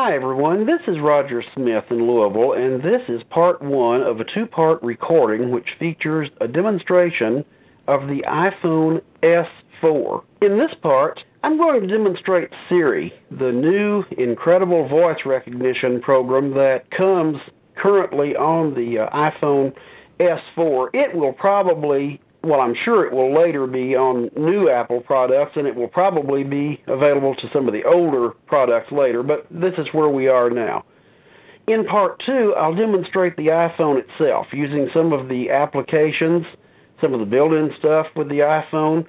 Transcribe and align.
Hi 0.00 0.14
everyone, 0.14 0.64
this 0.64 0.86
is 0.86 1.00
Roger 1.00 1.42
Smith 1.42 1.90
in 1.90 2.06
Louisville 2.06 2.52
and 2.52 2.80
this 2.80 3.08
is 3.08 3.24
part 3.24 3.60
one 3.60 4.00
of 4.00 4.20
a 4.20 4.24
two-part 4.24 4.80
recording 4.80 5.50
which 5.50 5.74
features 5.74 6.30
a 6.40 6.46
demonstration 6.46 7.44
of 7.88 8.06
the 8.06 8.24
iPhone 8.28 9.02
S4. 9.22 10.22
In 10.40 10.56
this 10.56 10.72
part, 10.76 11.24
I'm 11.42 11.56
going 11.56 11.80
to 11.80 11.88
demonstrate 11.88 12.52
Siri, 12.68 13.12
the 13.32 13.52
new 13.52 14.04
incredible 14.16 14.86
voice 14.86 15.26
recognition 15.26 16.00
program 16.00 16.54
that 16.54 16.88
comes 16.92 17.40
currently 17.74 18.36
on 18.36 18.74
the 18.74 19.00
uh, 19.00 19.30
iPhone 19.32 19.74
S4. 20.20 20.90
It 20.94 21.12
will 21.12 21.32
probably 21.32 22.20
well, 22.42 22.60
I'm 22.60 22.74
sure 22.74 23.04
it 23.04 23.12
will 23.12 23.32
later 23.32 23.66
be 23.66 23.96
on 23.96 24.30
new 24.36 24.68
Apple 24.68 25.00
products, 25.00 25.56
and 25.56 25.66
it 25.66 25.74
will 25.74 25.88
probably 25.88 26.44
be 26.44 26.80
available 26.86 27.34
to 27.36 27.50
some 27.50 27.66
of 27.66 27.72
the 27.72 27.84
older 27.84 28.30
products 28.46 28.92
later, 28.92 29.22
but 29.22 29.46
this 29.50 29.78
is 29.78 29.92
where 29.92 30.08
we 30.08 30.28
are 30.28 30.50
now. 30.50 30.84
In 31.66 31.84
part 31.84 32.20
two, 32.20 32.54
I'll 32.54 32.74
demonstrate 32.74 33.36
the 33.36 33.48
iPhone 33.48 33.98
itself 33.98 34.52
using 34.52 34.88
some 34.88 35.12
of 35.12 35.28
the 35.28 35.50
applications, 35.50 36.46
some 37.00 37.12
of 37.12 37.20
the 37.20 37.26
built-in 37.26 37.72
stuff 37.72 38.08
with 38.16 38.28
the 38.28 38.40
iPhone, 38.40 39.06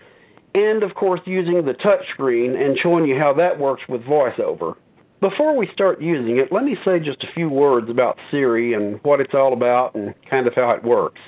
and 0.55 0.83
of 0.83 0.95
course 0.95 1.21
using 1.25 1.63
the 1.63 1.73
touchscreen 1.73 2.59
and 2.59 2.77
showing 2.77 3.05
you 3.05 3.17
how 3.17 3.33
that 3.33 3.59
works 3.59 3.87
with 3.87 4.03
VoiceOver. 4.03 4.75
Before 5.21 5.55
we 5.55 5.67
start 5.67 6.01
using 6.01 6.37
it, 6.37 6.51
let 6.51 6.63
me 6.63 6.75
say 6.83 6.99
just 6.99 7.23
a 7.23 7.27
few 7.27 7.49
words 7.49 7.89
about 7.89 8.17
Siri 8.31 8.73
and 8.73 8.99
what 9.03 9.21
it's 9.21 9.35
all 9.35 9.53
about 9.53 9.93
and 9.95 10.13
kind 10.23 10.47
of 10.47 10.55
how 10.55 10.71
it 10.71 10.83
works. 10.83 11.19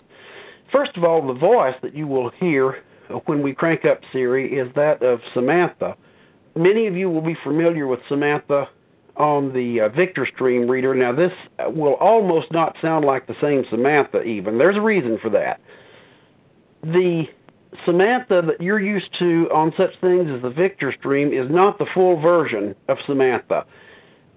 First 0.71 0.95
of 0.95 1.03
all, 1.03 1.21
the 1.21 1.33
voice 1.33 1.75
that 1.81 1.95
you 1.95 2.07
will 2.07 2.29
hear 2.29 2.81
when 3.25 3.41
we 3.41 3.53
crank 3.53 3.83
up 3.83 4.01
Siri 4.11 4.53
is 4.53 4.71
that 4.73 5.03
of 5.03 5.21
Samantha. 5.33 5.97
Many 6.55 6.87
of 6.87 6.95
you 6.95 7.09
will 7.09 7.21
be 7.21 7.33
familiar 7.33 7.87
with 7.87 7.99
Samantha 8.07 8.69
on 9.17 9.51
the 9.53 9.81
uh, 9.81 9.89
VictorStream 9.89 10.69
reader. 10.69 10.95
Now 10.95 11.11
this 11.11 11.33
will 11.67 11.95
almost 11.95 12.51
not 12.51 12.77
sound 12.81 13.03
like 13.03 13.27
the 13.27 13.35
same 13.35 13.65
Samantha 13.65 14.23
even. 14.23 14.57
There's 14.57 14.77
a 14.77 14.81
reason 14.81 15.17
for 15.17 15.29
that. 15.29 15.59
The 16.83 17.29
Samantha 17.85 18.41
that 18.41 18.61
you're 18.61 18.79
used 18.79 19.13
to 19.19 19.49
on 19.51 19.73
such 19.73 19.97
things 19.99 20.29
as 20.29 20.41
the 20.41 20.51
VictorStream 20.51 21.31
is 21.31 21.49
not 21.49 21.79
the 21.79 21.85
full 21.85 22.19
version 22.19 22.75
of 22.87 22.99
Samantha. 23.01 23.65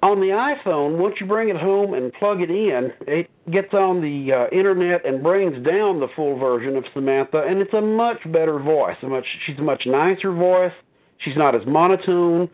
On 0.05 0.21
the 0.21 0.29
iPhone, 0.29 0.99
once 0.99 1.19
you 1.19 1.25
bring 1.25 1.49
it 1.49 1.57
home 1.57 1.95
and 1.95 2.13
plug 2.13 2.43
it 2.43 2.51
in, 2.51 2.93
it 3.07 3.31
gets 3.51 3.73
on 3.73 4.03
the 4.03 4.35
uh, 4.35 4.49
internet 4.49 5.03
and 5.07 5.23
brings 5.23 5.59
down 5.67 5.99
the 5.99 6.09
full 6.09 6.37
version 6.37 6.77
of 6.77 6.85
Samantha, 6.93 7.45
and 7.45 7.63
it's 7.63 7.73
a 7.73 7.81
much 7.81 8.31
better 8.31 8.59
voice. 8.59 8.99
A 9.01 9.07
much, 9.07 9.25
she's 9.41 9.59
a 9.59 9.63
much 9.63 9.87
nicer 9.87 10.31
voice. 10.31 10.75
She's 11.17 11.37
not 11.37 11.55
as 11.55 11.65
monotone. 11.65 12.51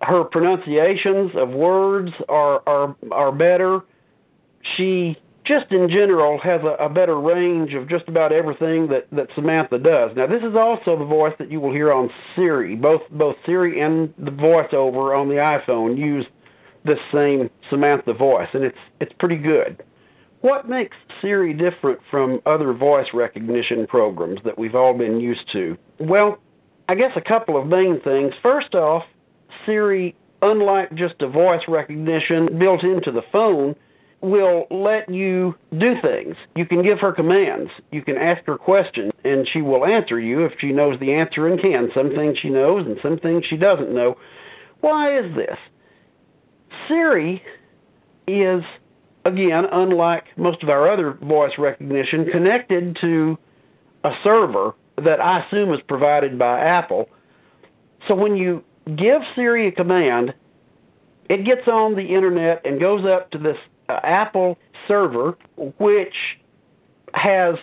Her 0.00 0.24
pronunciations 0.24 1.34
of 1.34 1.50
words 1.50 2.12
are 2.30 2.62
are 2.66 2.96
are 3.12 3.30
better. 3.30 3.82
She 4.62 5.18
just 5.44 5.70
in 5.70 5.90
general 5.90 6.38
has 6.38 6.62
a, 6.62 6.76
a 6.80 6.88
better 6.88 7.20
range 7.20 7.74
of 7.74 7.88
just 7.88 8.08
about 8.08 8.32
everything 8.32 8.86
that, 8.88 9.06
that 9.12 9.30
Samantha 9.34 9.78
does. 9.78 10.16
Now 10.16 10.26
this 10.26 10.42
is 10.42 10.56
also 10.56 10.98
the 10.98 11.04
voice 11.04 11.34
that 11.38 11.52
you 11.52 11.60
will 11.60 11.72
hear 11.72 11.92
on 11.92 12.10
Siri. 12.34 12.74
Both 12.74 13.02
both 13.10 13.36
Siri 13.44 13.82
and 13.82 14.14
the 14.16 14.30
voiceover 14.30 15.14
on 15.14 15.28
the 15.28 15.34
iPhone 15.34 15.98
use 15.98 16.26
this 16.84 17.00
same 17.10 17.50
Samantha 17.70 18.14
voice, 18.14 18.48
and 18.52 18.64
it's 18.64 18.78
it's 19.00 19.12
pretty 19.14 19.38
good. 19.38 19.82
What 20.40 20.68
makes 20.68 20.96
Siri 21.20 21.54
different 21.54 22.00
from 22.10 22.42
other 22.44 22.74
voice 22.74 23.14
recognition 23.14 23.86
programs 23.86 24.42
that 24.42 24.58
we've 24.58 24.74
all 24.74 24.92
been 24.92 25.18
used 25.18 25.50
to? 25.52 25.78
Well, 25.98 26.38
I 26.86 26.94
guess 26.94 27.16
a 27.16 27.22
couple 27.22 27.56
of 27.56 27.66
main 27.66 27.98
things. 28.00 28.34
First 28.42 28.74
off, 28.74 29.06
Siri, 29.64 30.14
unlike 30.42 30.92
just 30.94 31.22
a 31.22 31.28
voice 31.28 31.66
recognition 31.66 32.58
built 32.58 32.84
into 32.84 33.10
the 33.10 33.22
phone, 33.32 33.74
will 34.20 34.66
let 34.70 35.08
you 35.08 35.54
do 35.78 35.98
things. 36.00 36.36
You 36.54 36.66
can 36.66 36.82
give 36.82 37.00
her 37.00 37.12
commands. 37.12 37.70
You 37.90 38.02
can 38.02 38.18
ask 38.18 38.44
her 38.44 38.56
questions, 38.56 39.12
and 39.24 39.46
she 39.46 39.62
will 39.62 39.86
answer 39.86 40.18
you 40.18 40.44
if 40.44 40.58
she 40.58 40.72
knows 40.72 40.98
the 40.98 41.14
answer 41.14 41.46
and 41.46 41.58
can. 41.58 41.90
Some 41.92 42.10
things 42.10 42.38
she 42.38 42.50
knows 42.50 42.86
and 42.86 42.98
some 43.00 43.18
things 43.18 43.44
she 43.44 43.56
doesn't 43.56 43.92
know. 43.92 44.16
Why 44.80 45.16
is 45.16 45.34
this? 45.34 45.58
Siri 46.88 47.42
is, 48.26 48.64
again, 49.24 49.66
unlike 49.66 50.36
most 50.36 50.62
of 50.62 50.68
our 50.68 50.88
other 50.88 51.12
voice 51.12 51.58
recognition, 51.58 52.30
connected 52.30 52.96
to 52.96 53.38
a 54.02 54.14
server 54.22 54.74
that 54.96 55.20
I 55.20 55.40
assume 55.40 55.72
is 55.72 55.82
provided 55.82 56.38
by 56.38 56.60
Apple. 56.60 57.08
So 58.06 58.14
when 58.14 58.36
you 58.36 58.64
give 58.96 59.22
Siri 59.34 59.66
a 59.66 59.72
command, 59.72 60.34
it 61.28 61.44
gets 61.44 61.66
on 61.68 61.94
the 61.94 62.14
internet 62.14 62.66
and 62.66 62.78
goes 62.78 63.04
up 63.04 63.30
to 63.30 63.38
this 63.38 63.58
uh, 63.88 64.00
Apple 64.02 64.58
server, 64.86 65.36
which 65.78 66.38
has, 67.14 67.58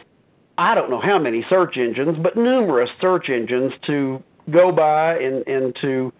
I 0.57 0.75
don't 0.75 0.89
know 0.89 0.99
how 0.99 1.19
many 1.19 1.43
search 1.43 1.77
engines, 1.77 2.17
but 2.17 2.35
numerous 2.35 2.91
search 2.99 3.29
engines 3.29 3.73
to 3.83 4.23
go 4.49 4.71
by 4.71 5.19
and, 5.19 5.47
and 5.47 5.75
to 5.75 6.11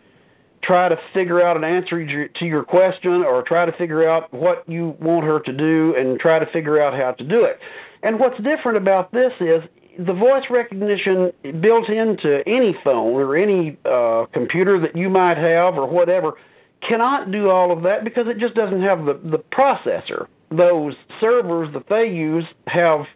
try 0.61 0.89
to 0.89 0.99
figure 1.13 1.41
out 1.41 1.57
an 1.57 1.63
answer 1.63 2.27
to 2.27 2.45
your 2.45 2.63
question 2.63 3.23
or 3.23 3.41
try 3.41 3.65
to 3.65 3.71
figure 3.71 4.07
out 4.07 4.31
what 4.31 4.67
you 4.67 4.95
want 4.99 5.25
her 5.25 5.39
to 5.39 5.53
do 5.53 5.95
and 5.95 6.19
try 6.19 6.39
to 6.39 6.45
figure 6.45 6.79
out 6.79 6.93
how 6.93 7.11
to 7.13 7.23
do 7.23 7.43
it. 7.43 7.59
And 8.03 8.19
what's 8.19 8.39
different 8.39 8.77
about 8.77 9.11
this 9.11 9.33
is 9.39 9.63
the 9.97 10.13
voice 10.13 10.49
recognition 10.49 11.33
built 11.59 11.89
into 11.89 12.47
any 12.47 12.73
phone 12.73 13.15
or 13.15 13.35
any 13.35 13.77
uh, 13.85 14.25
computer 14.31 14.79
that 14.79 14.95
you 14.95 15.09
might 15.09 15.37
have 15.37 15.77
or 15.77 15.87
whatever 15.87 16.37
cannot 16.81 17.31
do 17.31 17.49
all 17.49 17.71
of 17.71 17.83
that 17.83 18.03
because 18.03 18.27
it 18.27 18.37
just 18.37 18.55
doesn't 18.55 18.81
have 18.81 19.05
the, 19.05 19.13
the 19.13 19.39
processor. 19.39 20.27
Those 20.49 20.95
servers 21.19 21.71
that 21.73 21.87
they 21.87 22.11
use 22.11 22.45
have, 22.67 23.07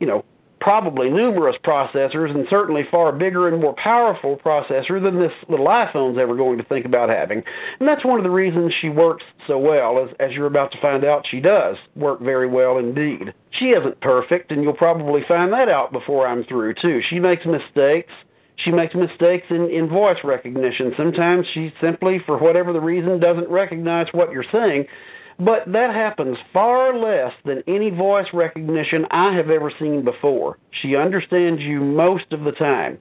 you 0.00 0.06
know, 0.06 0.24
probably 0.58 1.10
numerous 1.10 1.58
processors 1.58 2.34
and 2.34 2.48
certainly 2.48 2.82
far 2.82 3.12
bigger 3.12 3.48
and 3.48 3.60
more 3.60 3.74
powerful 3.74 4.36
processor 4.36 5.00
than 5.02 5.18
this 5.18 5.32
little 5.48 5.66
iPhone's 5.66 6.18
ever 6.18 6.34
going 6.34 6.58
to 6.58 6.64
think 6.64 6.86
about 6.86 7.08
having. 7.08 7.44
And 7.78 7.88
that's 7.88 8.04
one 8.04 8.18
of 8.18 8.24
the 8.24 8.30
reasons 8.30 8.72
she 8.72 8.88
works 8.88 9.24
so 9.46 9.58
well, 9.58 9.98
as, 9.98 10.12
as 10.18 10.34
you're 10.34 10.46
about 10.46 10.72
to 10.72 10.80
find 10.80 11.04
out 11.04 11.26
she 11.26 11.40
does 11.40 11.78
work 11.94 12.20
very 12.20 12.46
well 12.46 12.78
indeed. 12.78 13.34
She 13.50 13.70
isn't 13.70 14.00
perfect, 14.00 14.50
and 14.50 14.62
you'll 14.62 14.72
probably 14.72 15.22
find 15.22 15.52
that 15.52 15.68
out 15.68 15.92
before 15.92 16.26
I'm 16.26 16.44
through 16.44 16.74
too. 16.74 17.00
She 17.00 17.20
makes 17.20 17.44
mistakes. 17.44 18.12
She 18.58 18.72
makes 18.72 18.94
mistakes 18.94 19.50
in, 19.50 19.68
in 19.68 19.86
voice 19.86 20.24
recognition. 20.24 20.94
Sometimes 20.96 21.46
she 21.46 21.74
simply, 21.78 22.18
for 22.18 22.38
whatever 22.38 22.72
the 22.72 22.80
reason, 22.80 23.20
doesn't 23.20 23.50
recognize 23.50 24.10
what 24.14 24.32
you're 24.32 24.42
saying, 24.42 24.88
but 25.38 25.70
that 25.72 25.92
happens 25.92 26.38
far 26.52 26.94
less 26.94 27.34
than 27.44 27.62
any 27.66 27.90
voice 27.90 28.32
recognition 28.32 29.06
I 29.10 29.32
have 29.32 29.50
ever 29.50 29.70
seen 29.70 30.02
before. 30.02 30.58
She 30.70 30.96
understands 30.96 31.62
you 31.62 31.80
most 31.80 32.32
of 32.32 32.44
the 32.44 32.52
time. 32.52 32.98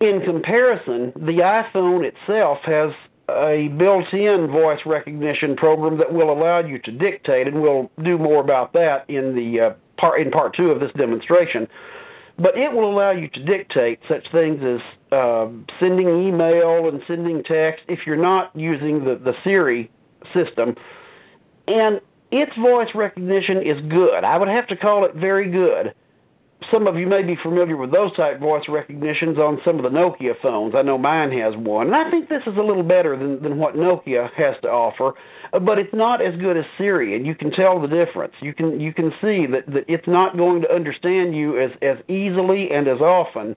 In 0.00 0.20
comparison, 0.20 1.12
the 1.14 1.38
iPhone 1.38 2.04
itself 2.04 2.58
has 2.62 2.92
a 3.28 3.68
built-in 3.68 4.48
voice 4.48 4.84
recognition 4.84 5.54
program 5.54 5.98
that 5.98 6.12
will 6.12 6.30
allow 6.30 6.58
you 6.58 6.78
to 6.80 6.90
dictate, 6.90 7.46
and 7.46 7.62
we'll 7.62 7.90
do 8.02 8.18
more 8.18 8.40
about 8.40 8.72
that 8.72 9.08
in 9.08 9.34
the 9.34 9.60
uh, 9.60 9.74
part 9.96 10.20
in 10.20 10.30
part 10.30 10.54
two 10.54 10.70
of 10.72 10.80
this 10.80 10.92
demonstration. 10.92 11.68
But 12.36 12.56
it 12.56 12.72
will 12.72 12.90
allow 12.90 13.10
you 13.10 13.28
to 13.28 13.44
dictate 13.44 14.00
such 14.08 14.28
things 14.32 14.64
as 14.64 14.80
uh, 15.12 15.48
sending 15.78 16.08
email 16.08 16.88
and 16.88 17.02
sending 17.06 17.44
text 17.44 17.84
if 17.86 18.06
you're 18.06 18.16
not 18.16 18.50
using 18.56 19.04
the, 19.04 19.14
the 19.14 19.36
Siri 19.44 19.90
system 20.32 20.76
and 21.66 22.00
its 22.30 22.56
voice 22.56 22.94
recognition 22.94 23.62
is 23.62 23.80
good. 23.82 24.24
I 24.24 24.38
would 24.38 24.48
have 24.48 24.66
to 24.68 24.76
call 24.76 25.04
it 25.04 25.14
very 25.14 25.50
good. 25.50 25.94
Some 26.70 26.86
of 26.86 26.96
you 26.96 27.08
may 27.08 27.24
be 27.24 27.34
familiar 27.34 27.76
with 27.76 27.90
those 27.90 28.12
type 28.12 28.38
voice 28.38 28.68
recognitions 28.68 29.36
on 29.36 29.60
some 29.64 29.76
of 29.76 29.82
the 29.82 29.90
Nokia 29.90 30.40
phones. 30.40 30.76
I 30.76 30.82
know 30.82 30.96
mine 30.96 31.32
has 31.32 31.56
one. 31.56 31.88
And 31.88 31.96
I 31.96 32.08
think 32.08 32.28
this 32.28 32.46
is 32.46 32.56
a 32.56 32.62
little 32.62 32.84
better 32.84 33.16
than, 33.16 33.42
than 33.42 33.58
what 33.58 33.74
Nokia 33.74 34.32
has 34.32 34.56
to 34.62 34.70
offer, 34.70 35.14
but 35.50 35.78
it's 35.78 35.92
not 35.92 36.20
as 36.22 36.36
good 36.36 36.56
as 36.56 36.64
Siri, 36.78 37.16
and 37.16 37.26
you 37.26 37.34
can 37.34 37.50
tell 37.50 37.80
the 37.80 37.88
difference. 37.88 38.34
You 38.40 38.54
can 38.54 38.78
you 38.78 38.94
can 38.94 39.12
see 39.20 39.46
that, 39.46 39.66
that 39.66 39.84
it's 39.88 40.06
not 40.06 40.36
going 40.36 40.62
to 40.62 40.72
understand 40.72 41.34
you 41.34 41.58
as, 41.58 41.72
as 41.82 41.98
easily 42.06 42.70
and 42.70 42.86
as 42.86 43.00
often 43.00 43.56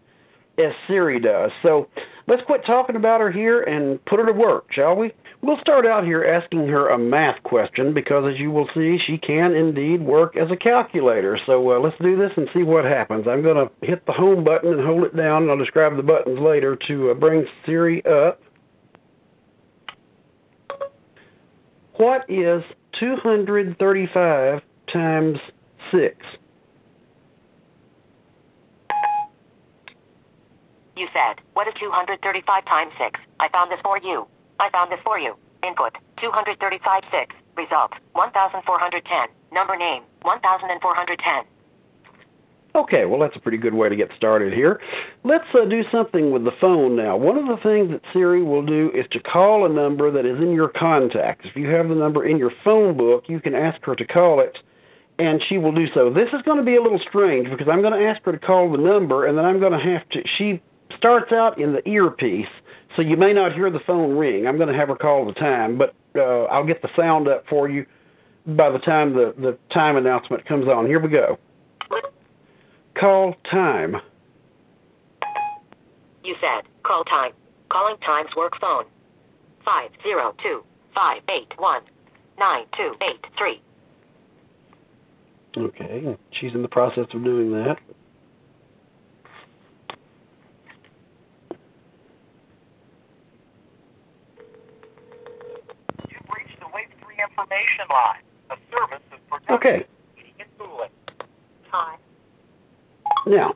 as 0.57 0.73
Siri 0.87 1.19
does. 1.19 1.51
So 1.61 1.87
let's 2.27 2.43
quit 2.43 2.65
talking 2.65 2.95
about 2.95 3.21
her 3.21 3.31
here 3.31 3.61
and 3.61 4.03
put 4.05 4.19
her 4.19 4.25
to 4.25 4.33
work, 4.33 4.71
shall 4.71 4.95
we? 4.95 5.13
We'll 5.41 5.59
start 5.59 5.85
out 5.85 6.05
here 6.05 6.23
asking 6.23 6.67
her 6.67 6.89
a 6.89 6.97
math 6.97 7.43
question 7.43 7.93
because 7.93 8.33
as 8.33 8.39
you 8.39 8.51
will 8.51 8.67
see, 8.69 8.97
she 8.97 9.17
can 9.17 9.53
indeed 9.53 10.01
work 10.01 10.35
as 10.35 10.51
a 10.51 10.57
calculator. 10.57 11.37
So 11.37 11.71
uh, 11.71 11.79
let's 11.79 11.97
do 11.99 12.15
this 12.15 12.35
and 12.37 12.49
see 12.49 12.63
what 12.63 12.85
happens. 12.85 13.27
I'm 13.27 13.43
going 13.43 13.67
to 13.67 13.85
hit 13.85 14.05
the 14.05 14.11
home 14.11 14.43
button 14.43 14.73
and 14.73 14.81
hold 14.81 15.03
it 15.03 15.15
down, 15.15 15.43
and 15.43 15.51
I'll 15.51 15.57
describe 15.57 15.95
the 15.95 16.03
buttons 16.03 16.39
later 16.39 16.75
to 16.87 17.11
uh, 17.11 17.13
bring 17.13 17.47
Siri 17.65 18.03
up. 18.05 18.41
What 21.93 22.25
is 22.29 22.63
235 22.93 24.61
times 24.87 25.39
6? 25.91 26.25
You 30.95 31.07
said, 31.13 31.41
what 31.53 31.67
is 31.67 31.73
235 31.73 32.65
times 32.65 32.93
6? 32.97 33.19
I 33.39 33.49
found 33.49 33.71
this 33.71 33.81
for 33.81 33.97
you. 33.97 34.27
I 34.59 34.69
found 34.69 34.91
this 34.91 35.01
for 35.01 35.19
you. 35.19 35.35
Input 35.63 35.97
235 36.17 37.03
6. 37.11 37.35
Result 37.57 37.93
1410. 38.13 39.27
Number 39.51 39.75
name 39.75 40.03
1410. 40.21 41.45
Okay, 42.75 43.05
well 43.05 43.19
that's 43.19 43.35
a 43.37 43.39
pretty 43.39 43.57
good 43.57 43.73
way 43.73 43.89
to 43.89 43.95
get 43.95 44.11
started 44.13 44.53
here. 44.53 44.81
Let's 45.23 45.53
uh, 45.53 45.65
do 45.65 45.83
something 45.83 46.31
with 46.31 46.43
the 46.43 46.51
phone 46.51 46.95
now. 46.95 47.15
One 47.15 47.37
of 47.37 47.47
the 47.47 47.57
things 47.57 47.91
that 47.91 48.01
Siri 48.11 48.43
will 48.43 48.65
do 48.65 48.91
is 48.91 49.07
to 49.11 49.19
call 49.19 49.65
a 49.65 49.69
number 49.69 50.11
that 50.11 50.25
is 50.25 50.39
in 50.41 50.53
your 50.53 50.67
contacts. 50.67 51.47
If 51.47 51.55
you 51.55 51.67
have 51.69 51.87
the 51.89 51.95
number 51.95 52.25
in 52.25 52.37
your 52.37 52.51
phone 52.63 52.95
book, 52.95 53.29
you 53.29 53.39
can 53.39 53.55
ask 53.55 53.83
her 53.85 53.95
to 53.95 54.05
call 54.05 54.39
it 54.39 54.61
and 55.17 55.41
she 55.41 55.57
will 55.57 55.71
do 55.71 55.87
so. 55.87 56.09
This 56.09 56.33
is 56.33 56.41
going 56.41 56.57
to 56.57 56.63
be 56.63 56.75
a 56.75 56.81
little 56.81 56.99
strange 56.99 57.49
because 57.49 57.69
I'm 57.69 57.81
going 57.81 57.97
to 57.97 58.05
ask 58.05 58.21
her 58.23 58.33
to 58.33 58.39
call 58.39 58.69
the 58.69 58.77
number 58.77 59.25
and 59.25 59.37
then 59.37 59.45
I'm 59.45 59.59
going 59.59 59.71
to 59.71 59.79
have 59.79 60.07
to, 60.09 60.27
she 60.27 60.61
starts 60.97 61.31
out 61.31 61.57
in 61.57 61.73
the 61.73 61.87
earpiece, 61.87 62.49
so 62.95 63.01
you 63.01 63.17
may 63.17 63.33
not 63.33 63.53
hear 63.53 63.69
the 63.69 63.79
phone 63.79 64.17
ring. 64.17 64.47
I'm 64.47 64.57
going 64.57 64.69
to 64.69 64.75
have 64.75 64.89
her 64.89 64.95
call 64.95 65.25
the 65.25 65.33
time, 65.33 65.77
but 65.77 65.93
uh, 66.15 66.45
I'll 66.45 66.65
get 66.65 66.81
the 66.81 66.93
sound 66.95 67.27
up 67.27 67.47
for 67.47 67.67
you 67.67 67.85
by 68.45 68.69
the 68.69 68.79
time 68.79 69.13
the, 69.13 69.33
the 69.37 69.57
time 69.69 69.97
announcement 69.97 70.45
comes 70.45 70.67
on. 70.67 70.85
Here 70.85 70.99
we 70.99 71.09
go. 71.09 71.39
Call 72.93 73.35
time. 73.43 73.97
You 76.23 76.35
said 76.39 76.61
call 76.83 77.03
time. 77.03 77.33
Calling 77.69 77.97
times 77.97 78.35
work 78.35 78.59
phone. 78.59 78.85
502 79.65 80.63
581 80.93 81.81
9283. 82.37 83.61
Okay, 85.57 86.17
she's 86.31 86.53
in 86.53 86.61
the 86.61 86.67
process 86.67 87.07
of 87.13 87.23
doing 87.23 87.51
that. 87.53 87.79
You've 96.09 96.21
reached 96.35 96.59
the 96.59 96.67
Wave 96.73 96.87
3 97.03 97.15
information 97.37 97.85
line. 97.89 98.21
A 98.49 98.57
service 98.71 98.99
is 99.11 99.19
protected. 99.29 99.55
Okay, 99.55 99.85
Heating 100.15 100.33
and 100.39 100.49
cooling. 100.57 100.89
Time. 101.71 101.97
now 103.25 103.55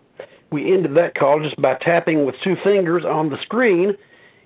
we 0.52 0.74
ended 0.74 0.96
that 0.96 1.16
call 1.16 1.40
just 1.42 1.62
by 1.62 1.76
tapping 1.76 2.26
with 2.26 2.40
two 2.42 2.56
fingers 2.56 3.06
on 3.06 3.30
the 3.30 3.38
screen, 3.38 3.96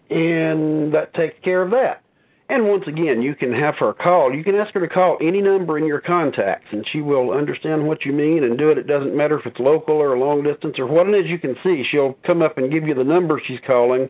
and 0.09 0.93
that 0.93 1.13
takes 1.13 1.39
care 1.39 1.61
of 1.61 1.71
that. 1.71 2.01
And 2.49 2.67
once 2.67 2.87
again, 2.87 3.21
you 3.21 3.35
can 3.35 3.53
have 3.53 3.77
her 3.77 3.93
call. 3.93 4.35
You 4.35 4.43
can 4.43 4.55
ask 4.55 4.73
her 4.73 4.81
to 4.81 4.87
call 4.87 5.17
any 5.21 5.41
number 5.41 5.77
in 5.77 5.85
your 5.85 6.01
contacts, 6.01 6.73
and 6.73 6.85
she 6.85 7.01
will 7.01 7.31
understand 7.31 7.87
what 7.87 8.05
you 8.05 8.11
mean 8.11 8.43
and 8.43 8.57
do 8.57 8.69
it. 8.69 8.77
It 8.77 8.85
doesn't 8.85 9.15
matter 9.15 9.39
if 9.39 9.47
it's 9.47 9.59
local 9.59 9.95
or 9.95 10.17
long 10.17 10.43
distance 10.43 10.77
or 10.77 10.85
what 10.85 11.07
it 11.07 11.15
is 11.15 11.31
you 11.31 11.39
can 11.39 11.55
see. 11.63 11.83
She'll 11.83 12.13
come 12.23 12.41
up 12.41 12.57
and 12.57 12.69
give 12.69 12.85
you 12.85 12.93
the 12.93 13.05
number 13.05 13.39
she's 13.39 13.61
calling 13.61 14.09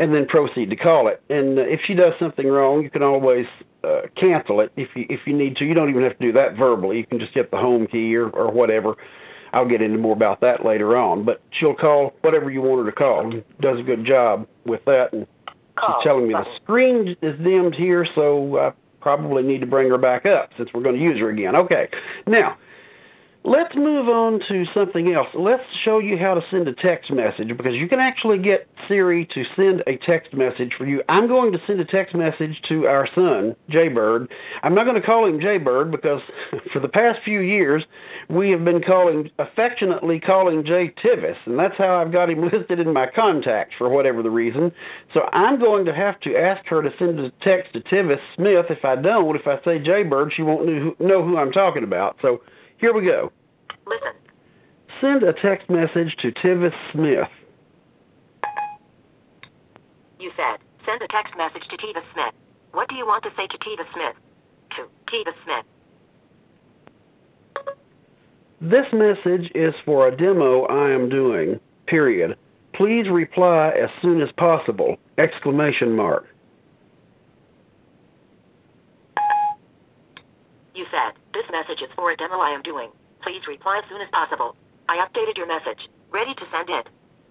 and 0.00 0.14
then 0.14 0.26
proceed 0.26 0.70
to 0.70 0.76
call 0.76 1.08
it. 1.08 1.22
And 1.28 1.58
uh, 1.58 1.62
if 1.62 1.82
she 1.82 1.94
does 1.94 2.18
something 2.18 2.48
wrong, 2.48 2.82
you 2.82 2.88
can 2.88 3.02
always 3.02 3.46
uh, 3.84 4.02
cancel 4.14 4.60
it 4.60 4.72
if 4.74 4.96
you, 4.96 5.06
if 5.10 5.26
you 5.26 5.34
need 5.34 5.56
to. 5.56 5.66
You 5.66 5.74
don't 5.74 5.90
even 5.90 6.02
have 6.02 6.18
to 6.18 6.26
do 6.26 6.32
that 6.32 6.54
verbally. 6.54 6.96
You 6.96 7.06
can 7.06 7.18
just 7.18 7.34
hit 7.34 7.50
the 7.50 7.58
home 7.58 7.86
key 7.86 8.16
or, 8.16 8.30
or 8.30 8.50
whatever. 8.50 8.96
I'll 9.52 9.68
get 9.68 9.82
into 9.82 9.98
more 9.98 10.14
about 10.14 10.40
that 10.40 10.64
later 10.64 10.96
on. 10.96 11.24
But 11.24 11.42
she'll 11.50 11.74
call 11.74 12.14
whatever 12.22 12.50
you 12.50 12.62
want 12.62 12.80
her 12.80 12.90
to 12.90 12.96
call. 12.96 13.30
Does 13.60 13.80
a 13.80 13.82
good 13.82 14.04
job 14.04 14.48
with 14.64 14.84
that. 14.86 15.12
And 15.12 15.26
Call. 15.76 16.00
She's 16.00 16.04
telling 16.04 16.28
me 16.28 16.34
the 16.34 16.56
screen 16.56 17.16
is 17.22 17.38
dimmed 17.38 17.74
here, 17.74 18.04
so 18.04 18.58
I 18.58 18.72
probably 19.00 19.42
need 19.42 19.60
to 19.60 19.66
bring 19.66 19.88
her 19.88 19.98
back 19.98 20.26
up 20.26 20.52
since 20.56 20.72
we're 20.72 20.82
going 20.82 20.96
to 20.96 21.00
use 21.00 21.18
her 21.20 21.30
again. 21.30 21.56
Okay. 21.56 21.88
Now, 22.26 22.58
let's 23.42 23.74
move 23.74 24.08
on 24.08 24.40
to 24.40 24.66
something 24.66 25.12
else. 25.12 25.28
Let's 25.34 25.64
show 25.74 25.98
you 25.98 26.18
how 26.18 26.34
to 26.34 26.42
send 26.48 26.68
a 26.68 26.72
text 26.72 27.10
message 27.10 27.56
because 27.56 27.76
you 27.76 27.88
can 27.88 27.98
actually 27.98 28.38
get 28.38 28.68
Siri 28.86 29.24
to 29.26 29.44
send 29.44 29.82
a 29.86 29.96
text 29.96 30.34
message 30.34 30.74
for 30.74 30.84
you. 30.84 31.02
I'm 31.08 31.26
going 31.26 31.52
to 31.52 31.66
send 31.66 31.80
a 31.80 31.84
text 31.84 32.14
message 32.14 32.60
to 32.62 32.86
our 32.86 33.06
son, 33.06 33.56
Jaybird. 33.68 34.30
I'm 34.62 34.74
not 34.74 34.84
going 34.84 35.00
to 35.00 35.06
call 35.06 35.24
him 35.24 35.40
Jaybird 35.40 35.90
because 35.90 36.22
for 36.72 36.80
the 36.80 36.88
past 36.88 37.22
few 37.22 37.40
years 37.40 37.86
we 38.28 38.50
have 38.50 38.64
been 38.64 38.82
calling 38.82 39.30
affectionately 39.38 40.20
calling 40.20 40.62
Jay 40.62 40.90
Tivis, 40.90 41.38
and 41.46 41.58
that's 41.58 41.76
how 41.76 42.00
I've 42.00 42.12
got 42.12 42.30
him 42.30 42.42
listed 42.50 42.78
in 42.78 42.92
my 42.92 43.06
contacts 43.06 43.74
for 43.74 43.88
whatever 43.88 44.22
the 44.22 44.30
reason. 44.30 44.72
So 45.14 45.28
I'm 45.32 45.58
going 45.58 45.86
to 45.86 45.94
have 45.94 46.20
to 46.20 46.36
ask 46.36 46.66
her 46.66 46.82
to 46.82 46.96
send 46.98 47.18
a 47.18 47.30
text 47.40 47.72
to 47.72 47.80
Tivis 47.80 48.20
Smith. 48.34 48.70
If 48.70 48.84
I 48.84 48.96
don't, 48.96 49.36
if 49.36 49.46
I 49.46 49.60
say 49.62 49.80
Jaybird, 49.80 50.32
she 50.32 50.42
won't 50.42 51.00
know 51.00 51.22
who, 51.22 51.38
I'm 51.38 51.52
talking 51.52 51.84
about. 51.84 52.18
So 52.20 52.42
here 52.80 52.92
we 52.92 53.02
go. 53.02 53.30
Listen. 53.86 54.12
Send 55.00 55.22
a 55.22 55.32
text 55.32 55.70
message 55.70 56.16
to 56.16 56.32
Tivis 56.32 56.74
Smith. 56.92 57.28
You 60.18 60.30
said 60.36 60.58
send 60.90 61.02
a 61.02 61.08
text 61.08 61.36
message 61.36 61.68
to 61.68 61.76
Tiva 61.76 62.02
Smith. 62.12 62.34
What 62.72 62.88
do 62.88 62.96
you 62.96 63.06
want 63.06 63.22
to 63.24 63.32
say 63.36 63.46
to 63.46 63.58
Tiva 63.58 63.84
Smith? 63.92 64.16
To 64.70 64.88
Tiva 65.06 65.32
Smith. 65.44 65.64
This 68.60 68.92
message 68.92 69.50
is 69.54 69.74
for 69.84 70.08
a 70.08 70.16
demo 70.16 70.64
I 70.64 70.90
am 70.90 71.08
doing. 71.08 71.60
Period. 71.86 72.36
Please 72.72 73.08
reply 73.08 73.70
as 73.70 73.90
soon 74.02 74.20
as 74.20 74.32
possible. 74.32 74.98
Exclamation 75.16 75.96
mark. 75.96 76.26
You 80.74 80.86
said 80.90 81.12
this 81.32 81.48
message 81.70 81.88
is 81.88 81.94
for 81.94 82.10
a 82.10 82.16
demo 82.16 82.38
I 82.40 82.50
am 82.50 82.62
doing. 82.62 82.90
Please 83.22 83.46
reply 83.46 83.80
as 83.82 83.88
soon 83.88 84.00
as 84.00 84.08
possible. 84.10 84.56
I 84.88 85.06
updated 85.06 85.36
your 85.36 85.46
message. 85.46 85.88
Ready 86.10 86.34
to 86.34 86.44
send 86.50 86.68
it. 86.68 86.88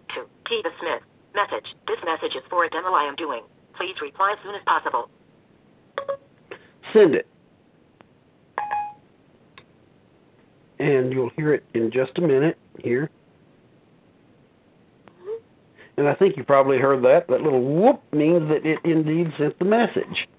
To 0.10 0.26
Tiva 0.46 0.72
Smith. 0.80 1.02
Message. 1.36 1.76
This 1.88 2.00
message 2.06 2.36
is 2.36 2.44
for 2.50 2.64
a 2.64 2.70
demo 2.70 2.90
I 2.94 3.04
am 3.04 3.16
doing. 3.16 3.44
Please 3.74 4.00
reply 4.02 4.36
as 4.38 4.40
soon 4.42 4.56
as 4.56 4.62
possible. 4.64 5.10
Send 6.94 7.16
it. 7.16 7.28
And 10.80 11.12
you'll 11.12 11.32
hear 11.36 11.54
it 11.54 11.66
in 11.74 11.92
just 11.92 12.18
a 12.18 12.22
minute 12.22 12.58
here. 12.82 13.10
And 15.98 16.08
I 16.08 16.14
think 16.14 16.38
you 16.38 16.46
probably 16.46 16.78
heard 16.78 17.04
that. 17.04 17.28
That 17.28 17.42
little 17.42 17.62
whoop 17.62 18.02
means 18.14 18.48
that 18.48 18.66
it 18.66 18.80
indeed 18.86 19.34
sent 19.38 19.60
the 19.60 19.66
message. 19.66 20.30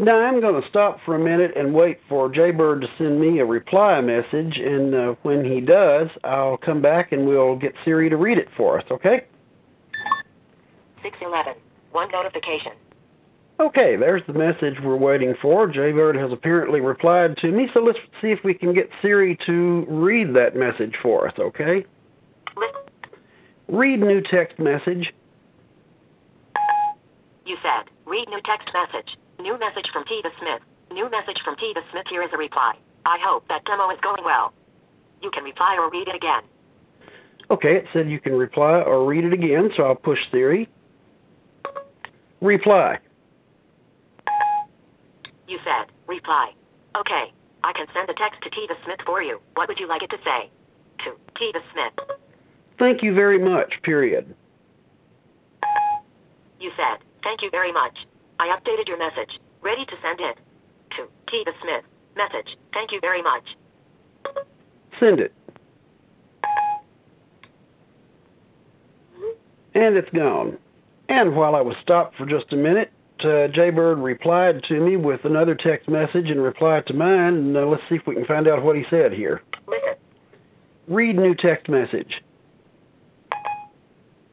Now 0.00 0.20
I'm 0.20 0.40
going 0.40 0.60
to 0.60 0.68
stop 0.68 1.00
for 1.00 1.16
a 1.16 1.18
minute 1.18 1.56
and 1.56 1.74
wait 1.74 1.98
for 2.08 2.28
Jaybird 2.28 2.82
to 2.82 2.90
send 2.96 3.20
me 3.20 3.40
a 3.40 3.44
reply 3.44 4.00
message, 4.00 4.58
and 4.58 4.94
uh, 4.94 5.14
when 5.22 5.44
he 5.44 5.60
does, 5.60 6.08
I'll 6.22 6.56
come 6.56 6.80
back 6.80 7.10
and 7.10 7.26
we'll 7.26 7.56
get 7.56 7.74
Siri 7.84 8.08
to 8.08 8.16
read 8.16 8.38
it 8.38 8.48
for 8.56 8.78
us, 8.78 8.84
okay? 8.92 9.24
611. 11.02 11.60
One 11.90 12.08
notification. 12.12 12.72
Okay, 13.58 13.96
there's 13.96 14.22
the 14.28 14.34
message 14.34 14.80
we're 14.80 14.96
waiting 14.96 15.34
for. 15.34 15.66
Jaybird 15.66 16.14
has 16.14 16.32
apparently 16.32 16.80
replied 16.80 17.36
to 17.38 17.50
me, 17.50 17.68
so 17.74 17.80
let's 17.80 17.98
see 18.20 18.30
if 18.30 18.44
we 18.44 18.54
can 18.54 18.72
get 18.72 18.90
Siri 19.02 19.34
to 19.46 19.84
read 19.88 20.32
that 20.34 20.54
message 20.54 20.96
for 20.96 21.26
us, 21.26 21.36
okay? 21.40 21.84
Read 23.66 23.98
new 23.98 24.20
text 24.20 24.60
message. 24.60 25.12
You 27.44 27.56
said, 27.62 27.90
read 28.06 28.28
new 28.28 28.40
text 28.42 28.70
message. 28.72 29.16
New 29.40 29.56
message 29.58 29.90
from 29.92 30.04
Tiva 30.04 30.30
Smith. 30.38 30.60
New 30.92 31.08
message 31.10 31.40
from 31.44 31.54
Tiva 31.56 31.82
Smith. 31.90 32.06
Here 32.08 32.22
is 32.22 32.32
a 32.32 32.36
reply. 32.36 32.76
I 33.06 33.18
hope 33.20 33.46
that 33.48 33.64
demo 33.64 33.88
is 33.90 34.00
going 34.00 34.24
well. 34.24 34.52
You 35.22 35.30
can 35.30 35.44
reply 35.44 35.76
or 35.78 35.90
read 35.90 36.08
it 36.08 36.16
again. 36.16 36.42
Okay, 37.50 37.76
it 37.76 37.86
said 37.92 38.10
you 38.10 38.18
can 38.18 38.36
reply 38.36 38.82
or 38.82 39.06
read 39.06 39.24
it 39.24 39.32
again, 39.32 39.70
so 39.74 39.84
I'll 39.84 39.94
push 39.94 40.28
Siri. 40.30 40.68
Reply. 42.40 42.98
You 45.46 45.58
said, 45.64 45.86
reply. 46.06 46.52
Okay. 46.96 47.32
I 47.64 47.72
can 47.72 47.86
send 47.94 48.10
a 48.10 48.14
text 48.14 48.42
to 48.42 48.50
Tiva 48.50 48.76
Smith 48.84 49.00
for 49.06 49.22
you. 49.22 49.40
What 49.54 49.68
would 49.68 49.80
you 49.80 49.86
like 49.86 50.02
it 50.02 50.10
to 50.10 50.18
say? 50.24 50.50
To 50.98 51.16
Tiva 51.34 51.62
Smith. 51.72 51.92
Thank 52.76 53.02
you 53.02 53.14
very 53.14 53.38
much, 53.38 53.82
period. 53.82 54.34
You 56.60 56.70
said, 56.76 56.98
thank 57.22 57.42
you 57.42 57.50
very 57.50 57.72
much. 57.72 58.06
I 58.38 58.56
updated 58.56 58.88
your 58.88 58.98
message. 58.98 59.40
Ready 59.62 59.84
to 59.86 59.96
send 60.02 60.20
it. 60.20 60.38
To 60.90 61.08
Tiva 61.26 61.52
Smith. 61.60 61.84
Message. 62.16 62.56
Thank 62.72 62.92
you 62.92 63.00
very 63.00 63.22
much. 63.22 63.56
Send 64.98 65.20
it. 65.20 65.32
And 69.74 69.96
it's 69.96 70.10
gone. 70.10 70.58
And 71.08 71.36
while 71.36 71.54
I 71.54 71.60
was 71.60 71.76
stopped 71.76 72.16
for 72.16 72.26
just 72.26 72.52
a 72.52 72.56
minute, 72.56 72.90
uh, 73.20 73.48
Jaybird 73.48 73.98
replied 73.98 74.62
to 74.64 74.80
me 74.80 74.96
with 74.96 75.24
another 75.24 75.54
text 75.54 75.88
message 75.88 76.30
in 76.30 76.40
reply 76.40 76.80
to 76.82 76.94
mine, 76.94 77.34
and 77.34 77.56
uh, 77.56 77.66
let's 77.66 77.82
see 77.88 77.96
if 77.96 78.06
we 78.06 78.14
can 78.14 78.24
find 78.24 78.46
out 78.46 78.62
what 78.62 78.76
he 78.76 78.84
said 78.84 79.12
here. 79.12 79.42
Listen. 79.66 79.94
Read 80.86 81.16
new 81.16 81.34
text 81.34 81.68
message. 81.68 82.22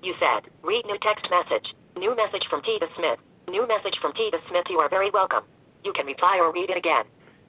You 0.02 0.14
said, 0.20 0.50
read 0.62 0.86
new 0.86 0.98
text 1.02 1.28
message. 1.32 1.74
New 1.98 2.16
message 2.16 2.48
from 2.50 2.62
Tiva 2.62 2.94
Smith. 2.96 3.20
New 3.56 3.66
message 3.68 4.00
from 4.02 4.12
Tiva 4.12 4.46
Smith. 4.50 4.66
You 4.70 4.80
are 4.80 4.90
very 4.90 5.10
welcome. 5.12 5.46
You 5.86 5.94
can 5.94 6.06
reply 6.06 6.42
or 6.42 6.52
read 6.52 6.70
it 6.70 6.76
again. 6.76 7.06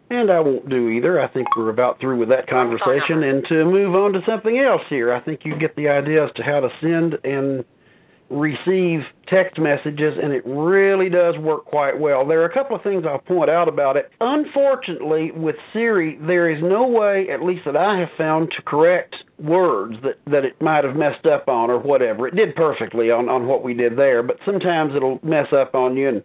And 0.08 0.30
I 0.30 0.38
won't 0.38 0.68
do 0.68 0.88
either. 0.88 1.18
I 1.18 1.26
think 1.26 1.56
we're 1.56 1.68
about 1.68 1.98
through 1.98 2.16
with 2.16 2.28
that 2.28 2.46
conversation. 2.46 3.24
And 3.24 3.44
to 3.46 3.64
move 3.64 3.96
on 3.96 4.12
to 4.12 4.24
something 4.24 4.56
else 4.56 4.82
here, 4.88 5.12
I 5.12 5.18
think 5.18 5.44
you 5.44 5.56
get 5.56 5.74
the 5.74 5.88
idea 5.88 6.26
as 6.26 6.32
to 6.34 6.44
how 6.44 6.60
to 6.60 6.70
send 6.80 7.18
and 7.24 7.64
receive 8.28 9.06
text 9.26 9.58
messages, 9.58 10.18
and 10.18 10.32
it 10.32 10.42
really 10.46 11.08
does 11.08 11.38
work 11.38 11.64
quite 11.64 11.98
well. 11.98 12.24
There 12.24 12.40
are 12.40 12.46
a 12.46 12.52
couple 12.52 12.74
of 12.74 12.82
things 12.82 13.06
I'll 13.06 13.18
point 13.18 13.50
out 13.50 13.68
about 13.68 13.96
it. 13.96 14.10
Unfortunately, 14.20 15.30
with 15.30 15.56
Siri, 15.72 16.16
there 16.16 16.48
is 16.48 16.62
no 16.62 16.86
way, 16.86 17.28
at 17.28 17.42
least 17.42 17.64
that 17.66 17.76
I 17.76 17.98
have 17.98 18.10
found, 18.12 18.50
to 18.52 18.62
correct 18.62 19.24
words 19.38 20.00
that, 20.02 20.18
that 20.26 20.44
it 20.44 20.60
might 20.60 20.84
have 20.84 20.96
messed 20.96 21.26
up 21.26 21.48
on 21.48 21.70
or 21.70 21.78
whatever. 21.78 22.26
It 22.26 22.34
did 22.34 22.56
perfectly 22.56 23.10
on, 23.10 23.28
on 23.28 23.46
what 23.46 23.62
we 23.62 23.74
did 23.74 23.96
there, 23.96 24.22
but 24.22 24.38
sometimes 24.44 24.94
it'll 24.94 25.20
mess 25.22 25.52
up 25.52 25.74
on 25.74 25.96
you 25.96 26.08
and 26.08 26.24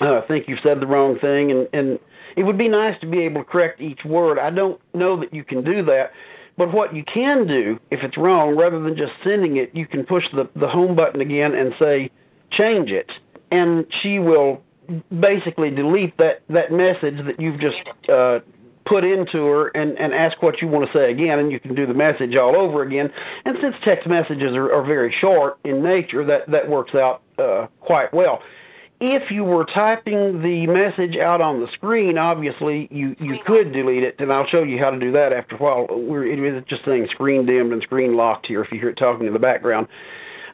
uh, 0.00 0.22
think 0.22 0.48
you've 0.48 0.60
said 0.60 0.80
the 0.80 0.86
wrong 0.86 1.18
thing, 1.18 1.50
and, 1.50 1.68
and 1.72 1.98
it 2.36 2.44
would 2.44 2.58
be 2.58 2.68
nice 2.68 2.98
to 3.00 3.06
be 3.06 3.20
able 3.20 3.42
to 3.42 3.50
correct 3.50 3.80
each 3.80 4.04
word. 4.04 4.38
I 4.38 4.50
don't 4.50 4.80
know 4.94 5.16
that 5.16 5.34
you 5.34 5.44
can 5.44 5.62
do 5.62 5.82
that. 5.82 6.12
But 6.60 6.72
what 6.72 6.94
you 6.94 7.02
can 7.02 7.46
do, 7.46 7.80
if 7.90 8.04
it's 8.04 8.18
wrong, 8.18 8.54
rather 8.54 8.78
than 8.78 8.94
just 8.94 9.14
sending 9.24 9.56
it, 9.56 9.74
you 9.74 9.86
can 9.86 10.04
push 10.04 10.30
the, 10.30 10.46
the 10.54 10.68
home 10.68 10.94
button 10.94 11.22
again 11.22 11.54
and 11.54 11.74
say, 11.78 12.10
change 12.50 12.92
it. 12.92 13.18
And 13.50 13.86
she 13.88 14.18
will 14.18 14.62
basically 15.20 15.70
delete 15.70 16.18
that, 16.18 16.42
that 16.50 16.70
message 16.70 17.24
that 17.24 17.40
you've 17.40 17.58
just 17.58 17.82
uh, 18.10 18.40
put 18.84 19.04
into 19.04 19.46
her 19.46 19.68
and, 19.68 19.98
and 19.98 20.12
ask 20.12 20.42
what 20.42 20.60
you 20.60 20.68
want 20.68 20.84
to 20.84 20.92
say 20.92 21.10
again, 21.10 21.38
and 21.38 21.50
you 21.50 21.58
can 21.58 21.74
do 21.74 21.86
the 21.86 21.94
message 21.94 22.36
all 22.36 22.54
over 22.54 22.82
again. 22.82 23.10
And 23.46 23.56
since 23.58 23.76
text 23.80 24.06
messages 24.06 24.54
are, 24.54 24.70
are 24.70 24.82
very 24.82 25.10
short 25.10 25.58
in 25.64 25.82
nature, 25.82 26.24
that, 26.24 26.46
that 26.48 26.68
works 26.68 26.94
out 26.94 27.22
uh, 27.38 27.68
quite 27.80 28.12
well 28.12 28.42
if 29.00 29.30
you 29.30 29.44
were 29.44 29.64
typing 29.64 30.42
the 30.42 30.66
message 30.66 31.16
out 31.16 31.40
on 31.40 31.60
the 31.60 31.68
screen, 31.68 32.18
obviously 32.18 32.86
you, 32.90 33.16
you 33.18 33.38
could 33.44 33.72
delete 33.72 34.02
it, 34.02 34.20
and 34.20 34.30
I'll 34.30 34.46
show 34.46 34.62
you 34.62 34.78
how 34.78 34.90
to 34.90 34.98
do 34.98 35.10
that 35.12 35.32
after 35.32 35.56
a 35.56 35.58
while. 35.58 35.86
We're 35.90 36.24
it 36.24 36.38
is 36.38 36.62
just 36.66 36.84
saying 36.84 37.08
screen 37.08 37.46
dimmed 37.46 37.72
and 37.72 37.82
screen 37.82 38.14
locked 38.14 38.46
here 38.46 38.60
if 38.60 38.70
you 38.70 38.78
hear 38.78 38.90
it 38.90 38.98
talking 38.98 39.26
in 39.26 39.32
the 39.32 39.38
background. 39.38 39.88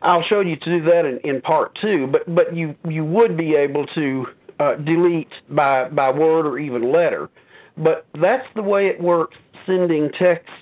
I'll 0.03 0.23
show 0.23 0.41
you 0.41 0.57
to 0.57 0.65
do 0.65 0.81
that 0.83 1.05
in, 1.07 1.19
in 1.21 1.41
part 1.41 1.75
two, 1.75 2.07
but 2.07 2.33
but 2.33 2.55
you 2.55 2.77
you 2.89 3.05
would 3.05 3.37
be 3.37 3.57
able 3.57 3.87
to 3.89 4.29
uh, 4.61 4.77
delete 4.77 5.33
by 5.49 5.89
by 5.89 6.13
word 6.13 6.47
or 6.47 6.59
even 6.59 6.93
letter. 6.93 7.29
But 7.77 8.07
that's 8.15 8.49
the 8.55 8.63
way 8.63 8.87
it 8.87 9.01
works 9.01 9.37
sending 9.67 10.11
text 10.11 10.53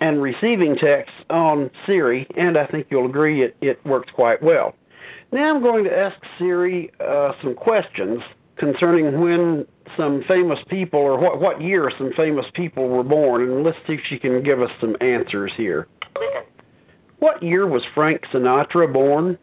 and 0.00 0.22
receiving 0.22 0.76
text 0.76 1.12
on 1.28 1.70
Siri, 1.84 2.26
and 2.36 2.56
I 2.56 2.66
think 2.66 2.86
you'll 2.90 3.06
agree 3.06 3.42
it, 3.42 3.56
it 3.60 3.84
works 3.84 4.10
quite 4.12 4.42
well. 4.42 4.74
Now 5.30 5.54
I'm 5.54 5.62
going 5.62 5.84
to 5.84 5.96
ask 5.96 6.16
Siri 6.38 6.90
uh, 7.00 7.32
some 7.42 7.54
questions 7.54 8.22
concerning 8.56 9.20
when 9.20 9.66
some 9.96 10.22
famous 10.22 10.62
people 10.68 11.00
or 11.00 11.18
what, 11.18 11.40
what 11.40 11.60
year 11.60 11.90
some 11.96 12.12
famous 12.12 12.50
people 12.52 12.88
were 12.88 13.04
born, 13.04 13.42
and 13.42 13.62
let's 13.62 13.78
see 13.86 13.94
if 13.94 14.00
she 14.00 14.18
can 14.18 14.42
give 14.42 14.60
us 14.60 14.72
some 14.80 14.96
answers 15.00 15.52
here. 15.54 15.86
Listen. 16.18 16.42
What 17.18 17.42
year 17.42 17.66
was 17.66 17.84
Frank 17.84 18.26
Sinatra 18.26 18.92
born? 18.92 19.38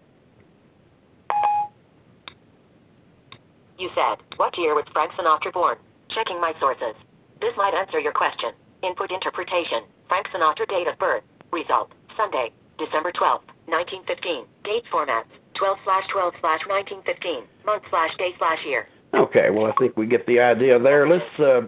You 3.78 3.90
said, 3.94 4.16
what 4.38 4.58
year 4.58 4.74
was 4.74 4.86
Frank 4.92 5.12
Sinatra 5.12 5.52
born? 5.52 5.78
Checking 6.10 6.40
my 6.40 6.54
sources. 6.60 6.96
This 7.42 7.56
might 7.58 7.74
answer 7.74 8.00
your 8.00 8.14
question. 8.14 8.52
Input 8.82 9.12
interpretation. 9.12 9.84
Frank 10.08 10.28
Sinatra 10.30 10.68
date 10.68 10.88
of 10.88 10.98
birth. 10.98 11.24
Result. 11.52 11.92
Sunday, 12.16 12.52
December 12.78 13.12
12, 13.12 13.42
1915. 13.68 14.46
Date 14.64 14.86
formats. 14.92 15.26
12 15.56 15.80
slash 15.84 16.08
12 16.08 16.34
slash 16.40 16.68
1915. 16.68 17.44
Month 17.66 17.84
slash 17.90 18.16
day 18.18 18.34
slash 18.38 18.66
year. 18.66 18.88
Okay, 19.14 19.50
well 19.50 19.66
I 19.66 19.72
think 19.74 19.98
we 19.98 20.06
get 20.06 20.28
the 20.28 20.40
idea 20.40 20.78
there. 20.78 21.08
Let's 21.08 21.40
uh, 21.40 21.68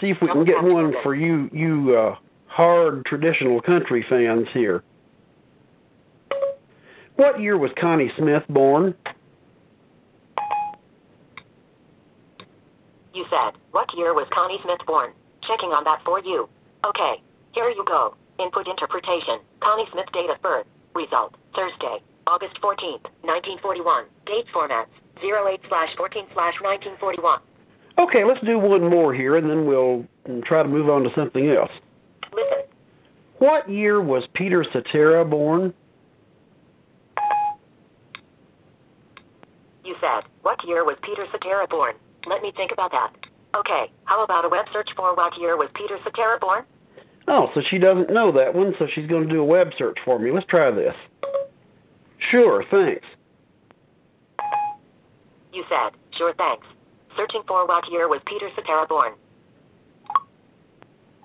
see 0.00 0.10
if 0.10 0.20
we 0.20 0.28
can 0.28 0.44
get 0.44 0.62
one 0.62 0.94
for 1.02 1.14
you, 1.14 1.50
you 1.52 1.96
uh, 1.96 2.16
hard 2.46 3.04
traditional 3.04 3.60
country 3.60 4.02
fans 4.02 4.48
here. 4.50 4.82
What 7.16 7.40
year 7.40 7.56
was 7.56 7.72
Connie 7.72 8.10
Smith 8.16 8.44
born? 8.48 8.94
You 13.14 13.24
said, 13.30 13.52
what 13.70 13.92
year 13.96 14.12
was 14.12 14.26
Connie 14.30 14.60
Smith 14.62 14.80
born? 14.86 15.12
Checking 15.42 15.70
on 15.70 15.84
that 15.84 16.02
for 16.04 16.20
you. 16.20 16.48
Okay, 16.84 17.22
here 17.52 17.70
you 17.70 17.84
go. 17.84 18.14
Input 18.38 18.68
interpretation. 18.68 19.38
Connie 19.60 19.88
Smith 19.90 20.12
date 20.12 20.28
of 20.28 20.40
birth. 20.42 20.66
Result. 20.94 21.34
Thursday, 21.54 22.02
August 22.26 22.60
14th, 22.60 23.04
1941. 23.22 24.04
Date 24.24 24.46
formats. 24.52 24.86
08 25.22 25.60
slash 25.68 25.96
14 25.96 26.26
slash 26.32 26.60
1941. 26.60 27.40
Okay, 27.98 28.24
let's 28.24 28.40
do 28.40 28.58
one 28.58 28.90
more 28.90 29.14
here, 29.14 29.36
and 29.36 29.48
then 29.48 29.64
we'll 29.64 30.06
try 30.42 30.62
to 30.62 30.68
move 30.68 30.90
on 30.90 31.02
to 31.04 31.14
something 31.14 31.48
else. 31.48 31.70
Listen. 32.32 32.58
What 33.38 33.68
year 33.68 34.00
was 34.00 34.26
Peter 34.34 34.64
Cetera 34.64 35.24
born? 35.24 35.72
You 39.84 39.94
said, 40.00 40.24
what 40.42 40.62
year 40.64 40.84
was 40.84 40.96
Peter 41.02 41.26
Cetera 41.30 41.66
born? 41.66 41.94
Let 42.26 42.42
me 42.42 42.52
think 42.52 42.72
about 42.72 42.90
that. 42.92 43.14
Okay, 43.54 43.90
how 44.04 44.22
about 44.22 44.44
a 44.44 44.48
web 44.48 44.66
search 44.72 44.90
for 44.94 45.14
what 45.14 45.38
year 45.38 45.56
was 45.56 45.70
Peter 45.74 45.98
Cetera 46.02 46.38
born? 46.38 46.64
Oh, 47.28 47.50
so 47.54 47.60
she 47.60 47.78
doesn't 47.78 48.10
know 48.10 48.30
that 48.32 48.54
one, 48.54 48.74
so 48.78 48.86
she's 48.86 49.06
going 49.06 49.22
to 49.22 49.28
do 49.28 49.40
a 49.40 49.44
web 49.44 49.72
search 49.76 49.98
for 50.04 50.18
me. 50.18 50.30
Let's 50.30 50.46
try 50.46 50.70
this. 50.70 50.96
Sure, 52.18 52.62
thanks. 52.64 53.06
You 55.52 55.64
said, 55.68 55.90
sure 56.10 56.34
thanks. 56.34 56.66
Searching 57.16 57.42
for 57.46 57.66
what 57.66 57.90
year 57.90 58.08
was 58.08 58.20
Peter 58.26 58.48
Cetera 58.54 58.86
born? 58.86 59.12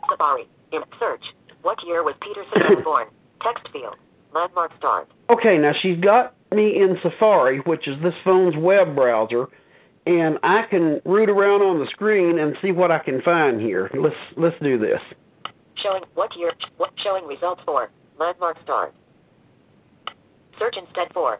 Safari. 0.09 0.47
In 0.71 0.83
search. 0.99 1.33
What 1.63 1.83
year 1.83 2.03
was 2.03 2.15
Peter 2.21 2.43
Cetera 2.53 2.81
born? 2.83 3.07
Text 3.41 3.67
field. 3.73 3.97
Landmark 4.33 4.75
start. 4.77 5.09
Okay, 5.29 5.57
now 5.57 5.73
she's 5.73 5.97
got 5.97 6.33
me 6.51 6.79
in 6.79 6.97
Safari, 7.01 7.57
which 7.59 7.87
is 7.87 8.01
this 8.01 8.15
phone's 8.23 8.55
web 8.55 8.95
browser, 8.95 9.47
and 10.05 10.39
I 10.43 10.63
can 10.63 11.01
root 11.05 11.29
around 11.29 11.61
on 11.61 11.79
the 11.79 11.87
screen 11.87 12.39
and 12.39 12.57
see 12.61 12.71
what 12.71 12.91
I 12.91 12.99
can 12.99 13.21
find 13.21 13.59
here. 13.59 13.89
Let's 13.93 14.15
let's 14.37 14.57
do 14.59 14.77
this. 14.77 15.01
Showing 15.75 16.03
what 16.13 16.35
year, 16.35 16.53
what 16.77 16.91
showing 16.95 17.25
results 17.27 17.61
for, 17.65 17.89
landmark 18.17 18.61
start. 18.61 18.93
Search 20.61 20.77
instead 20.77 21.11
for. 21.11 21.39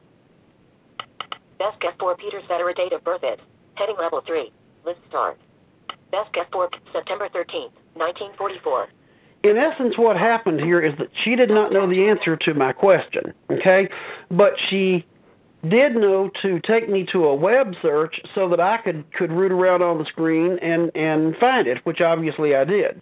Best 1.60 1.80
guess 1.80 1.94
for 2.00 2.16
Peter 2.16 2.42
Cetera 2.48 2.74
date 2.74 2.92
of 2.92 3.04
birth 3.04 3.24
is. 3.24 3.38
Heading 3.76 3.96
level 3.98 4.22
3. 4.22 4.52
List 4.84 5.00
start. 5.10 5.38
Best 6.10 6.34
guess 6.34 6.48
for 6.52 6.72
September 6.92 7.30
13th, 7.30 7.70
1944. 7.94 8.88
In 9.44 9.58
essence, 9.58 9.96
what 9.96 10.18
happened 10.18 10.60
here 10.60 10.80
is 10.80 10.98
that 10.98 11.10
she 11.14 11.36
did 11.36 11.52
not 11.52 11.72
know 11.72 11.86
the 11.86 12.10
answer 12.10 12.36
to 12.36 12.56
my 12.56 12.74
question, 12.74 13.32
okay? 13.52 13.90
But 14.32 14.58
she 14.58 15.06
did 15.68 15.96
know 15.96 16.30
to 16.42 16.60
take 16.60 16.90
me 16.90 17.06
to 17.06 17.26
a 17.26 17.36
web 17.36 17.76
search 17.80 18.22
so 18.34 18.50
that 18.50 18.60
I 18.60 18.78
could, 18.78 19.12
could 19.12 19.32
root 19.32 19.52
around 19.52 19.84
on 19.84 20.00
the 20.00 20.06
screen 20.06 20.58
and, 20.64 20.90
and 20.96 21.38
find 21.38 21.68
it, 21.68 21.78
which 21.86 22.02
obviously 22.02 22.56
I 22.56 22.66
did. 22.66 23.00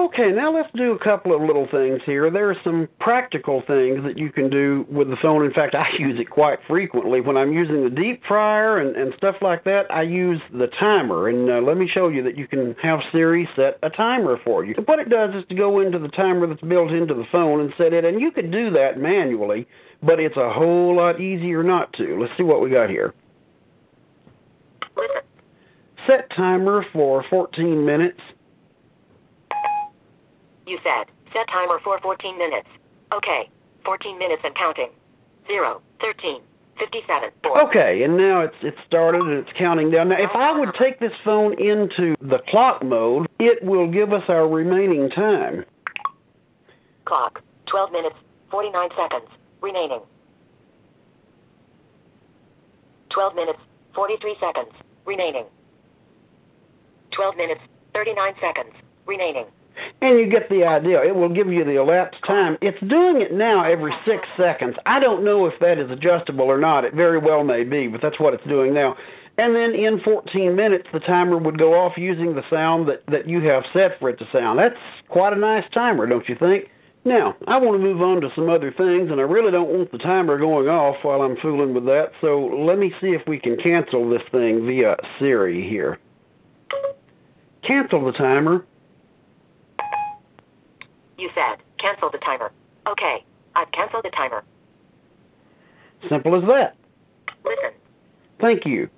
Okay, 0.00 0.30
now 0.30 0.52
let's 0.52 0.70
do 0.76 0.92
a 0.92 0.98
couple 0.98 1.34
of 1.34 1.42
little 1.42 1.66
things 1.66 2.04
here. 2.04 2.30
There 2.30 2.48
are 2.48 2.54
some 2.62 2.88
practical 3.00 3.62
things 3.62 4.04
that 4.04 4.16
you 4.16 4.30
can 4.30 4.48
do 4.48 4.86
with 4.88 5.10
the 5.10 5.16
phone. 5.16 5.44
In 5.44 5.52
fact, 5.52 5.74
I 5.74 5.90
use 5.98 6.20
it 6.20 6.30
quite 6.30 6.62
frequently. 6.62 7.20
When 7.20 7.36
I'm 7.36 7.52
using 7.52 7.82
the 7.82 7.90
deep 7.90 8.24
fryer 8.24 8.78
and, 8.78 8.94
and 8.94 9.12
stuff 9.14 9.42
like 9.42 9.64
that, 9.64 9.92
I 9.92 10.02
use 10.02 10.40
the 10.52 10.68
timer. 10.68 11.26
And 11.26 11.50
uh, 11.50 11.60
let 11.62 11.76
me 11.76 11.88
show 11.88 12.10
you 12.10 12.22
that 12.22 12.38
you 12.38 12.46
can 12.46 12.76
have 12.76 13.02
Siri 13.10 13.48
set 13.56 13.80
a 13.82 13.90
timer 13.90 14.36
for 14.36 14.64
you. 14.64 14.74
what 14.84 15.00
it 15.00 15.08
does 15.08 15.34
is 15.34 15.44
to 15.46 15.56
go 15.56 15.80
into 15.80 15.98
the 15.98 16.08
timer 16.08 16.46
that's 16.46 16.62
built 16.62 16.92
into 16.92 17.14
the 17.14 17.24
phone 17.24 17.60
and 17.60 17.74
set 17.74 17.92
it. 17.92 18.04
And 18.04 18.20
you 18.20 18.30
could 18.30 18.52
do 18.52 18.70
that 18.70 19.00
manually, 19.00 19.66
but 20.00 20.20
it's 20.20 20.36
a 20.36 20.48
whole 20.48 20.94
lot 20.94 21.20
easier 21.20 21.64
not 21.64 21.92
to. 21.94 22.20
Let's 22.20 22.36
see 22.36 22.44
what 22.44 22.60
we 22.60 22.70
got 22.70 22.88
here. 22.88 23.14
Set 26.06 26.30
timer 26.30 26.84
for 26.92 27.24
14 27.24 27.84
minutes. 27.84 28.20
You 30.68 30.78
said, 30.84 31.04
set 31.32 31.48
timer 31.48 31.78
for 31.78 31.98
14 31.98 32.36
minutes. 32.36 32.68
Okay, 33.10 33.48
14 33.86 34.18
minutes 34.18 34.42
and 34.44 34.54
counting. 34.54 34.90
0, 35.48 35.80
13, 35.98 36.42
57, 36.78 37.30
4. 37.42 37.62
Okay, 37.62 38.02
and 38.02 38.18
now 38.18 38.42
it's 38.42 38.56
it's 38.60 38.78
started 38.84 39.22
and 39.22 39.32
it's 39.32 39.52
counting 39.54 39.90
down. 39.90 40.10
Now, 40.10 40.18
if 40.18 40.30
I 40.34 40.52
would 40.52 40.74
take 40.74 41.00
this 41.00 41.14
phone 41.24 41.54
into 41.54 42.16
the 42.20 42.40
clock 42.40 42.84
mode, 42.84 43.28
it 43.38 43.64
will 43.64 43.88
give 43.88 44.12
us 44.12 44.28
our 44.28 44.46
remaining 44.46 45.08
time. 45.08 45.64
Clock, 47.06 47.42
12 47.64 47.90
minutes, 47.90 48.16
49 48.50 48.90
seconds, 48.94 49.28
remaining. 49.62 50.02
12 53.08 53.34
minutes, 53.34 53.60
43 53.94 54.36
seconds, 54.38 54.72
remaining. 55.06 55.46
12 57.12 57.36
minutes, 57.38 57.62
39 57.94 58.34
seconds, 58.38 58.74
remaining. 59.06 59.46
And 60.00 60.18
you 60.18 60.26
get 60.26 60.48
the 60.48 60.64
idea. 60.64 61.02
It 61.02 61.14
will 61.14 61.28
give 61.28 61.52
you 61.52 61.64
the 61.64 61.76
elapsed 61.76 62.22
time. 62.24 62.58
It's 62.60 62.80
doing 62.80 63.20
it 63.20 63.32
now 63.32 63.64
every 63.64 63.92
six 64.04 64.28
seconds. 64.36 64.76
I 64.86 65.00
don't 65.00 65.24
know 65.24 65.46
if 65.46 65.58
that 65.60 65.78
is 65.78 65.90
adjustable 65.90 66.46
or 66.46 66.58
not. 66.58 66.84
It 66.84 66.94
very 66.94 67.18
well 67.18 67.44
may 67.44 67.64
be, 67.64 67.88
but 67.88 68.00
that's 68.00 68.18
what 68.18 68.34
it's 68.34 68.44
doing 68.44 68.74
now. 68.74 68.96
And 69.38 69.54
then 69.54 69.72
in 69.72 70.00
14 70.00 70.56
minutes, 70.56 70.88
the 70.92 70.98
timer 70.98 71.38
would 71.38 71.58
go 71.58 71.74
off 71.74 71.96
using 71.96 72.34
the 72.34 72.48
sound 72.50 72.88
that, 72.88 73.06
that 73.06 73.28
you 73.28 73.40
have 73.42 73.64
set 73.72 73.98
for 74.00 74.08
it 74.08 74.18
to 74.18 74.28
sound. 74.30 74.58
That's 74.58 74.78
quite 75.08 75.32
a 75.32 75.36
nice 75.36 75.68
timer, 75.70 76.06
don't 76.06 76.28
you 76.28 76.34
think? 76.34 76.70
Now, 77.04 77.36
I 77.46 77.58
want 77.58 77.80
to 77.80 77.82
move 77.82 78.02
on 78.02 78.20
to 78.22 78.34
some 78.34 78.50
other 78.50 78.72
things, 78.72 79.10
and 79.10 79.20
I 79.20 79.24
really 79.24 79.52
don't 79.52 79.70
want 79.70 79.92
the 79.92 79.98
timer 79.98 80.36
going 80.36 80.68
off 80.68 81.04
while 81.04 81.22
I'm 81.22 81.36
fooling 81.36 81.72
with 81.72 81.86
that, 81.86 82.12
so 82.20 82.46
let 82.46 82.78
me 82.78 82.92
see 83.00 83.14
if 83.14 83.26
we 83.26 83.38
can 83.38 83.56
cancel 83.56 84.08
this 84.10 84.24
thing 84.24 84.66
via 84.66 84.96
Siri 85.18 85.62
here. 85.62 85.98
Cancel 87.62 88.04
the 88.04 88.12
timer. 88.12 88.66
You 91.18 91.30
said, 91.34 91.56
cancel 91.78 92.10
the 92.10 92.18
timer. 92.18 92.52
Okay, 92.86 93.24
I've 93.56 93.70
canceled 93.72 94.04
the 94.04 94.10
timer. 94.10 94.44
Simple 96.08 96.36
as 96.36 96.44
that. 96.46 96.76
Listen. 97.44 97.72
Thank 98.38 98.64
you. 98.64 98.88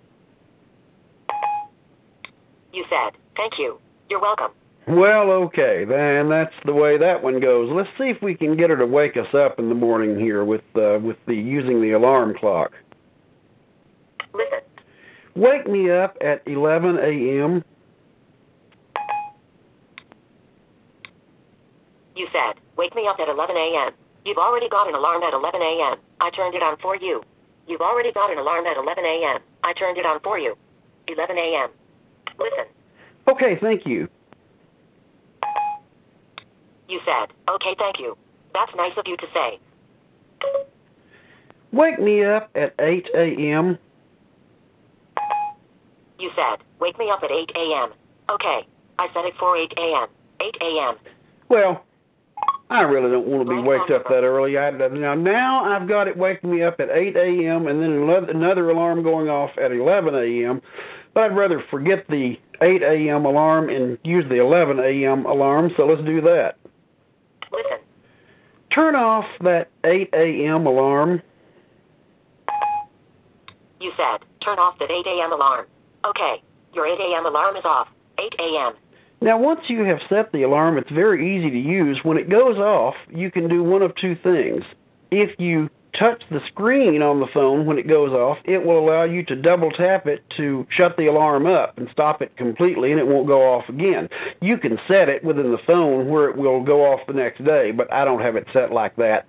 You 2.72 2.84
said, 2.90 3.12
thank 3.36 3.58
you. 3.58 3.80
You're 4.10 4.20
welcome. 4.20 4.52
Well, 4.86 5.30
okay, 5.30 5.84
then 5.84 6.28
that's 6.28 6.54
the 6.64 6.74
way 6.74 6.98
that 6.98 7.22
one 7.22 7.40
goes. 7.40 7.70
Let's 7.70 7.90
see 7.96 8.08
if 8.08 8.20
we 8.20 8.34
can 8.34 8.56
get 8.56 8.70
her 8.70 8.76
to 8.76 8.86
wake 8.86 9.16
us 9.16 9.34
up 9.34 9.58
in 9.58 9.68
the 9.68 9.74
morning 9.74 10.18
here 10.18 10.44
with 10.44 10.64
uh, 10.74 10.98
with 11.02 11.16
the 11.26 11.34
using 11.34 11.80
the 11.80 11.92
alarm 11.92 12.34
clock. 12.34 12.72
Listen. 14.34 14.60
Wake 15.36 15.68
me 15.68 15.90
up 15.90 16.18
at 16.20 16.42
11 16.46 16.98
a.m. 16.98 17.64
You 22.20 22.28
said, 22.34 22.60
wake 22.76 22.94
me 22.94 23.06
up 23.06 23.18
at 23.18 23.30
11 23.30 23.56
a.m. 23.56 23.92
You've 24.26 24.36
already 24.36 24.68
got 24.68 24.86
an 24.86 24.94
alarm 24.94 25.22
at 25.22 25.32
11 25.32 25.62
a.m. 25.62 25.96
I 26.20 26.28
turned 26.28 26.54
it 26.54 26.62
on 26.62 26.76
for 26.76 26.94
you. 26.94 27.24
You've 27.66 27.80
already 27.80 28.12
got 28.12 28.30
an 28.30 28.36
alarm 28.36 28.66
at 28.66 28.76
11 28.76 29.02
a.m. 29.02 29.40
I 29.64 29.72
turned 29.72 29.96
it 29.96 30.04
on 30.04 30.20
for 30.20 30.38
you. 30.38 30.54
11 31.08 31.38
a.m. 31.38 31.70
Listen. 32.38 32.66
Okay, 33.26 33.56
thank 33.56 33.86
you. 33.86 34.06
You 36.90 37.00
said, 37.06 37.32
okay, 37.48 37.74
thank 37.78 37.98
you. 37.98 38.18
That's 38.52 38.74
nice 38.74 38.94
of 38.98 39.08
you 39.08 39.16
to 39.16 39.26
say. 39.32 39.58
Wake 41.72 42.00
me 42.00 42.22
up 42.22 42.50
at 42.54 42.74
8 42.78 43.08
a.m. 43.14 43.78
You 46.18 46.30
said, 46.36 46.58
wake 46.80 46.98
me 46.98 47.08
up 47.08 47.22
at 47.22 47.30
8 47.30 47.52
a.m. 47.56 47.92
Okay, 48.28 48.66
I 48.98 49.08
set 49.14 49.24
it 49.24 49.38
for 49.38 49.56
8 49.56 49.72
a.m. 49.78 50.08
8 50.38 50.56
a.m. 50.60 50.96
Well, 51.48 51.82
I 52.70 52.82
really 52.82 53.10
don't 53.10 53.26
want 53.26 53.48
to 53.48 53.54
be 53.56 53.60
waked 53.60 53.90
up 53.90 54.08
that 54.08 54.22
early. 54.22 54.56
I, 54.56 54.70
now, 54.70 55.14
now 55.14 55.64
I've 55.64 55.88
got 55.88 56.06
it 56.06 56.16
waking 56.16 56.52
me 56.52 56.62
up 56.62 56.80
at 56.80 56.88
8 56.88 57.16
a.m. 57.16 57.66
and 57.66 57.82
then 57.82 58.08
another 58.28 58.70
alarm 58.70 59.02
going 59.02 59.28
off 59.28 59.58
at 59.58 59.72
11 59.72 60.14
a.m. 60.14 60.62
But 61.12 61.32
I'd 61.32 61.36
rather 61.36 61.58
forget 61.58 62.06
the 62.06 62.38
8 62.60 62.82
a.m. 62.82 63.24
alarm 63.24 63.70
and 63.70 63.98
use 64.04 64.24
the 64.28 64.40
11 64.40 64.78
a.m. 64.78 65.26
alarm, 65.26 65.72
so 65.76 65.84
let's 65.84 66.02
do 66.02 66.20
that. 66.20 66.58
Listen. 67.50 67.78
Turn 68.70 68.94
off 68.94 69.26
that 69.40 69.68
8 69.82 70.10
a.m. 70.12 70.64
alarm. 70.64 71.22
You 73.80 73.92
said, 73.96 74.18
turn 74.38 74.60
off 74.60 74.78
that 74.78 74.92
8 74.92 75.06
a.m. 75.06 75.32
alarm. 75.32 75.66
Okay, 76.04 76.40
your 76.72 76.86
8 76.86 77.00
a.m. 77.00 77.26
alarm 77.26 77.56
is 77.56 77.64
off. 77.64 77.88
8 78.18 78.32
a.m. 78.38 78.74
Now, 79.22 79.38
once 79.38 79.68
you 79.68 79.84
have 79.84 80.00
set 80.08 80.32
the 80.32 80.44
alarm, 80.44 80.78
it's 80.78 80.90
very 80.90 81.36
easy 81.36 81.50
to 81.50 81.58
use. 81.58 82.02
When 82.02 82.16
it 82.16 82.30
goes 82.30 82.58
off, 82.58 82.96
you 83.10 83.30
can 83.30 83.48
do 83.48 83.62
one 83.62 83.82
of 83.82 83.94
two 83.94 84.14
things. 84.14 84.64
If 85.10 85.38
you 85.38 85.68
touch 85.92 86.22
the 86.30 86.40
screen 86.46 87.02
on 87.02 87.20
the 87.20 87.26
phone 87.26 87.66
when 87.66 87.76
it 87.76 87.86
goes 87.86 88.12
off, 88.12 88.38
it 88.44 88.64
will 88.64 88.78
allow 88.78 89.02
you 89.02 89.22
to 89.24 89.36
double 89.36 89.70
tap 89.70 90.06
it 90.06 90.22
to 90.30 90.66
shut 90.70 90.96
the 90.96 91.06
alarm 91.06 91.46
up 91.46 91.76
and 91.76 91.88
stop 91.90 92.22
it 92.22 92.34
completely 92.36 92.92
and 92.92 93.00
it 93.00 93.06
won't 93.06 93.26
go 93.26 93.42
off 93.42 93.68
again. 93.68 94.08
You 94.40 94.56
can 94.56 94.78
set 94.86 95.08
it 95.08 95.22
within 95.24 95.50
the 95.50 95.58
phone 95.58 96.08
where 96.08 96.28
it 96.28 96.36
will 96.36 96.62
go 96.62 96.84
off 96.84 97.06
the 97.06 97.12
next 97.12 97.44
day, 97.44 97.72
but 97.72 97.92
I 97.92 98.04
don't 98.04 98.20
have 98.20 98.36
it 98.36 98.46
set 98.52 98.72
like 98.72 98.96
that. 98.96 99.26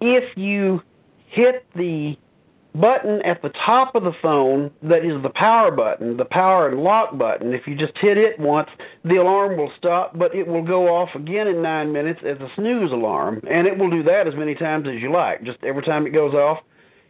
If 0.00 0.36
you 0.36 0.82
hit 1.26 1.64
the 1.74 2.18
button 2.80 3.22
at 3.22 3.42
the 3.42 3.48
top 3.50 3.94
of 3.94 4.04
the 4.04 4.12
phone 4.12 4.70
that 4.82 5.04
is 5.04 5.20
the 5.22 5.30
power 5.30 5.70
button, 5.70 6.16
the 6.16 6.24
power 6.24 6.68
and 6.68 6.82
lock 6.82 7.16
button. 7.16 7.52
If 7.52 7.66
you 7.66 7.74
just 7.74 7.96
hit 7.98 8.18
it 8.18 8.38
once, 8.38 8.70
the 9.04 9.16
alarm 9.16 9.56
will 9.56 9.72
stop, 9.76 10.18
but 10.18 10.34
it 10.34 10.46
will 10.46 10.62
go 10.62 10.94
off 10.94 11.14
again 11.14 11.46
in 11.46 11.62
nine 11.62 11.92
minutes 11.92 12.22
as 12.22 12.38
a 12.40 12.50
snooze 12.54 12.92
alarm, 12.92 13.40
and 13.48 13.66
it 13.66 13.78
will 13.78 13.90
do 13.90 14.02
that 14.04 14.26
as 14.26 14.34
many 14.34 14.54
times 14.54 14.88
as 14.88 15.02
you 15.02 15.10
like. 15.10 15.42
Just 15.42 15.58
every 15.62 15.82
time 15.82 16.06
it 16.06 16.10
goes 16.10 16.34
off, 16.34 16.62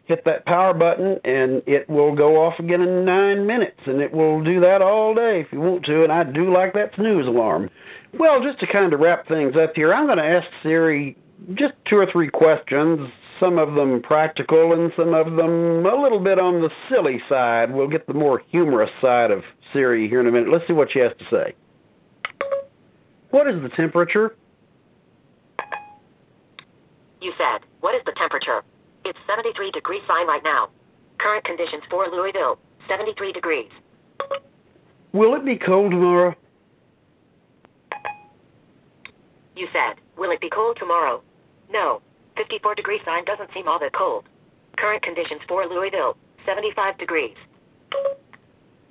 hit 0.05 0.25
that 0.25 0.47
power 0.47 0.73
button, 0.73 1.21
and 1.25 1.62
it 1.67 1.88
will 1.88 2.14
go 2.14 2.41
off 2.41 2.59
again 2.59 2.81
in 2.81 3.05
nine 3.05 3.47
minutes, 3.47 3.81
and 3.87 4.01
it 4.01 4.12
will 4.12 4.43
do 4.43 4.61
that 4.61 4.81
all 4.81 5.14
day 5.14 5.41
if 5.41 5.53
you 5.53 5.61
want 5.61 5.85
to, 5.85 6.05
and 6.05 6.12
I 6.12 6.25
do 6.25 6.51
like 6.51 6.75
that 6.75 6.95
snooze 6.95 7.27
alarm. 7.27 7.71
Well, 8.14 8.41
just 8.41 8.61
to 8.61 8.67
kind 8.67 8.93
of 8.93 9.01
wrap 9.01 9.27
things 9.27 9.57
up 9.57 9.75
here, 9.75 9.93
I'm 9.93 10.07
going 10.07 10.19
to 10.19 10.25
ask 10.25 10.49
Siri 10.62 11.17
just 11.55 11.75
two 11.85 11.99
or 11.99 12.07
three 12.07 12.29
questions 12.29 13.11
some 13.38 13.59
of 13.59 13.75
them 13.75 14.01
practical 14.01 14.72
and 14.72 14.92
some 14.94 15.14
of 15.14 15.37
them 15.37 15.85
a 15.87 15.94
little 15.94 16.20
bit 16.20 16.38
on 16.38 16.61
the 16.61 16.70
silly 16.88 17.20
side. 17.29 17.70
We'll 17.72 17.88
get 17.88 18.07
the 18.07 18.14
more 18.14 18.42
humorous 18.51 18.90
side 19.01 19.31
of 19.31 19.44
Siri 19.72 20.09
here 20.09 20.20
in 20.20 20.27
a 20.27 20.33
minute. 20.33 20.49
Let's 20.49 20.66
see 20.66 20.72
what 20.72 20.90
she 20.90 21.01
has 21.01 21.12
to 21.18 21.25
say. 21.27 21.55
What 23.31 23.46
is 23.46 23.61
the 23.61 23.68
temperature? 23.68 24.37
You 27.20 27.33
said, 27.37 27.59
what 27.81 27.94
is 27.94 28.03
the 28.05 28.12
temperature? 28.12 28.62
It's 29.05 29.18
73 29.27 29.70
degrees 29.70 30.03
fine 30.07 30.27
right 30.27 30.42
now. 30.44 30.70
Current 31.18 31.44
conditions 31.44 31.85
for 31.90 32.07
Louisville, 32.07 32.59
73 32.88 33.33
degrees. 33.33 33.70
Will 35.12 35.35
it 35.35 35.44
be 35.44 35.57
cold 35.57 35.92
tomorrow? 35.92 36.35
You 39.57 39.68
said, 39.72 39.94
will 40.16 40.31
it 40.31 40.40
be 40.40 40.51
cold 40.51 40.77
tomorrow? 40.77 41.22
No, 41.70 42.03
54 42.37 42.75
degree 42.75 43.01
sign 43.05 43.25
doesn't 43.25 43.53
seem 43.53 43.68
all 43.68 43.79
that 43.79 43.92
cold. 43.92 44.29
Current 44.77 45.03
conditions 45.03 45.42
for 45.49 45.64
Louisville, 45.66 46.16
75 46.44 46.99
degrees. 46.99 47.37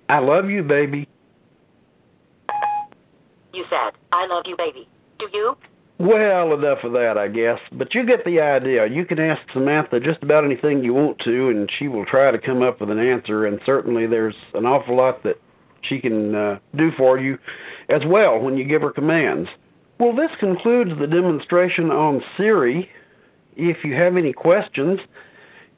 I 0.09 0.19
love 0.19 0.49
you, 0.49 0.63
baby. 0.63 1.07
You 3.53 3.65
said, 3.69 3.91
I 4.11 4.25
love 4.27 4.45
you, 4.47 4.57
baby. 4.57 4.87
Do 5.17 5.29
you? 5.33 5.57
Well, 5.97 6.53
enough 6.53 6.83
of 6.83 6.91
that, 6.93 7.17
I 7.17 7.29
guess. 7.29 7.61
But 7.71 7.95
you 7.95 8.03
get 8.03 8.25
the 8.25 8.41
idea. 8.41 8.85
You 8.87 9.05
can 9.05 9.19
ask 9.19 9.49
Samantha 9.51 9.99
just 9.99 10.21
about 10.23 10.43
anything 10.43 10.83
you 10.83 10.93
want 10.93 11.19
to, 11.19 11.49
and 11.49 11.71
she 11.71 11.87
will 11.87 12.05
try 12.05 12.31
to 12.31 12.37
come 12.37 12.61
up 12.61 12.81
with 12.81 12.91
an 12.91 12.99
answer. 12.99 13.45
And 13.45 13.61
certainly 13.65 14.05
there's 14.05 14.35
an 14.53 14.65
awful 14.65 14.95
lot 14.95 15.23
that 15.23 15.41
she 15.81 16.01
can 16.01 16.35
uh, 16.35 16.59
do 16.75 16.91
for 16.91 17.17
you 17.17 17.39
as 17.87 18.05
well 18.05 18.41
when 18.41 18.57
you 18.57 18.65
give 18.65 18.81
her 18.81 18.91
commands. 18.91 19.49
Well, 19.97 20.13
this 20.13 20.35
concludes 20.35 20.97
the 20.97 21.07
demonstration 21.07 21.91
on 21.91 22.21
Siri. 22.35 22.89
If 23.55 23.85
you 23.85 23.95
have 23.95 24.17
any 24.17 24.33
questions, 24.33 24.99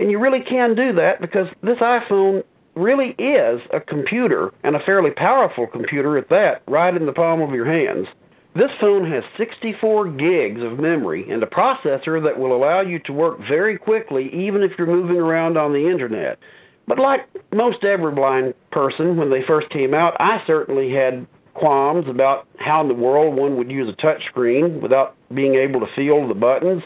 And 0.00 0.10
you 0.10 0.18
really 0.18 0.42
can 0.42 0.74
do 0.74 0.92
that 0.94 1.20
because 1.20 1.48
this 1.62 1.78
iPhone 1.78 2.42
really 2.76 3.14
is 3.18 3.62
a 3.70 3.80
computer, 3.80 4.52
and 4.62 4.76
a 4.76 4.80
fairly 4.80 5.10
powerful 5.10 5.66
computer 5.66 6.16
at 6.16 6.28
that, 6.28 6.62
right 6.68 6.94
in 6.94 7.06
the 7.06 7.12
palm 7.12 7.40
of 7.40 7.54
your 7.54 7.64
hands. 7.64 8.08
This 8.54 8.72
phone 8.80 9.04
has 9.10 9.24
64 9.36 10.08
gigs 10.12 10.62
of 10.62 10.78
memory 10.78 11.28
and 11.28 11.42
a 11.42 11.46
processor 11.46 12.22
that 12.22 12.38
will 12.38 12.54
allow 12.54 12.80
you 12.80 12.98
to 13.00 13.12
work 13.12 13.38
very 13.40 13.76
quickly 13.76 14.32
even 14.32 14.62
if 14.62 14.78
you're 14.78 14.86
moving 14.86 15.18
around 15.18 15.58
on 15.58 15.74
the 15.74 15.88
internet. 15.88 16.38
But 16.86 16.98
like 16.98 17.26
most 17.52 17.84
every 17.84 18.12
blind 18.12 18.54
person 18.70 19.16
when 19.18 19.28
they 19.28 19.42
first 19.42 19.68
came 19.68 19.92
out, 19.92 20.16
I 20.20 20.42
certainly 20.46 20.88
had 20.88 21.26
qualms 21.52 22.08
about 22.08 22.46
how 22.58 22.80
in 22.80 22.88
the 22.88 22.94
world 22.94 23.34
one 23.34 23.56
would 23.56 23.70
use 23.70 23.90
a 23.90 23.96
touch 23.96 24.24
screen 24.24 24.80
without 24.80 25.14
being 25.34 25.54
able 25.54 25.80
to 25.80 25.86
feel 25.94 26.26
the 26.26 26.34
buttons. 26.34 26.82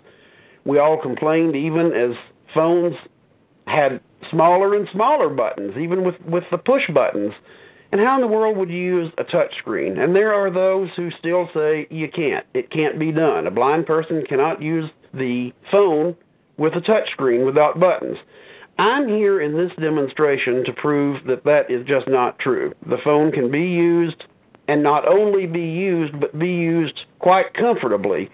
We 0.64 0.79
all 0.79 0.96
complained 0.96 1.55
even 1.55 1.92
as 1.92 2.16
phones 2.53 2.96
had 3.66 4.00
smaller 4.31 4.75
and 4.75 4.88
smaller 4.88 5.29
buttons, 5.29 5.77
even 5.77 6.05
with, 6.05 6.21
with 6.25 6.45
the 6.51 6.59
push 6.59 6.88
buttons. 6.90 7.35
And 7.93 8.01
how 8.01 8.14
in 8.14 8.21
the 8.21 8.29
world 8.29 8.57
would 8.57 8.71
you 8.71 8.79
use 8.79 9.12
a 9.19 9.25
touch 9.25 9.57
screen? 9.59 9.99
And 9.99 10.14
there 10.14 10.33
are 10.33 10.51
those 10.51 10.90
who 10.95 11.11
still 11.11 11.49
say 11.53 11.88
you 11.90 12.09
can't. 12.09 12.47
It 12.55 12.71
can't 12.71 12.99
be 12.99 13.11
done. 13.11 13.47
A 13.47 13.51
blind 13.51 13.87
person 13.87 14.25
cannot 14.25 14.62
use 14.62 14.90
the 15.12 15.53
phone 15.71 16.16
with 16.57 16.77
a 16.77 16.81
touch 16.81 17.11
screen 17.11 17.45
without 17.45 17.81
buttons. 17.81 18.19
I'm 18.79 19.09
here 19.09 19.40
in 19.40 19.57
this 19.57 19.75
demonstration 19.75 20.64
to 20.64 20.73
prove 20.73 21.25
that 21.25 21.45
that 21.45 21.71
is 21.71 21.85
just 21.85 22.09
not 22.09 22.38
true. 22.38 22.75
The 22.87 22.99
phone 22.99 23.33
can 23.33 23.51
be 23.51 23.69
used 23.69 24.25
and 24.69 24.83
not 24.83 25.07
only 25.07 25.47
be 25.47 25.69
used, 25.69 26.19
but 26.21 26.38
be 26.38 26.53
used 26.53 27.05
quite 27.19 27.53
comfortably 27.55 28.31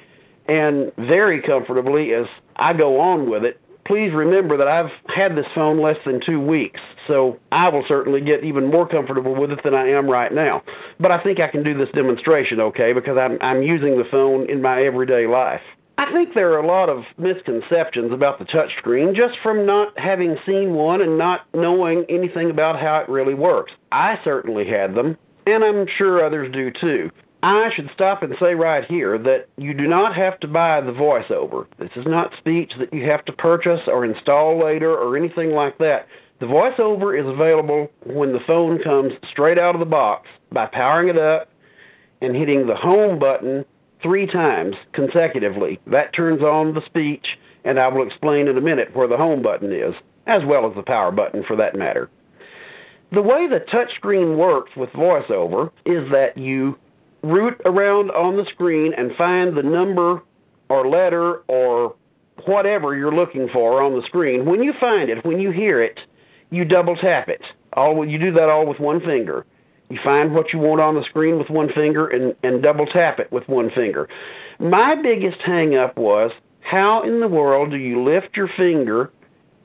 and 0.49 0.93
very 0.97 1.41
comfortably 1.41 2.15
as 2.15 2.29
I 2.57 2.75
go 2.75 3.01
on 3.01 3.29
with 3.29 3.45
it. 3.45 3.61
Please 3.87 4.13
remember 4.13 4.57
that 4.57 4.67
I've 4.67 4.91
had 5.09 5.37
this 5.37 5.47
phone 5.55 5.79
less 5.79 6.03
than 6.05 6.21
two 6.21 6.41
weeks, 6.41 6.81
so 7.07 7.39
I 7.53 7.69
will 7.69 7.85
certainly 7.85 8.21
get 8.21 8.43
even 8.43 8.67
more 8.67 8.85
comfortable 8.85 9.33
with 9.33 9.53
it 9.53 9.63
than 9.63 9.75
I 9.75 9.91
am 9.91 10.11
right 10.11 10.33
now. 10.33 10.65
But 10.99 11.13
I 11.13 11.23
think 11.23 11.39
I 11.39 11.47
can 11.47 11.63
do 11.63 11.73
this 11.73 11.91
demonstration 11.91 12.59
okay 12.59 12.93
because 12.93 13.17
I'm, 13.17 13.39
I'm 13.41 13.63
using 13.63 13.97
the 13.97 14.05
phone 14.05 14.47
in 14.47 14.61
my 14.61 14.83
everyday 14.83 15.29
life. 15.29 15.63
I 15.99 16.11
think 16.11 16.35
there 16.35 16.53
are 16.53 16.59
a 16.59 16.67
lot 16.67 16.89
of 16.89 17.07
misconceptions 17.17 18.13
about 18.13 18.41
the 18.41 18.45
touchscreen 18.45 19.15
just 19.15 19.39
from 19.39 19.65
not 19.65 19.97
having 19.97 20.37
seen 20.45 20.75
one 20.75 21.01
and 21.01 21.17
not 21.17 21.43
knowing 21.55 22.05
anything 22.09 22.51
about 22.51 22.81
how 22.81 22.99
it 22.99 23.09
really 23.09 23.35
works. 23.35 23.73
I 23.93 24.19
certainly 24.25 24.65
had 24.65 24.97
them, 24.97 25.17
and 25.47 25.63
I'm 25.63 25.87
sure 25.87 26.25
others 26.25 26.51
do 26.51 26.73
too. 26.73 27.13
I 27.49 27.71
should 27.71 27.91
stop 27.91 28.25
and 28.25 28.37
say 28.39 28.57
right 28.57 28.85
here 28.85 29.17
that 29.19 29.47
you 29.57 29.73
do 29.73 29.87
not 29.87 30.17
have 30.17 30.41
to 30.41 30.49
buy 30.49 30.81
the 30.81 30.93
voiceover. 30.93 31.69
This 31.79 31.97
is 31.97 32.05
not 32.05 32.35
speech 32.35 32.75
that 32.75 32.93
you 32.93 33.05
have 33.05 33.25
to 33.27 33.33
purchase 33.33 33.87
or 33.87 34.05
install 34.05 34.57
later 34.57 34.93
or 34.93 35.17
anything 35.17 35.53
like 35.53 35.79
that. 35.79 36.09
The 36.41 36.47
voiceover 36.47 37.17
is 37.17 37.25
available 37.25 37.89
when 38.03 38.33
the 38.33 38.41
phone 38.41 38.81
comes 38.81 39.13
straight 39.23 39.61
out 39.61 39.77
of 39.77 39.79
the 39.79 39.87
box 39.87 40.29
by 40.51 40.67
powering 40.67 41.07
it 41.07 41.19
up 41.19 41.49
and 42.21 42.35
hitting 42.35 42.67
the 42.67 42.75
home 42.75 43.21
button 43.21 43.65
three 44.03 44.27
times 44.27 44.75
consecutively. 44.91 45.79
That 45.87 46.13
turns 46.13 46.43
on 46.43 46.75
the 46.75 46.83
speech, 46.83 47.39
and 47.63 47.79
I 47.79 47.87
will 47.87 48.05
explain 48.05 48.49
in 48.49 48.59
a 48.59 48.61
minute 48.61 48.93
where 48.93 49.07
the 49.07 49.19
home 49.19 49.41
button 49.41 49.71
is, 49.73 49.95
as 50.27 50.45
well 50.45 50.69
as 50.69 50.75
the 50.75 50.83
power 50.83 51.13
button 51.13 51.45
for 51.45 51.55
that 51.55 51.77
matter. 51.77 52.11
The 53.13 53.23
way 53.23 53.47
the 53.47 53.61
touchscreen 53.61 54.37
works 54.37 54.75
with 54.75 54.91
VoiceOver 54.91 55.71
is 55.85 56.11
that 56.11 56.37
you 56.37 56.77
root 57.27 57.61
around 57.65 58.11
on 58.13 58.37
the 58.37 58.47
screen 58.47 58.93
and 58.95 59.15
find 59.15 59.55
the 59.55 59.63
number 59.63 60.23
or 60.69 60.87
letter 60.87 61.43
or 61.49 61.97
whatever 62.45 62.97
you're 62.97 63.15
looking 63.15 63.49
for 63.49 63.83
on 63.83 63.95
the 63.95 64.03
screen. 64.03 64.45
When 64.45 64.63
you 64.63 64.73
find 64.73 65.11
it, 65.11 65.25
when 65.25 65.41
you 65.41 65.51
hear 65.51 65.81
it, 65.81 66.05
you 66.51 66.65
double 66.65 66.97
tap 66.97 67.29
it. 67.29 67.43
All 67.73 68.05
you 68.05 68.19
do 68.19 68.31
that 68.33 68.49
all 68.49 68.67
with 68.67 68.81
one 68.81 69.01
finger. 69.01 69.45
You 69.89 69.99
find 69.99 70.35
what 70.35 70.53
you 70.53 70.59
want 70.59 70.81
on 70.81 70.95
the 70.95 71.05
screen 71.05 71.39
with 71.39 71.51
one 71.51 71.69
finger 71.69 72.07
and, 72.09 72.35
and 72.43 72.63
double 72.63 72.87
tap 72.87 73.21
it 73.21 73.31
with 73.31 73.49
one 73.49 73.71
finger. 73.71 74.09
My 74.59 74.95
biggest 74.97 75.43
hang 75.43 75.77
up 75.77 75.97
was 75.97 76.33
how 76.61 77.03
in 77.03 77.21
the 77.21 77.29
world 77.29 77.71
do 77.71 77.77
you 77.77 78.03
lift 78.03 78.37
your 78.37 78.49
finger 78.49 79.13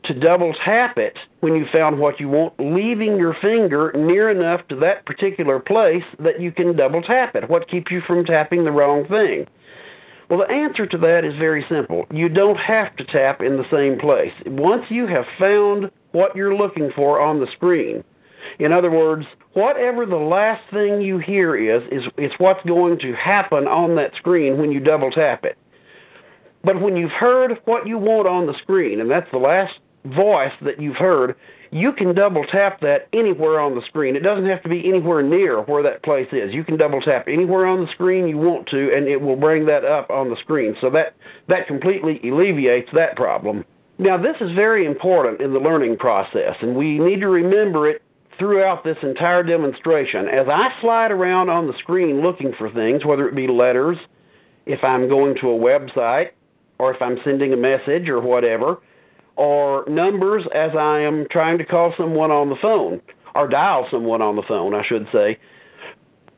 to 0.03 0.13
double 0.13 0.53
tap 0.53 0.97
it 0.97 1.19
when 1.41 1.55
you 1.55 1.65
found 1.65 1.99
what 1.99 2.19
you 2.19 2.29
want, 2.29 2.59
leaving 2.59 3.17
your 3.17 3.33
finger 3.33 3.91
near 3.95 4.29
enough 4.29 4.67
to 4.67 4.75
that 4.77 5.05
particular 5.05 5.59
place 5.59 6.05
that 6.19 6.41
you 6.41 6.51
can 6.51 6.75
double 6.75 7.01
tap 7.01 7.35
it? 7.35 7.49
What 7.49 7.67
keeps 7.67 7.91
you 7.91 8.01
from 8.01 8.25
tapping 8.25 8.63
the 8.63 8.71
wrong 8.71 9.05
thing? 9.05 9.47
Well, 10.29 10.39
the 10.39 10.51
answer 10.51 10.85
to 10.85 10.97
that 10.99 11.25
is 11.25 11.35
very 11.35 11.63
simple. 11.63 12.07
You 12.11 12.29
don't 12.29 12.57
have 12.57 12.95
to 12.95 13.03
tap 13.03 13.41
in 13.41 13.57
the 13.57 13.69
same 13.69 13.97
place. 13.97 14.33
Once 14.45 14.89
you 14.89 15.05
have 15.07 15.27
found 15.37 15.91
what 16.13 16.35
you're 16.35 16.55
looking 16.55 16.89
for 16.91 17.19
on 17.19 17.39
the 17.39 17.47
screen, 17.47 18.03
in 18.57 18.71
other 18.71 18.89
words, 18.89 19.27
whatever 19.53 20.05
the 20.05 20.15
last 20.15 20.63
thing 20.69 21.01
you 21.01 21.17
hear 21.17 21.55
is, 21.55 21.83
is 21.89 22.09
it's 22.17 22.39
what's 22.39 22.63
going 22.63 22.97
to 22.99 23.13
happen 23.13 23.67
on 23.67 23.95
that 23.95 24.15
screen 24.15 24.57
when 24.57 24.71
you 24.71 24.79
double 24.79 25.11
tap 25.11 25.45
it. 25.45 25.57
But 26.63 26.79
when 26.79 26.95
you've 26.95 27.11
heard 27.11 27.59
what 27.65 27.87
you 27.87 27.97
want 27.97 28.27
on 28.27 28.47
the 28.47 28.53
screen, 28.53 29.01
and 29.01 29.09
that's 29.09 29.29
the 29.31 29.37
last 29.37 29.79
voice 30.05 30.53
that 30.61 30.79
you've 30.79 30.97
heard, 30.97 31.35
you 31.71 31.93
can 31.93 32.13
double 32.13 32.43
tap 32.43 32.81
that 32.81 33.07
anywhere 33.13 33.59
on 33.59 33.75
the 33.75 33.81
screen. 33.81 34.15
It 34.15 34.23
doesn't 34.23 34.45
have 34.45 34.61
to 34.63 34.69
be 34.69 34.87
anywhere 34.87 35.23
near 35.23 35.61
where 35.61 35.83
that 35.83 36.03
place 36.03 36.31
is. 36.33 36.53
You 36.53 36.63
can 36.63 36.77
double 36.77 37.01
tap 37.01 37.27
anywhere 37.27 37.65
on 37.65 37.81
the 37.81 37.87
screen 37.87 38.27
you 38.27 38.37
want 38.37 38.67
to, 38.67 38.95
and 38.95 39.07
it 39.07 39.21
will 39.21 39.37
bring 39.37 39.65
that 39.67 39.85
up 39.85 40.09
on 40.09 40.29
the 40.29 40.35
screen. 40.37 40.75
So 40.81 40.89
that, 40.89 41.13
that 41.47 41.67
completely 41.67 42.19
alleviates 42.29 42.91
that 42.91 43.15
problem. 43.15 43.63
Now, 43.97 44.17
this 44.17 44.41
is 44.41 44.51
very 44.53 44.85
important 44.85 45.41
in 45.41 45.53
the 45.53 45.59
learning 45.59 45.97
process, 45.97 46.57
and 46.61 46.75
we 46.75 46.99
need 46.99 47.21
to 47.21 47.29
remember 47.29 47.87
it 47.87 48.01
throughout 48.37 48.83
this 48.83 49.03
entire 49.03 49.43
demonstration. 49.43 50.27
As 50.27 50.47
I 50.49 50.73
slide 50.81 51.11
around 51.11 51.49
on 51.49 51.67
the 51.67 51.77
screen 51.77 52.21
looking 52.21 52.51
for 52.53 52.69
things, 52.69 53.05
whether 53.05 53.29
it 53.29 53.35
be 53.35 53.47
letters, 53.47 53.97
if 54.65 54.83
I'm 54.83 55.07
going 55.07 55.35
to 55.35 55.51
a 55.51 55.57
website, 55.57 56.31
or 56.79 56.91
if 56.91 57.01
I'm 57.01 57.21
sending 57.21 57.53
a 57.53 57.57
message 57.57 58.09
or 58.09 58.19
whatever, 58.19 58.79
or 59.41 59.83
numbers 59.87 60.45
as 60.53 60.75
I 60.75 60.99
am 60.99 61.27
trying 61.27 61.57
to 61.57 61.65
call 61.65 61.91
someone 61.93 62.29
on 62.29 62.51
the 62.51 62.55
phone, 62.55 63.01
or 63.33 63.47
dial 63.47 63.87
someone 63.89 64.21
on 64.21 64.35
the 64.35 64.43
phone, 64.43 64.75
I 64.75 64.83
should 64.83 65.09
say, 65.11 65.39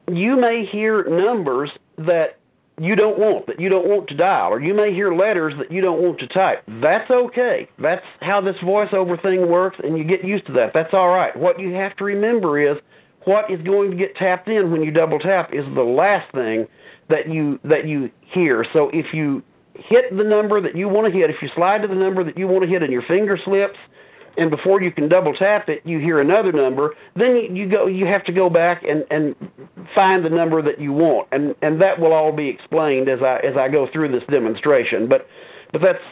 you 0.09 0.37
may 0.37 0.63
hear 0.63 1.03
numbers 1.03 1.77
that 1.97 2.37
you 2.79 2.95
don't 2.95 3.19
want, 3.19 3.47
that 3.47 3.59
you 3.59 3.67
don't 3.67 3.87
want 3.87 4.07
to 4.07 4.15
dial, 4.15 4.53
or 4.53 4.61
you 4.61 4.73
may 4.73 4.93
hear 4.93 5.13
letters 5.13 5.53
that 5.57 5.69
you 5.69 5.81
don't 5.81 6.01
want 6.01 6.17
to 6.19 6.27
type. 6.27 6.63
That's 6.65 7.11
okay. 7.11 7.67
That's 7.77 8.05
how 8.21 8.39
this 8.39 8.57
voiceover 8.59 9.21
thing 9.21 9.49
works, 9.49 9.79
and 9.83 9.97
you 9.97 10.05
get 10.05 10.23
used 10.23 10.45
to 10.45 10.53
that. 10.53 10.73
That's 10.73 10.93
all 10.93 11.09
right. 11.09 11.35
What 11.35 11.59
you 11.59 11.73
have 11.73 11.97
to 11.97 12.05
remember 12.05 12.57
is 12.57 12.79
what 13.25 13.51
is 13.51 13.61
going 13.63 13.91
to 13.91 13.97
get 13.97 14.15
tapped 14.15 14.47
in 14.47 14.71
when 14.71 14.81
you 14.81 14.91
double 14.91 15.19
tap 15.19 15.53
is 15.53 15.65
the 15.75 15.83
last 15.83 16.31
thing 16.31 16.69
that 17.09 17.27
you 17.27 17.59
that 17.65 17.85
you 17.85 18.11
hear. 18.21 18.63
So 18.63 18.87
if 18.91 19.13
you 19.13 19.43
hit 19.75 20.15
the 20.15 20.23
number 20.23 20.61
that 20.61 20.75
you 20.75 20.87
want 20.87 21.05
to 21.05 21.11
hit, 21.11 21.29
if 21.29 21.41
you 21.41 21.47
slide 21.49 21.81
to 21.81 21.87
the 21.87 21.95
number 21.95 22.23
that 22.23 22.37
you 22.37 22.47
want 22.47 22.63
to 22.63 22.67
hit 22.67 22.83
and 22.83 22.91
your 22.91 23.01
finger 23.01 23.37
slips, 23.37 23.79
and 24.37 24.49
before 24.49 24.81
you 24.81 24.91
can 24.91 25.07
double 25.07 25.33
tap 25.33 25.69
it, 25.69 25.81
you 25.85 25.99
hear 25.99 26.19
another 26.19 26.51
number, 26.51 26.95
then 27.15 27.55
you, 27.55 27.67
go 27.67 27.85
you 27.85 28.05
have 28.05 28.23
to 28.23 28.31
go 28.31 28.49
back 28.49 28.83
and, 28.83 29.05
and 29.11 29.35
find 29.93 30.25
the 30.25 30.29
number 30.29 30.61
that 30.61 30.79
you 30.79 30.91
want. 30.91 31.27
And 31.31 31.55
and 31.61 31.79
that 31.81 31.99
will 31.99 32.13
all 32.13 32.31
be 32.31 32.47
explained 32.49 33.09
as 33.09 33.21
I 33.21 33.37
as 33.39 33.57
I 33.57 33.69
go 33.69 33.85
through 33.85 34.07
this 34.07 34.23
demonstration. 34.25 35.07
But 35.07 35.27
but 35.71 35.81
that's 35.81 36.03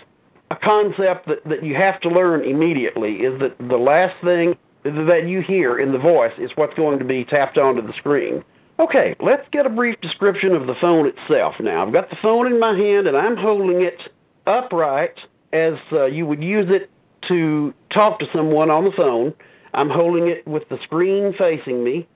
a 0.52 0.56
concept 0.56 1.28
that, 1.28 1.43
that 1.45 1.63
you 1.63 1.74
have 1.76 2.00
to 2.02 2.10
learn 2.10 2.41
immediately 2.41 3.21
is 3.21 3.39
that 3.39 3.58
the 3.58 3.78
last 3.78 4.15
thing 4.24 4.58
that 4.84 5.28
you 5.28 5.41
hear 5.41 5.80
in 5.80 5.91
the 5.91 6.00
voice 6.00 6.38
is 6.38 6.56
what's 6.58 6.74
going 6.76 7.00
to 7.00 7.06
be 7.06 7.24
tapped 7.24 7.58
onto 7.58 7.82
the 7.82 7.93
screen. 7.93 8.43
Okay, 8.82 9.15
let's 9.20 9.48
get 9.50 9.67
a 9.67 9.70
brief 9.70 10.02
description 10.02 10.56
of 10.56 10.65
the 10.65 10.74
phone 10.74 11.06
itself 11.06 11.60
now. 11.60 11.86
I've 11.86 11.94
got 11.94 12.10
the 12.10 12.15
phone 12.15 12.48
in 12.48 12.60
my 12.60 12.76
hand 12.76 13.06
and 13.06 13.15
I'm 13.15 13.38
holding 13.38 13.82
it 13.82 14.12
upright 14.48 15.20
as 15.54 15.78
uh, 15.91 16.06
you 16.06 16.26
would 16.26 16.44
use 16.44 16.72
it 16.72 16.89
to 17.28 17.76
talk 17.91 18.17
to 18.17 18.32
someone 18.32 18.72
on 18.72 18.86
the 18.86 18.91
phone. 18.91 19.36
I'm 19.76 19.91
holding 19.91 20.30
it 20.30 20.48
with 20.48 20.67
the 20.70 20.82
screen 20.82 21.32
facing 21.32 21.84
me. 21.84 22.08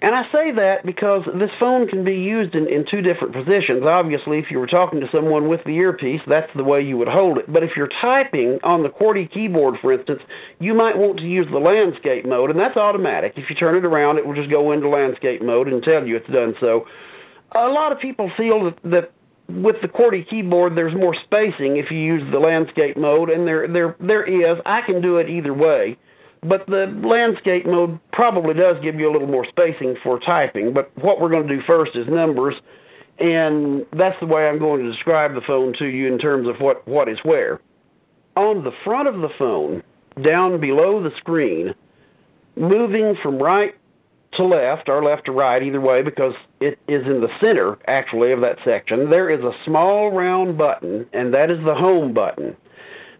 And 0.00 0.14
I 0.14 0.30
say 0.30 0.52
that 0.52 0.86
because 0.86 1.24
this 1.34 1.52
phone 1.58 1.88
can 1.88 2.04
be 2.04 2.16
used 2.16 2.54
in, 2.54 2.66
in 2.68 2.84
two 2.84 3.02
different 3.02 3.32
positions. 3.32 3.84
Obviously, 3.84 4.38
if 4.38 4.50
you 4.50 4.60
were 4.60 4.66
talking 4.66 5.00
to 5.00 5.10
someone 5.10 5.48
with 5.48 5.64
the 5.64 5.74
earpiece, 5.76 6.22
that's 6.26 6.52
the 6.54 6.62
way 6.62 6.80
you 6.80 6.96
would 6.96 7.08
hold 7.08 7.38
it. 7.38 7.52
But 7.52 7.64
if 7.64 7.76
you're 7.76 7.88
typing 7.88 8.60
on 8.62 8.82
the 8.82 8.90
QWERTY 8.90 9.30
keyboard, 9.30 9.78
for 9.78 9.92
instance, 9.92 10.22
you 10.60 10.72
might 10.72 10.96
want 10.96 11.18
to 11.18 11.26
use 11.26 11.46
the 11.48 11.58
landscape 11.58 12.24
mode, 12.24 12.50
and 12.50 12.58
that's 12.58 12.76
automatic. 12.76 13.36
If 13.36 13.50
you 13.50 13.56
turn 13.56 13.74
it 13.74 13.84
around, 13.84 14.18
it 14.18 14.26
will 14.26 14.34
just 14.34 14.50
go 14.50 14.70
into 14.70 14.88
landscape 14.88 15.42
mode 15.42 15.68
and 15.68 15.82
tell 15.82 16.06
you 16.06 16.16
it's 16.16 16.28
done 16.28 16.54
so. 16.60 16.86
A 17.52 17.68
lot 17.68 17.90
of 17.90 17.98
people 17.98 18.30
feel 18.30 18.64
that, 18.64 18.82
that 18.84 19.12
with 19.48 19.80
the 19.80 19.88
QWERTY 19.88 20.28
keyboard, 20.28 20.76
there's 20.76 20.94
more 20.94 21.14
spacing 21.14 21.76
if 21.76 21.90
you 21.90 21.98
use 21.98 22.30
the 22.30 22.38
landscape 22.38 22.96
mode, 22.96 23.30
and 23.30 23.48
there, 23.48 23.66
there, 23.66 23.96
there 23.98 24.22
is. 24.22 24.60
I 24.64 24.82
can 24.82 25.00
do 25.00 25.16
it 25.16 25.28
either 25.28 25.54
way. 25.54 25.96
But 26.42 26.66
the 26.66 26.86
landscape 26.86 27.66
mode 27.66 27.98
probably 28.12 28.54
does 28.54 28.78
give 28.80 29.00
you 29.00 29.10
a 29.10 29.12
little 29.12 29.28
more 29.28 29.44
spacing 29.44 29.96
for 29.96 30.18
typing. 30.18 30.72
But 30.72 30.90
what 30.96 31.20
we're 31.20 31.30
going 31.30 31.46
to 31.46 31.56
do 31.56 31.60
first 31.62 31.96
is 31.96 32.06
numbers, 32.06 32.60
and 33.18 33.84
that's 33.92 34.18
the 34.20 34.26
way 34.26 34.48
I'm 34.48 34.58
going 34.58 34.82
to 34.82 34.90
describe 34.90 35.34
the 35.34 35.40
phone 35.40 35.72
to 35.74 35.86
you 35.86 36.06
in 36.06 36.18
terms 36.18 36.46
of 36.46 36.60
what, 36.60 36.86
what 36.86 37.08
is 37.08 37.24
where. 37.24 37.60
On 38.36 38.62
the 38.62 38.72
front 38.84 39.08
of 39.08 39.20
the 39.20 39.30
phone, 39.30 39.82
down 40.22 40.60
below 40.60 41.02
the 41.02 41.14
screen, 41.16 41.74
moving 42.56 43.16
from 43.16 43.38
right 43.38 43.74
to 44.32 44.44
left 44.44 44.88
or 44.88 45.02
left 45.02 45.24
to 45.24 45.32
right, 45.32 45.62
either 45.62 45.80
way, 45.80 46.02
because 46.02 46.34
it 46.60 46.78
is 46.86 47.06
in 47.06 47.20
the 47.20 47.30
center, 47.40 47.78
actually, 47.86 48.30
of 48.30 48.40
that 48.42 48.58
section, 48.62 49.10
there 49.10 49.30
is 49.30 49.42
a 49.44 49.56
small 49.64 50.12
round 50.12 50.58
button, 50.58 51.06
and 51.12 51.32
that 51.34 51.50
is 51.50 51.64
the 51.64 51.74
home 51.74 52.12
button. 52.12 52.56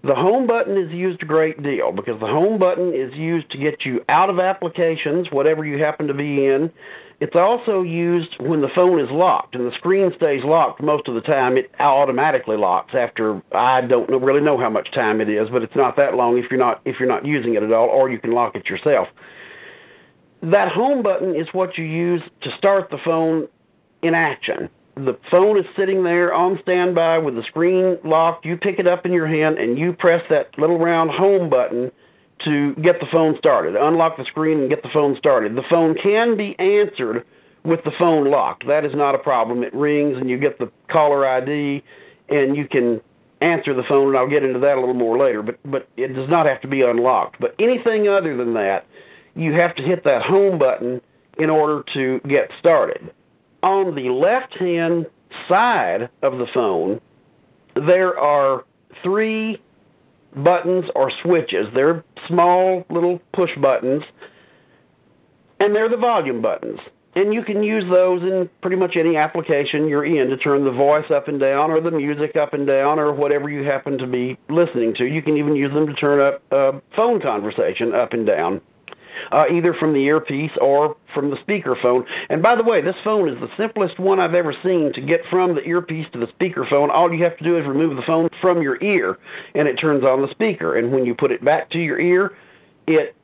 The 0.02 0.14
home 0.14 0.46
button 0.46 0.76
is 0.76 0.92
used 0.92 1.22
a 1.24 1.26
great 1.26 1.60
deal 1.60 1.90
because 1.90 2.20
the 2.20 2.26
home 2.26 2.58
button 2.58 2.94
is 2.94 3.16
used 3.16 3.50
to 3.50 3.58
get 3.58 3.84
you 3.84 4.04
out 4.08 4.30
of 4.30 4.38
applications, 4.38 5.32
whatever 5.32 5.64
you 5.64 5.78
happen 5.78 6.06
to 6.06 6.14
be 6.14 6.46
in. 6.46 6.72
It's 7.18 7.34
also 7.34 7.82
used 7.82 8.40
when 8.40 8.60
the 8.60 8.68
phone 8.68 9.00
is 9.00 9.10
locked 9.10 9.56
and 9.56 9.66
the 9.66 9.72
screen 9.72 10.12
stays 10.12 10.44
locked 10.44 10.80
most 10.80 11.08
of 11.08 11.16
the 11.16 11.20
time. 11.20 11.56
It 11.56 11.72
automatically 11.80 12.56
locks 12.56 12.94
after 12.94 13.42
I 13.50 13.80
don't 13.80 14.08
know, 14.08 14.20
really 14.20 14.40
know 14.40 14.56
how 14.56 14.70
much 14.70 14.92
time 14.92 15.20
it 15.20 15.28
is, 15.28 15.50
but 15.50 15.64
it's 15.64 15.74
not 15.74 15.96
that 15.96 16.14
long 16.14 16.38
if 16.38 16.48
you're 16.48 16.60
not 16.60 16.80
if 16.84 17.00
you're 17.00 17.08
not 17.08 17.26
using 17.26 17.54
it 17.54 17.64
at 17.64 17.72
all, 17.72 17.88
or 17.88 18.08
you 18.08 18.20
can 18.20 18.30
lock 18.30 18.54
it 18.54 18.70
yourself. 18.70 19.08
That 20.42 20.70
home 20.70 21.02
button 21.02 21.34
is 21.34 21.52
what 21.52 21.76
you 21.76 21.84
use 21.84 22.22
to 22.42 22.52
start 22.52 22.90
the 22.90 22.98
phone 22.98 23.48
in 24.02 24.14
action 24.14 24.70
the 25.04 25.18
phone 25.30 25.56
is 25.56 25.66
sitting 25.76 26.02
there 26.02 26.32
on 26.32 26.58
standby 26.58 27.18
with 27.18 27.36
the 27.36 27.42
screen 27.42 27.98
locked. 28.04 28.44
You 28.44 28.56
pick 28.56 28.78
it 28.78 28.86
up 28.86 29.06
in 29.06 29.12
your 29.12 29.26
hand 29.26 29.58
and 29.58 29.78
you 29.78 29.92
press 29.92 30.24
that 30.28 30.58
little 30.58 30.78
round 30.78 31.10
home 31.10 31.48
button 31.48 31.92
to 32.40 32.74
get 32.76 33.00
the 33.00 33.06
phone 33.06 33.36
started. 33.36 33.76
Unlock 33.76 34.16
the 34.16 34.24
screen 34.24 34.60
and 34.60 34.70
get 34.70 34.82
the 34.82 34.88
phone 34.88 35.16
started. 35.16 35.56
The 35.56 35.62
phone 35.62 35.94
can 35.94 36.36
be 36.36 36.58
answered 36.58 37.24
with 37.64 37.84
the 37.84 37.90
phone 37.90 38.26
locked. 38.26 38.66
That 38.66 38.84
is 38.84 38.94
not 38.94 39.14
a 39.14 39.18
problem. 39.18 39.62
It 39.62 39.74
rings 39.74 40.18
and 40.18 40.28
you 40.30 40.38
get 40.38 40.58
the 40.58 40.70
caller 40.88 41.26
ID 41.26 41.82
and 42.28 42.56
you 42.56 42.66
can 42.66 43.00
answer 43.40 43.74
the 43.74 43.84
phone 43.84 44.08
and 44.08 44.16
I'll 44.16 44.28
get 44.28 44.44
into 44.44 44.58
that 44.60 44.76
a 44.76 44.80
little 44.80 44.94
more 44.94 45.16
later, 45.16 45.42
but 45.42 45.58
but 45.64 45.88
it 45.96 46.08
does 46.08 46.28
not 46.28 46.46
have 46.46 46.60
to 46.62 46.68
be 46.68 46.82
unlocked. 46.82 47.40
But 47.40 47.54
anything 47.58 48.08
other 48.08 48.36
than 48.36 48.54
that, 48.54 48.84
you 49.34 49.52
have 49.52 49.74
to 49.76 49.82
hit 49.82 50.04
that 50.04 50.22
home 50.22 50.58
button 50.58 51.00
in 51.38 51.50
order 51.50 51.84
to 51.94 52.20
get 52.26 52.50
started 52.58 53.12
on 53.62 53.94
the 53.94 54.10
left-hand 54.10 55.06
side 55.48 56.10
of 56.22 56.38
the 56.38 56.46
phone, 56.46 57.00
there 57.74 58.18
are 58.18 58.64
three 59.02 59.60
buttons 60.34 60.90
or 60.94 61.10
switches. 61.10 61.68
They're 61.74 62.04
small 62.26 62.84
little 62.90 63.20
push 63.32 63.56
buttons, 63.56 64.04
and 65.60 65.74
they're 65.74 65.88
the 65.88 65.96
volume 65.96 66.42
buttons. 66.42 66.80
And 67.14 67.34
you 67.34 67.42
can 67.42 67.62
use 67.64 67.84
those 67.88 68.22
in 68.22 68.48
pretty 68.60 68.76
much 68.76 68.96
any 68.96 69.16
application 69.16 69.88
you're 69.88 70.04
in 70.04 70.28
to 70.28 70.36
turn 70.36 70.64
the 70.64 70.70
voice 70.72 71.10
up 71.10 71.26
and 71.26 71.40
down 71.40 71.70
or 71.70 71.80
the 71.80 71.90
music 71.90 72.36
up 72.36 72.52
and 72.52 72.66
down 72.66 73.00
or 73.00 73.12
whatever 73.12 73.48
you 73.48 73.64
happen 73.64 73.98
to 73.98 74.06
be 74.06 74.38
listening 74.48 74.94
to. 74.94 75.06
You 75.06 75.22
can 75.22 75.36
even 75.36 75.56
use 75.56 75.72
them 75.72 75.86
to 75.86 75.94
turn 75.94 76.20
up 76.20 76.42
a 76.52 76.80
phone 76.94 77.20
conversation 77.20 77.92
up 77.92 78.12
and 78.12 78.24
down 78.24 78.60
uh, 79.32 79.46
either 79.50 79.74
from 79.74 79.92
the 79.92 80.04
earpiece 80.04 80.56
or 80.60 80.96
from 81.12 81.30
the 81.30 81.36
speakerphone. 81.36 82.06
And 82.30 82.42
by 82.42 82.54
the 82.54 82.62
way, 82.62 82.80
this 82.80 83.00
phone 83.02 83.28
is 83.28 83.40
the 83.40 83.50
simplest 83.56 83.98
one 83.98 84.20
I've 84.20 84.34
ever 84.34 84.52
seen 84.52 84.92
to 84.92 85.00
get 85.00 85.24
from 85.26 85.54
the 85.54 85.66
earpiece 85.66 86.08
to 86.10 86.18
the 86.18 86.26
speakerphone. 86.26 86.90
All 86.90 87.12
you 87.12 87.22
have 87.24 87.36
to 87.38 87.44
do 87.44 87.56
is 87.56 87.66
remove 87.66 87.96
the 87.96 88.02
phone 88.02 88.28
from 88.40 88.62
your 88.62 88.78
ear, 88.80 89.18
and 89.54 89.68
it 89.68 89.78
turns 89.78 90.04
on 90.04 90.22
the 90.22 90.28
speaker. 90.28 90.76
And 90.76 90.92
when 90.92 91.06
you 91.06 91.14
put 91.14 91.32
it 91.32 91.44
back 91.44 91.70
to 91.70 91.78
your 91.78 91.98
ear, 91.98 92.34
it 92.86 93.14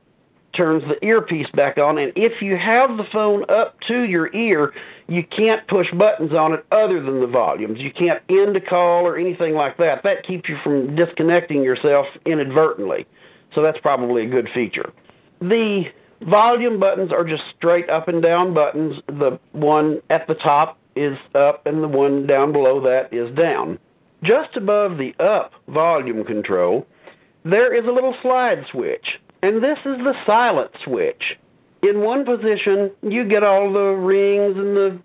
turns 0.54 0.84
the 0.84 1.04
earpiece 1.04 1.50
back 1.50 1.78
on. 1.78 1.98
And 1.98 2.12
if 2.16 2.40
you 2.40 2.56
have 2.56 2.96
the 2.96 3.04
phone 3.04 3.44
up 3.48 3.78
to 3.82 4.04
your 4.04 4.30
ear, 4.32 4.72
you 5.08 5.24
can't 5.24 5.66
push 5.66 5.92
buttons 5.92 6.32
on 6.32 6.52
it 6.54 6.64
other 6.70 7.00
than 7.00 7.20
the 7.20 7.26
volumes. 7.26 7.80
You 7.80 7.92
can't 7.92 8.22
end 8.28 8.56
a 8.56 8.60
call 8.60 9.06
or 9.06 9.16
anything 9.16 9.54
like 9.54 9.76
that. 9.78 10.02
That 10.02 10.22
keeps 10.22 10.48
you 10.48 10.56
from 10.58 10.94
disconnecting 10.94 11.62
yourself 11.62 12.06
inadvertently. 12.24 13.06
So 13.52 13.62
that's 13.62 13.80
probably 13.80 14.24
a 14.24 14.28
good 14.28 14.48
feature. 14.48 14.92
The 15.40 15.90
volume 16.20 16.80
buttons 16.80 17.12
are 17.12 17.24
just 17.24 17.44
straight 17.48 17.90
up 17.90 18.08
and 18.08 18.22
down 18.22 18.54
buttons. 18.54 19.00
The 19.06 19.38
one 19.52 20.00
at 20.10 20.26
the 20.26 20.34
top 20.34 20.78
is 20.96 21.18
up 21.34 21.66
and 21.66 21.82
the 21.82 21.88
one 21.88 22.26
down 22.26 22.52
below 22.52 22.80
that 22.80 23.12
is 23.12 23.30
down. 23.32 23.78
Just 24.22 24.56
above 24.56 24.96
the 24.96 25.14
up 25.18 25.52
volume 25.68 26.24
control, 26.24 26.86
there 27.44 27.74
is 27.74 27.86
a 27.86 27.92
little 27.92 28.14
slide 28.22 28.66
switch, 28.66 29.20
and 29.42 29.62
this 29.62 29.78
is 29.80 29.98
the 29.98 30.16
silent 30.24 30.70
switch. 30.82 31.38
In 31.82 32.00
one 32.00 32.24
position, 32.24 32.90
you 33.02 33.24
get 33.24 33.42
all 33.42 33.70
the 33.70 33.94
rings 33.94 34.56
and 34.56 34.74
the 34.74 34.98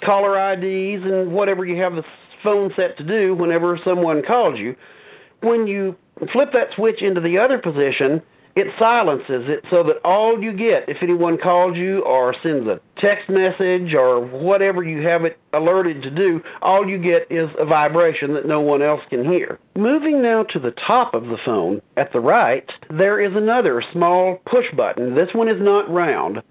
caller 0.00 0.36
IDs 0.52 1.04
and 1.04 1.32
whatever 1.32 1.64
you 1.64 1.76
have 1.76 1.94
the 1.94 2.04
phone 2.42 2.72
set 2.74 2.96
to 2.96 3.04
do 3.04 3.34
whenever 3.34 3.76
someone 3.76 4.22
calls 4.22 4.58
you. 4.58 4.74
When 5.40 5.68
you 5.68 5.96
flip 6.32 6.52
that 6.52 6.72
switch 6.72 7.02
into 7.02 7.20
the 7.20 7.38
other 7.38 7.58
position, 7.58 8.22
it 8.56 8.74
silences 8.78 9.50
it 9.50 9.64
so 9.68 9.82
that 9.82 10.00
all 10.02 10.42
you 10.42 10.50
get 10.50 10.88
if 10.88 11.02
anyone 11.02 11.36
calls 11.36 11.76
you 11.76 12.00
or 12.00 12.32
sends 12.32 12.66
a 12.66 12.80
text 12.96 13.28
message 13.28 13.94
or 13.94 14.18
whatever 14.18 14.82
you 14.82 15.02
have 15.02 15.26
it 15.26 15.38
alerted 15.52 16.02
to 16.02 16.10
do, 16.10 16.42
all 16.62 16.88
you 16.88 16.98
get 16.98 17.30
is 17.30 17.50
a 17.58 17.66
vibration 17.66 18.32
that 18.32 18.46
no 18.46 18.62
one 18.62 18.80
else 18.80 19.02
can 19.10 19.24
hear. 19.30 19.58
Moving 19.76 20.22
now 20.22 20.42
to 20.44 20.58
the 20.58 20.70
top 20.70 21.14
of 21.14 21.26
the 21.26 21.36
phone, 21.36 21.82
at 21.98 22.12
the 22.12 22.20
right, 22.20 22.72
there 22.88 23.20
is 23.20 23.36
another 23.36 23.82
small 23.82 24.36
push 24.46 24.72
button. 24.72 25.14
This 25.14 25.34
one 25.34 25.48
is 25.48 25.60
not 25.60 25.88
round. 25.90 26.42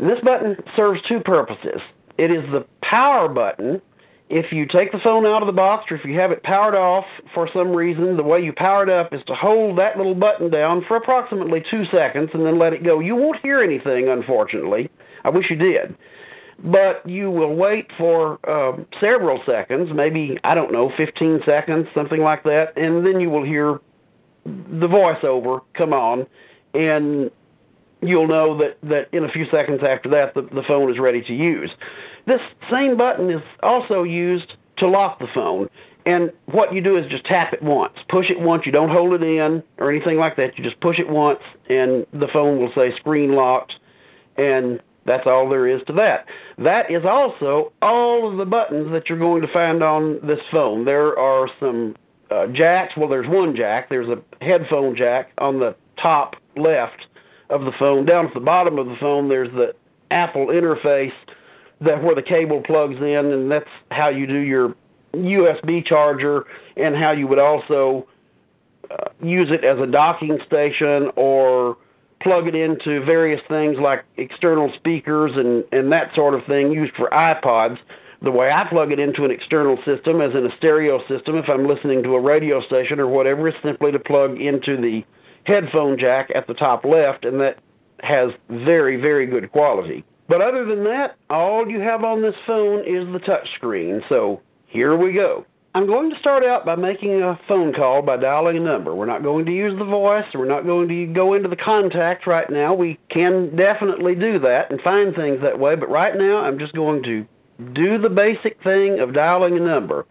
And 0.00 0.10
this 0.10 0.20
button 0.20 0.60
serves 0.74 1.00
two 1.02 1.20
purposes. 1.20 1.80
It 2.18 2.32
is 2.32 2.50
the 2.50 2.66
power 2.80 3.28
button 3.28 3.80
if 4.28 4.52
you 4.52 4.66
take 4.66 4.90
the 4.90 4.98
phone 4.98 5.24
out 5.24 5.42
of 5.42 5.46
the 5.46 5.52
box 5.52 5.90
or 5.90 5.94
if 5.94 6.04
you 6.04 6.14
have 6.14 6.32
it 6.32 6.42
powered 6.42 6.74
off 6.74 7.06
for 7.32 7.46
some 7.46 7.74
reason, 7.74 8.16
the 8.16 8.24
way 8.24 8.40
you 8.40 8.52
power 8.52 8.82
it 8.82 8.88
up 8.88 9.14
is 9.14 9.22
to 9.24 9.34
hold 9.34 9.78
that 9.78 9.96
little 9.96 10.14
button 10.14 10.50
down 10.50 10.82
for 10.82 10.96
approximately 10.96 11.60
two 11.60 11.84
seconds 11.84 12.30
and 12.34 12.44
then 12.44 12.58
let 12.58 12.72
it 12.72 12.82
go. 12.82 12.98
You 12.98 13.14
won't 13.14 13.40
hear 13.40 13.60
anything, 13.60 14.08
unfortunately. 14.08 14.90
I 15.24 15.30
wish 15.30 15.50
you 15.50 15.56
did. 15.56 15.96
But 16.58 17.06
you 17.06 17.30
will 17.30 17.54
wait 17.54 17.92
for 17.92 18.40
uh, 18.44 18.78
several 18.98 19.42
seconds, 19.44 19.92
maybe, 19.92 20.38
I 20.42 20.54
don't 20.54 20.72
know, 20.72 20.88
15 20.88 21.42
seconds, 21.42 21.88
something 21.94 22.22
like 22.22 22.44
that, 22.44 22.76
and 22.76 23.06
then 23.06 23.20
you 23.20 23.30
will 23.30 23.42
hear 23.44 23.80
the 24.44 24.88
voiceover 24.88 25.62
come 25.74 25.92
on, 25.92 26.26
and 26.72 27.30
you'll 28.00 28.26
know 28.26 28.56
that, 28.56 28.78
that 28.82 29.08
in 29.12 29.24
a 29.24 29.28
few 29.28 29.44
seconds 29.46 29.82
after 29.82 30.08
that, 30.10 30.34
the, 30.34 30.42
the 30.42 30.62
phone 30.62 30.90
is 30.90 30.98
ready 30.98 31.22
to 31.22 31.34
use. 31.34 31.74
This 32.26 32.42
same 32.68 32.96
button 32.96 33.30
is 33.30 33.42
also 33.62 34.02
used 34.02 34.56
to 34.76 34.86
lock 34.86 35.18
the 35.18 35.28
phone. 35.28 35.68
And 36.04 36.32
what 36.46 36.72
you 36.72 36.80
do 36.80 36.96
is 36.96 37.06
just 37.06 37.24
tap 37.24 37.52
it 37.52 37.62
once. 37.62 37.98
Push 38.08 38.30
it 38.30 38.40
once. 38.40 38.66
You 38.66 38.72
don't 38.72 38.90
hold 38.90 39.14
it 39.14 39.22
in 39.22 39.62
or 39.78 39.90
anything 39.90 40.18
like 40.18 40.36
that. 40.36 40.58
You 40.58 40.62
just 40.62 40.80
push 40.80 40.98
it 40.98 41.08
once 41.08 41.40
and 41.68 42.06
the 42.12 42.28
phone 42.28 42.58
will 42.58 42.70
say 42.72 42.94
screen 42.94 43.32
locked 43.32 43.80
and 44.36 44.80
that's 45.04 45.26
all 45.26 45.48
there 45.48 45.66
is 45.66 45.82
to 45.84 45.92
that. 45.94 46.28
That 46.58 46.90
is 46.90 47.04
also 47.04 47.72
all 47.80 48.28
of 48.28 48.36
the 48.36 48.46
buttons 48.46 48.90
that 48.90 49.08
you're 49.08 49.18
going 49.18 49.42
to 49.42 49.48
find 49.48 49.82
on 49.82 50.20
this 50.24 50.42
phone. 50.50 50.84
There 50.84 51.16
are 51.18 51.48
some 51.60 51.96
uh, 52.30 52.48
jacks. 52.48 52.96
Well, 52.96 53.08
there's 53.08 53.28
one 53.28 53.54
jack. 53.54 53.88
There's 53.88 54.08
a 54.08 54.20
headphone 54.40 54.96
jack 54.96 55.30
on 55.38 55.60
the 55.60 55.76
top 55.96 56.36
left 56.56 57.06
of 57.50 57.64
the 57.64 57.72
phone. 57.72 58.04
Down 58.04 58.26
at 58.26 58.34
the 58.34 58.40
bottom 58.40 58.78
of 58.78 58.88
the 58.88 58.96
phone, 58.96 59.28
there's 59.28 59.50
the 59.50 59.74
Apple 60.10 60.48
interface 60.48 61.14
that 61.80 62.02
where 62.02 62.14
the 62.14 62.22
cable 62.22 62.60
plugs 62.60 62.96
in, 62.96 63.32
and 63.32 63.50
that's 63.50 63.68
how 63.90 64.08
you 64.08 64.26
do 64.26 64.38
your 64.38 64.74
USB 65.14 65.84
charger, 65.84 66.46
and 66.76 66.94
how 66.96 67.10
you 67.10 67.26
would 67.26 67.38
also 67.38 68.06
uh, 68.90 69.08
use 69.22 69.50
it 69.50 69.64
as 69.64 69.80
a 69.80 69.86
docking 69.86 70.40
station 70.40 71.10
or 71.16 71.76
plug 72.20 72.48
it 72.48 72.54
into 72.54 73.04
various 73.04 73.42
things 73.42 73.78
like 73.78 74.04
external 74.16 74.72
speakers 74.72 75.36
and, 75.36 75.64
and 75.72 75.92
that 75.92 76.14
sort 76.14 76.34
of 76.34 76.44
thing 76.46 76.72
used 76.72 76.94
for 76.94 77.08
iPods. 77.10 77.78
The 78.22 78.32
way 78.32 78.50
I 78.50 78.64
plug 78.64 78.92
it 78.92 78.98
into 78.98 79.24
an 79.24 79.30
external 79.30 79.76
system, 79.82 80.20
as 80.22 80.34
in 80.34 80.46
a 80.46 80.50
stereo 80.50 81.04
system, 81.06 81.36
if 81.36 81.48
I'm 81.50 81.66
listening 81.66 82.02
to 82.04 82.14
a 82.14 82.20
radio 82.20 82.60
station 82.60 82.98
or 82.98 83.06
whatever, 83.06 83.48
is 83.48 83.54
simply 83.62 83.92
to 83.92 83.98
plug 83.98 84.40
into 84.40 84.76
the 84.76 85.04
headphone 85.44 85.98
jack 85.98 86.32
at 86.34 86.46
the 86.46 86.54
top 86.54 86.84
left, 86.84 87.24
and 87.24 87.40
that 87.40 87.58
has 88.00 88.32
very, 88.48 88.96
very 88.96 89.26
good 89.26 89.52
quality. 89.52 90.04
But 90.28 90.40
other 90.40 90.64
than 90.64 90.84
that, 90.84 91.16
all 91.30 91.70
you 91.70 91.78
have 91.80 92.04
on 92.04 92.22
this 92.22 92.36
phone 92.46 92.82
is 92.84 93.06
the 93.12 93.20
touch 93.20 93.52
screen. 93.54 94.02
So 94.08 94.40
here 94.66 94.96
we 94.96 95.12
go. 95.12 95.44
I'm 95.74 95.86
going 95.86 96.10
to 96.10 96.18
start 96.18 96.42
out 96.42 96.64
by 96.64 96.74
making 96.74 97.22
a 97.22 97.38
phone 97.46 97.74
call 97.74 98.00
by 98.00 98.16
dialing 98.16 98.56
a 98.56 98.60
number. 98.60 98.94
We're 98.94 99.04
not 99.04 99.22
going 99.22 99.44
to 99.44 99.52
use 99.52 99.78
the 99.78 99.84
voice. 99.84 100.24
We're 100.34 100.46
not 100.46 100.64
going 100.64 100.88
to 100.88 101.06
go 101.06 101.34
into 101.34 101.50
the 101.50 101.56
contacts 101.56 102.26
right 102.26 102.48
now. 102.48 102.72
We 102.72 102.98
can 103.10 103.54
definitely 103.54 104.14
do 104.14 104.38
that 104.38 104.70
and 104.70 104.80
find 104.80 105.14
things 105.14 105.42
that 105.42 105.58
way, 105.58 105.76
but 105.76 105.90
right 105.90 106.16
now 106.16 106.38
I'm 106.38 106.58
just 106.58 106.72
going 106.72 107.02
to 107.02 107.26
do 107.74 107.98
the 107.98 108.08
basic 108.08 108.62
thing 108.62 109.00
of 109.00 109.12
dialing 109.12 109.58
a 109.58 109.60
number. 109.60 110.06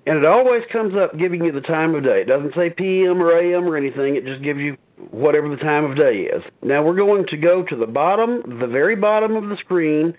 And 0.06 0.18
it 0.18 0.24
always 0.24 0.64
comes 0.66 0.94
up 0.94 1.16
giving 1.16 1.44
you 1.44 1.52
the 1.52 1.60
time 1.60 1.94
of 1.94 2.02
day. 2.02 2.22
It 2.22 2.26
doesn't 2.26 2.54
say 2.54 2.70
PM 2.70 3.22
or 3.22 3.32
AM 3.32 3.64
or 3.64 3.76
anything. 3.76 4.16
It 4.16 4.24
just 4.24 4.42
gives 4.42 4.60
you 4.60 4.76
whatever 5.10 5.48
the 5.48 5.56
time 5.56 5.84
of 5.84 5.96
day 5.96 6.22
is. 6.22 6.44
Now 6.62 6.82
we're 6.82 6.94
going 6.94 7.26
to 7.26 7.36
go 7.36 7.62
to 7.62 7.76
the 7.76 7.86
bottom, 7.86 8.58
the 8.58 8.66
very 8.66 8.96
bottom 8.96 9.36
of 9.36 9.48
the 9.48 9.56
screen. 9.56 10.16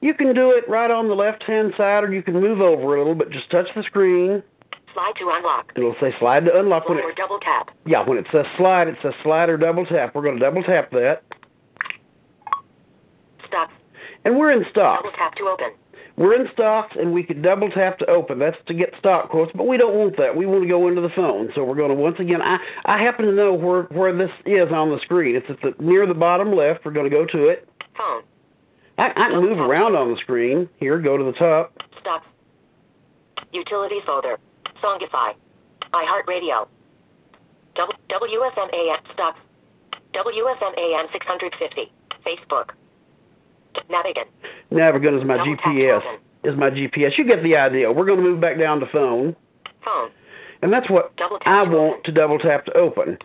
You 0.00 0.14
can 0.14 0.34
do 0.34 0.50
it 0.50 0.68
right 0.68 0.90
on 0.90 1.08
the 1.08 1.14
left-hand 1.14 1.74
side 1.76 2.04
or 2.04 2.12
you 2.12 2.22
can 2.22 2.40
move 2.40 2.60
over 2.60 2.94
a 2.94 2.98
little, 2.98 3.14
but 3.14 3.30
just 3.30 3.50
touch 3.50 3.68
the 3.74 3.82
screen. 3.82 4.42
Slide 4.94 5.12
to 5.16 5.28
unlock. 5.30 5.72
It'll 5.76 5.94
say 5.96 6.12
slide 6.18 6.44
to 6.46 6.58
unlock. 6.58 6.88
When 6.88 6.98
Or 7.00 7.10
it, 7.10 7.16
double 7.16 7.38
tap. 7.40 7.70
yeah, 7.84 8.04
when 8.04 8.16
it 8.16 8.26
says 8.30 8.46
slide, 8.56 8.86
it 8.88 8.96
says 9.02 9.14
slide 9.22 9.50
or 9.50 9.56
double 9.56 9.84
tap. 9.84 10.14
We're 10.14 10.22
going 10.22 10.36
to 10.36 10.40
double 10.40 10.62
tap 10.62 10.90
that. 10.92 11.22
Stop. 13.44 13.70
And 14.24 14.38
we're 14.38 14.50
in 14.52 14.64
stock. 14.64 15.02
Double 15.02 15.16
tap 15.16 15.34
to 15.36 15.44
open. 15.48 15.70
We're 16.16 16.34
in 16.40 16.48
stocks 16.48 16.94
and 16.94 17.12
we 17.12 17.24
could 17.24 17.42
double 17.42 17.70
tap 17.70 17.98
to 17.98 18.06
open. 18.06 18.38
That's 18.38 18.56
to 18.66 18.74
get 18.74 18.94
stock 18.94 19.30
quotes, 19.30 19.52
but 19.52 19.66
we 19.66 19.76
don't 19.76 19.96
want 19.96 20.16
that. 20.16 20.36
We 20.36 20.46
want 20.46 20.62
to 20.62 20.68
go 20.68 20.86
into 20.86 21.00
the 21.00 21.10
phone. 21.10 21.50
So 21.54 21.64
we're 21.64 21.74
going 21.74 21.88
to 21.90 21.96
once 21.96 22.20
again. 22.20 22.40
I 22.40 22.60
I 22.84 22.98
happen 22.98 23.26
to 23.26 23.32
know 23.32 23.52
where 23.52 23.82
where 23.84 24.12
this 24.12 24.30
is 24.46 24.70
on 24.70 24.90
the 24.90 25.00
screen. 25.00 25.34
It's 25.34 25.50
at 25.50 25.60
the 25.60 25.74
near 25.80 26.06
the 26.06 26.14
bottom 26.14 26.52
left. 26.52 26.84
We're 26.84 26.92
going 26.92 27.10
to 27.10 27.16
go 27.16 27.24
to 27.26 27.48
it. 27.48 27.68
Phone. 27.96 28.22
I, 28.96 29.08
I 29.10 29.30
can 29.30 29.40
move 29.40 29.58
around 29.58 29.96
on 29.96 30.10
the 30.12 30.16
screen. 30.16 30.68
Here, 30.78 31.00
go 31.00 31.18
to 31.18 31.24
the 31.24 31.32
top. 31.32 31.82
Stop. 31.98 32.24
Utilities 33.52 34.04
folder. 34.04 34.38
Songify. 34.84 35.34
iHeartRadio. 35.92 36.68
W- 37.74 37.98
WSM 38.08 38.74
AM. 38.74 38.98
Stop. 39.12 39.36
WSM 40.12 40.78
AM 40.78 41.06
650. 41.12 41.90
Facebook. 42.24 42.70
Navigon. 43.90 44.26
Navigon 44.70 45.18
is 45.18 45.24
my 45.24 45.36
Double 45.38 45.56
GPS. 45.56 46.18
Is 46.44 46.54
my 46.56 46.70
GPS. 46.70 47.16
You 47.18 47.24
get 47.24 47.42
the 47.42 47.56
idea. 47.56 47.90
We're 47.90 48.04
going 48.04 48.18
to 48.18 48.24
move 48.24 48.40
back 48.40 48.58
down 48.58 48.78
to 48.80 48.86
phone, 48.86 49.34
Phone. 49.82 50.10
and 50.62 50.72
that's 50.72 50.88
what 50.90 51.16
Double 51.16 51.38
tap 51.38 51.66
I 51.66 51.68
want 51.68 52.04
to 52.04 52.12
double 52.12 52.38
tap 52.38 52.66
to 52.66 52.72
open. 52.76 53.18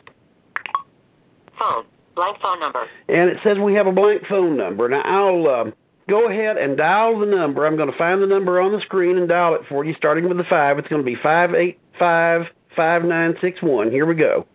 Phone. 1.57 1.85
Blank 2.15 2.39
phone 2.41 2.59
number. 2.59 2.87
and 3.07 3.29
it 3.29 3.39
says 3.43 3.59
we 3.59 3.73
have 3.75 3.87
a 3.87 3.91
blank 3.91 4.25
phone 4.25 4.57
number. 4.57 4.87
Now 4.89 5.01
I'll 5.05 5.47
uh, 5.47 5.71
go 6.09 6.27
ahead 6.27 6.57
and 6.57 6.75
dial 6.75 7.17
the 7.19 7.25
number. 7.25 7.65
I'm 7.65 7.77
going 7.77 7.91
to 7.91 7.97
find 7.97 8.21
the 8.21 8.27
number 8.27 8.59
on 8.59 8.71
the 8.71 8.81
screen 8.81 9.17
and 9.17 9.29
dial 9.29 9.53
it 9.53 9.65
for 9.65 9.85
you, 9.85 9.93
starting 9.93 10.27
with 10.27 10.37
the 10.37 10.43
five. 10.43 10.79
It's 10.79 10.87
going 10.87 11.01
to 11.01 11.05
be 11.05 11.15
five 11.15 11.53
eight 11.53 11.79
five 11.97 12.51
five 12.75 13.05
nine 13.05 13.37
six 13.39 13.61
one. 13.61 13.91
Here 13.91 14.05
we 14.05 14.15
go. 14.15 14.45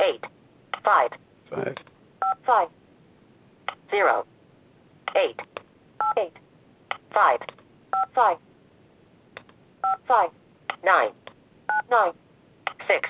8. 0.00 0.26
5. 0.84 1.10
Five. 1.50 1.76
5. 2.44 2.68
0. 3.90 4.26
8. 5.14 5.42
8. 6.18 6.38
5. 7.10 7.40
5. 8.14 8.38
5. 10.08 10.30
9. 10.84 11.10
9. 11.90 12.12
6. 12.88 13.08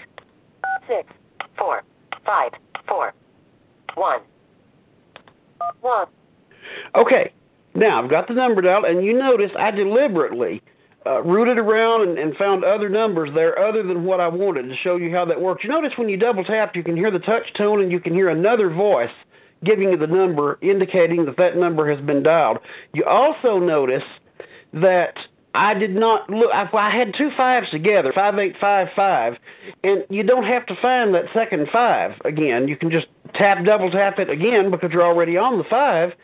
6. 0.89 1.13
4. 1.57 1.85
5. 2.25 2.53
4. 2.87 3.15
1. 3.95 4.21
1. 5.81 6.07
Okay. 6.95 7.33
Now 7.75 8.03
I've 8.03 8.11
got 8.11 8.29
the 8.29 8.35
number 8.35 8.61
dialed, 8.61 8.85
and 8.85 9.05
you 9.05 9.15
notice 9.15 9.53
I 9.57 9.71
deliberately 9.71 10.63
uh, 11.07 11.23
rooted 11.23 11.59
around 11.59 12.09
and, 12.09 12.19
and 12.19 12.37
found 12.37 12.65
other 12.65 12.89
numbers 12.89 13.31
there 13.33 13.59
other 13.59 13.83
than 13.83 14.05
what 14.05 14.21
I 14.21 14.29
wanted 14.29 14.69
to 14.69 14.77
show 14.77 14.97
you 14.97 15.11
how 15.11 15.25
that 15.25 15.41
works. 15.41 15.65
You 15.65 15.71
notice 15.71 15.97
when 15.97 16.09
you 16.09 16.17
double 16.17 16.45
tap, 16.45 16.77
you 16.77 16.83
can 16.83 16.97
hear 16.97 17.11
the 17.11 17.19
touch 17.19 17.55
tone, 17.55 17.81
and 17.81 17.91
you 17.91 17.99
can 17.99 18.15
hear 18.15 18.29
another 18.29 18.69
voice 18.69 19.11
giving 19.65 19.91
you 19.91 19.97
the 19.97 20.07
number, 20.07 20.59
indicating 20.61 21.25
that 21.25 21.37
that 21.37 21.57
number 21.57 21.89
has 21.89 22.01
been 22.01 22.23
dialed. 22.23 22.59
You 22.93 23.05
also 23.05 23.59
notice 23.59 24.05
that 24.73 25.27
I 25.55 25.75
did 25.75 25.95
not 25.95 26.31
look. 26.31 26.53
I, 26.55 26.69
I 26.73 26.91
had 26.91 27.15
two 27.15 27.31
fives 27.31 27.71
together, 27.71 28.13
five 28.13 28.39
eight 28.39 28.57
five 28.57 28.91
five, 28.91 29.39
and 29.85 30.05
you 30.09 30.23
don't 30.23 30.45
have 30.45 30.67
to 30.67 30.77
find 30.77 31.15
that 31.15 31.31
second 31.33 31.69
five 31.69 32.21
again. 32.25 32.69
You 32.69 32.77
can 32.77 32.91
just 32.91 33.07
tap, 33.35 33.65
double 33.65 33.91
tap 33.91 34.19
it 34.19 34.31
again 34.31 34.71
because 34.71 34.93
you're 34.93 35.03
already 35.03 35.37
on 35.37 35.59
the 35.59 35.65
five, 35.65 36.17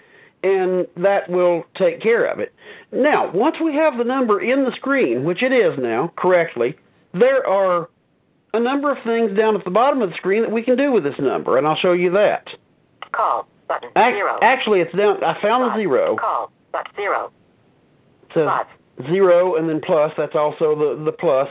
and 0.42 0.86
that 0.96 1.28
will 1.28 1.64
take 1.74 2.00
care 2.00 2.24
of 2.24 2.38
it. 2.38 2.54
Now, 2.92 3.30
once 3.30 3.60
we 3.60 3.74
have 3.74 3.96
the 3.98 4.04
number 4.04 4.40
in 4.40 4.64
the 4.64 4.72
screen, 4.72 5.24
which 5.24 5.42
it 5.42 5.52
is 5.52 5.78
now 5.78 6.12
correctly, 6.16 6.76
there 7.12 7.46
are 7.46 7.88
a 8.54 8.60
number 8.60 8.90
of 8.90 8.98
things 9.02 9.36
down 9.36 9.56
at 9.56 9.64
the 9.64 9.70
bottom 9.70 10.00
of 10.02 10.10
the 10.10 10.16
screen 10.16 10.42
that 10.42 10.52
we 10.52 10.62
can 10.62 10.76
do 10.76 10.92
with 10.92 11.04
this 11.04 11.18
number, 11.18 11.58
and 11.58 11.66
I'll 11.66 11.76
show 11.76 11.92
you 11.92 12.10
that. 12.10 12.54
Call. 13.12 13.46
Button. 13.66 13.90
0. 13.96 14.38
Actually, 14.40 14.80
it's 14.80 14.94
down. 14.94 15.22
I 15.22 15.38
found 15.42 15.70
the 15.70 15.74
zero. 15.76 16.16
Call. 16.16 16.50
But 16.72 16.88
0. 16.96 17.30
It 18.30 18.32
says 18.34 18.66
zero 19.06 19.56
and 19.56 19.68
then 19.68 19.80
plus. 19.80 20.12
That's 20.16 20.34
also 20.34 20.74
the 20.74 21.04
the 21.04 21.12
plus. 21.12 21.50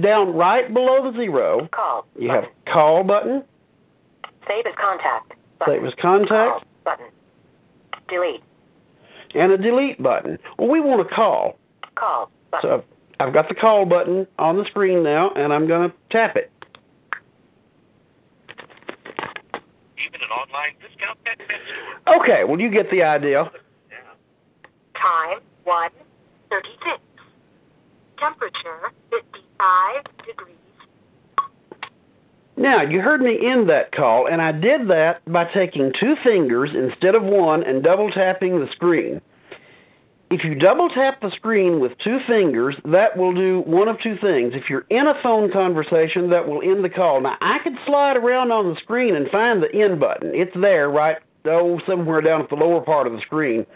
Down 0.00 0.34
right 0.34 0.72
below 0.72 1.10
the 1.10 1.16
zero, 1.16 1.68
Call. 1.70 2.06
you 2.18 2.28
button. 2.28 2.44
have 2.44 2.52
call 2.64 3.04
button, 3.04 3.44
Save 4.48 4.66
as 4.66 4.74
contact. 4.74 5.34
Button. 5.58 5.74
save 5.74 5.84
as 5.84 5.94
contact, 5.94 6.50
Call. 6.52 6.62
Button. 6.84 7.06
Delete. 8.12 8.42
and 9.34 9.52
a 9.52 9.56
delete 9.58 10.02
button. 10.02 10.38
Well, 10.58 10.68
we 10.68 10.80
want 10.80 11.06
to 11.08 11.14
call, 11.14 11.58
Call. 11.94 12.30
Button. 12.50 12.68
so 12.70 12.84
I've 13.18 13.32
got 13.32 13.48
the 13.48 13.54
call 13.54 13.86
button 13.86 14.26
on 14.38 14.58
the 14.58 14.66
screen 14.66 15.02
now, 15.02 15.30
and 15.30 15.50
I'm 15.52 15.66
going 15.66 15.90
to 15.90 15.96
tap 16.10 16.36
it. 16.36 16.50
Even 19.98 20.20
an 20.20 20.28
online 20.30 20.74
discount 20.80 21.24
pet. 21.24 21.40
Okay, 22.06 22.44
well 22.44 22.60
you 22.60 22.68
get 22.68 22.90
the 22.90 23.02
idea. 23.02 23.50
Yeah. 23.90 23.98
Time 24.94 25.38
136. 25.64 26.98
Temperature 28.18 28.92
55 29.10 30.04
degrees. 30.26 30.56
Now, 32.62 32.82
you 32.82 33.00
heard 33.00 33.20
me 33.20 33.44
end 33.44 33.68
that 33.70 33.90
call, 33.90 34.26
and 34.26 34.40
I 34.40 34.52
did 34.52 34.86
that 34.86 35.20
by 35.26 35.46
taking 35.46 35.92
two 35.92 36.14
fingers 36.14 36.76
instead 36.76 37.16
of 37.16 37.24
one 37.24 37.64
and 37.64 37.82
double 37.82 38.08
tapping 38.08 38.60
the 38.60 38.70
screen. 38.70 39.20
If 40.30 40.44
you 40.44 40.54
double 40.54 40.88
tap 40.88 41.20
the 41.20 41.32
screen 41.32 41.80
with 41.80 41.98
two 41.98 42.20
fingers, 42.20 42.76
that 42.84 43.16
will 43.16 43.32
do 43.32 43.62
one 43.62 43.88
of 43.88 43.98
two 43.98 44.16
things. 44.16 44.54
If 44.54 44.70
you're 44.70 44.86
in 44.90 45.08
a 45.08 45.20
phone 45.20 45.50
conversation, 45.50 46.30
that 46.30 46.46
will 46.46 46.62
end 46.62 46.84
the 46.84 46.88
call. 46.88 47.20
Now, 47.20 47.36
I 47.40 47.58
could 47.58 47.76
slide 47.84 48.16
around 48.16 48.52
on 48.52 48.72
the 48.72 48.76
screen 48.76 49.16
and 49.16 49.28
find 49.28 49.60
the 49.60 49.74
end 49.74 49.98
button. 49.98 50.30
It's 50.32 50.54
there, 50.54 50.88
right, 50.88 51.18
oh, 51.46 51.80
somewhere 51.80 52.20
down 52.20 52.42
at 52.42 52.48
the 52.48 52.54
lower 52.54 52.80
part 52.80 53.08
of 53.08 53.12
the 53.12 53.20
screen. 53.20 53.66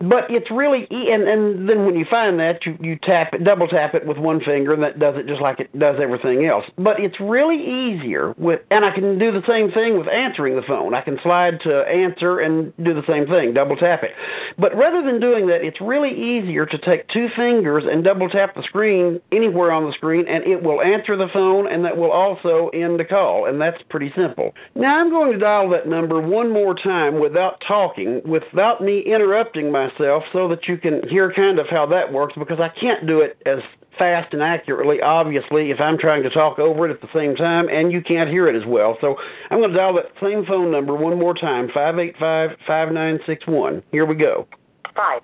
But 0.00 0.30
it's 0.30 0.50
really, 0.50 0.90
and, 0.90 1.24
and 1.24 1.68
then 1.68 1.84
when 1.84 1.94
you 1.94 2.06
find 2.06 2.40
that, 2.40 2.64
you, 2.64 2.78
you 2.80 2.96
tap 2.96 3.34
it, 3.34 3.44
double 3.44 3.68
tap 3.68 3.94
it 3.94 4.06
with 4.06 4.16
one 4.16 4.40
finger, 4.40 4.72
and 4.72 4.82
that 4.82 4.98
does 4.98 5.18
it 5.18 5.26
just 5.26 5.42
like 5.42 5.60
it 5.60 5.78
does 5.78 6.00
everything 6.00 6.46
else. 6.46 6.64
But 6.78 6.98
it's 6.98 7.20
really 7.20 7.62
easier 7.62 8.34
with, 8.38 8.62
and 8.70 8.82
I 8.82 8.92
can 8.92 9.18
do 9.18 9.30
the 9.30 9.44
same 9.44 9.70
thing 9.70 9.98
with 9.98 10.08
answering 10.08 10.56
the 10.56 10.62
phone. 10.62 10.94
I 10.94 11.02
can 11.02 11.18
slide 11.18 11.60
to 11.60 11.86
answer 11.86 12.38
and 12.38 12.72
do 12.82 12.94
the 12.94 13.04
same 13.04 13.26
thing, 13.26 13.52
double 13.52 13.76
tap 13.76 14.02
it. 14.02 14.14
But 14.58 14.74
rather 14.74 15.02
than 15.02 15.20
doing 15.20 15.48
that, 15.48 15.62
it's 15.62 15.82
really 15.82 16.12
easier 16.12 16.64
to 16.64 16.78
take 16.78 17.06
two 17.08 17.28
fingers 17.28 17.84
and 17.84 18.02
double 18.02 18.30
tap 18.30 18.54
the 18.54 18.62
screen 18.62 19.20
anywhere 19.30 19.70
on 19.70 19.84
the 19.84 19.92
screen, 19.92 20.26
and 20.26 20.42
it 20.44 20.62
will 20.62 20.80
answer 20.80 21.14
the 21.14 21.28
phone, 21.28 21.68
and 21.68 21.84
that 21.84 21.98
will 21.98 22.10
also 22.10 22.68
end 22.68 22.98
the 22.98 23.04
call, 23.04 23.44
and 23.44 23.60
that's 23.60 23.82
pretty 23.82 24.10
simple. 24.12 24.54
Now 24.74 24.98
I'm 24.98 25.10
going 25.10 25.32
to 25.32 25.38
dial 25.38 25.68
that 25.68 25.86
number 25.86 26.22
one 26.22 26.50
more 26.50 26.74
time 26.74 27.18
without 27.18 27.60
talking, 27.60 28.22
without 28.22 28.80
me 28.80 29.00
interrupting 29.00 29.70
myself, 29.90 30.24
so 30.32 30.48
that 30.48 30.68
you 30.68 30.76
can 30.76 31.06
hear 31.08 31.32
kind 31.32 31.58
of 31.58 31.68
how 31.68 31.86
that 31.86 32.12
works, 32.12 32.34
because 32.34 32.60
I 32.60 32.68
can't 32.68 33.06
do 33.06 33.20
it 33.20 33.40
as 33.46 33.62
fast 33.98 34.32
and 34.32 34.42
accurately, 34.42 35.02
obviously, 35.02 35.70
if 35.70 35.80
I'm 35.80 35.98
trying 35.98 36.22
to 36.22 36.30
talk 36.30 36.58
over 36.58 36.88
it 36.88 36.90
at 36.90 37.00
the 37.00 37.12
same 37.12 37.34
time, 37.34 37.68
and 37.68 37.92
you 37.92 38.00
can't 38.00 38.30
hear 38.30 38.46
it 38.46 38.54
as 38.54 38.64
well. 38.64 38.96
So 39.00 39.18
I'm 39.50 39.58
going 39.58 39.70
to 39.70 39.76
dial 39.76 39.94
that 39.94 40.12
same 40.20 40.44
phone 40.44 40.70
number 40.70 40.94
one 40.94 41.18
more 41.18 41.34
time, 41.34 41.68
585-5961. 41.68 43.82
Here 43.90 44.06
we 44.06 44.14
go. 44.14 44.46
5. 44.94 45.22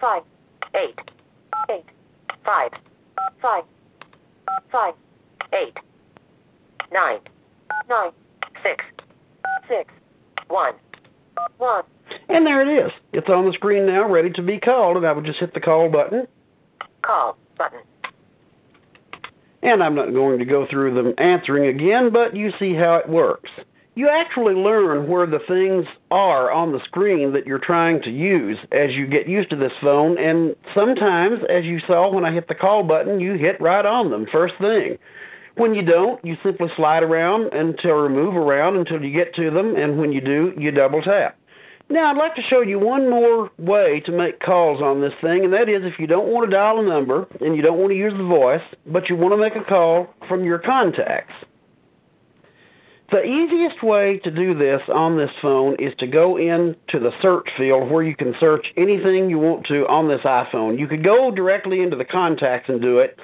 5. 0.00 0.22
8. 0.74 1.00
8. 1.70 1.84
5. 2.44 2.70
5. 3.40 3.64
5. 4.70 4.94
8. 5.52 5.80
9. 6.92 7.18
9. 7.88 8.10
6. 8.62 8.84
6. 9.68 9.94
1. 10.48 10.74
1. 11.58 11.84
And 12.28 12.46
there 12.46 12.62
it 12.62 12.68
is. 12.68 12.92
It's 13.12 13.28
on 13.28 13.46
the 13.46 13.52
screen 13.52 13.86
now, 13.86 14.08
ready 14.08 14.30
to 14.30 14.42
be 14.42 14.58
called, 14.58 14.96
and 14.96 15.06
I 15.06 15.12
would 15.12 15.24
just 15.24 15.40
hit 15.40 15.54
the 15.54 15.60
call 15.60 15.88
button. 15.88 16.26
Call. 17.02 17.36
Button. 17.56 17.80
And 19.62 19.82
I'm 19.82 19.94
not 19.94 20.12
going 20.12 20.38
to 20.38 20.44
go 20.44 20.66
through 20.66 20.94
them 20.94 21.14
answering 21.18 21.66
again, 21.66 22.10
but 22.10 22.36
you 22.36 22.50
see 22.52 22.74
how 22.74 22.96
it 22.96 23.08
works. 23.08 23.50
You 23.96 24.08
actually 24.08 24.54
learn 24.54 25.06
where 25.06 25.24
the 25.24 25.38
things 25.38 25.86
are 26.10 26.50
on 26.50 26.72
the 26.72 26.80
screen 26.80 27.32
that 27.32 27.46
you're 27.46 27.60
trying 27.60 28.02
to 28.02 28.10
use 28.10 28.58
as 28.72 28.96
you 28.96 29.06
get 29.06 29.28
used 29.28 29.50
to 29.50 29.56
this 29.56 29.72
phone, 29.80 30.18
and 30.18 30.56
sometimes, 30.74 31.44
as 31.44 31.64
you 31.64 31.78
saw 31.78 32.10
when 32.10 32.24
I 32.24 32.32
hit 32.32 32.48
the 32.48 32.56
call 32.56 32.82
button, 32.82 33.20
you 33.20 33.34
hit 33.34 33.60
right 33.60 33.86
on 33.86 34.10
them 34.10 34.26
first 34.26 34.56
thing. 34.56 34.98
When 35.56 35.74
you 35.74 35.84
don't, 35.84 36.22
you 36.24 36.36
simply 36.42 36.68
slide 36.70 37.04
around 37.04 37.52
until 37.52 38.04
or 38.04 38.08
move 38.08 38.36
around 38.36 38.76
until 38.76 39.04
you 39.04 39.12
get 39.12 39.32
to 39.34 39.50
them, 39.52 39.76
and 39.76 39.96
when 39.96 40.10
you 40.10 40.20
do, 40.20 40.52
you 40.58 40.72
double 40.72 41.00
tap. 41.00 41.38
Now, 41.90 42.10
I'd 42.10 42.16
like 42.16 42.34
to 42.36 42.42
show 42.42 42.62
you 42.62 42.78
one 42.78 43.10
more 43.10 43.50
way 43.58 44.00
to 44.00 44.12
make 44.12 44.40
calls 44.40 44.80
on 44.80 45.00
this 45.00 45.14
thing, 45.20 45.44
and 45.44 45.52
that 45.52 45.68
is 45.68 45.84
if 45.84 45.98
you 45.98 46.06
don't 46.06 46.28
want 46.28 46.50
to 46.50 46.50
dial 46.50 46.80
a 46.80 46.82
number 46.82 47.28
and 47.40 47.54
you 47.54 47.62
don't 47.62 47.78
want 47.78 47.90
to 47.90 47.96
use 47.96 48.14
the 48.14 48.24
voice, 48.24 48.62
but 48.86 49.10
you 49.10 49.16
want 49.16 49.32
to 49.32 49.36
make 49.36 49.54
a 49.54 49.62
call 49.62 50.12
from 50.26 50.44
your 50.44 50.58
contacts. 50.58 51.34
The 53.10 53.24
easiest 53.24 53.82
way 53.82 54.18
to 54.20 54.30
do 54.30 54.54
this 54.54 54.82
on 54.88 55.18
this 55.18 55.30
phone 55.42 55.76
is 55.76 55.94
to 55.96 56.06
go 56.06 56.38
into 56.38 56.98
the 56.98 57.12
search 57.20 57.50
field 57.54 57.90
where 57.90 58.02
you 58.02 58.16
can 58.16 58.34
search 58.34 58.72
anything 58.78 59.28
you 59.28 59.38
want 59.38 59.66
to 59.66 59.86
on 59.86 60.08
this 60.08 60.22
iPhone. 60.22 60.78
You 60.78 60.88
could 60.88 61.04
go 61.04 61.30
directly 61.30 61.82
into 61.82 61.96
the 61.96 62.04
contacts 62.06 62.70
and 62.70 62.80
do 62.80 62.98
it, 62.98 63.20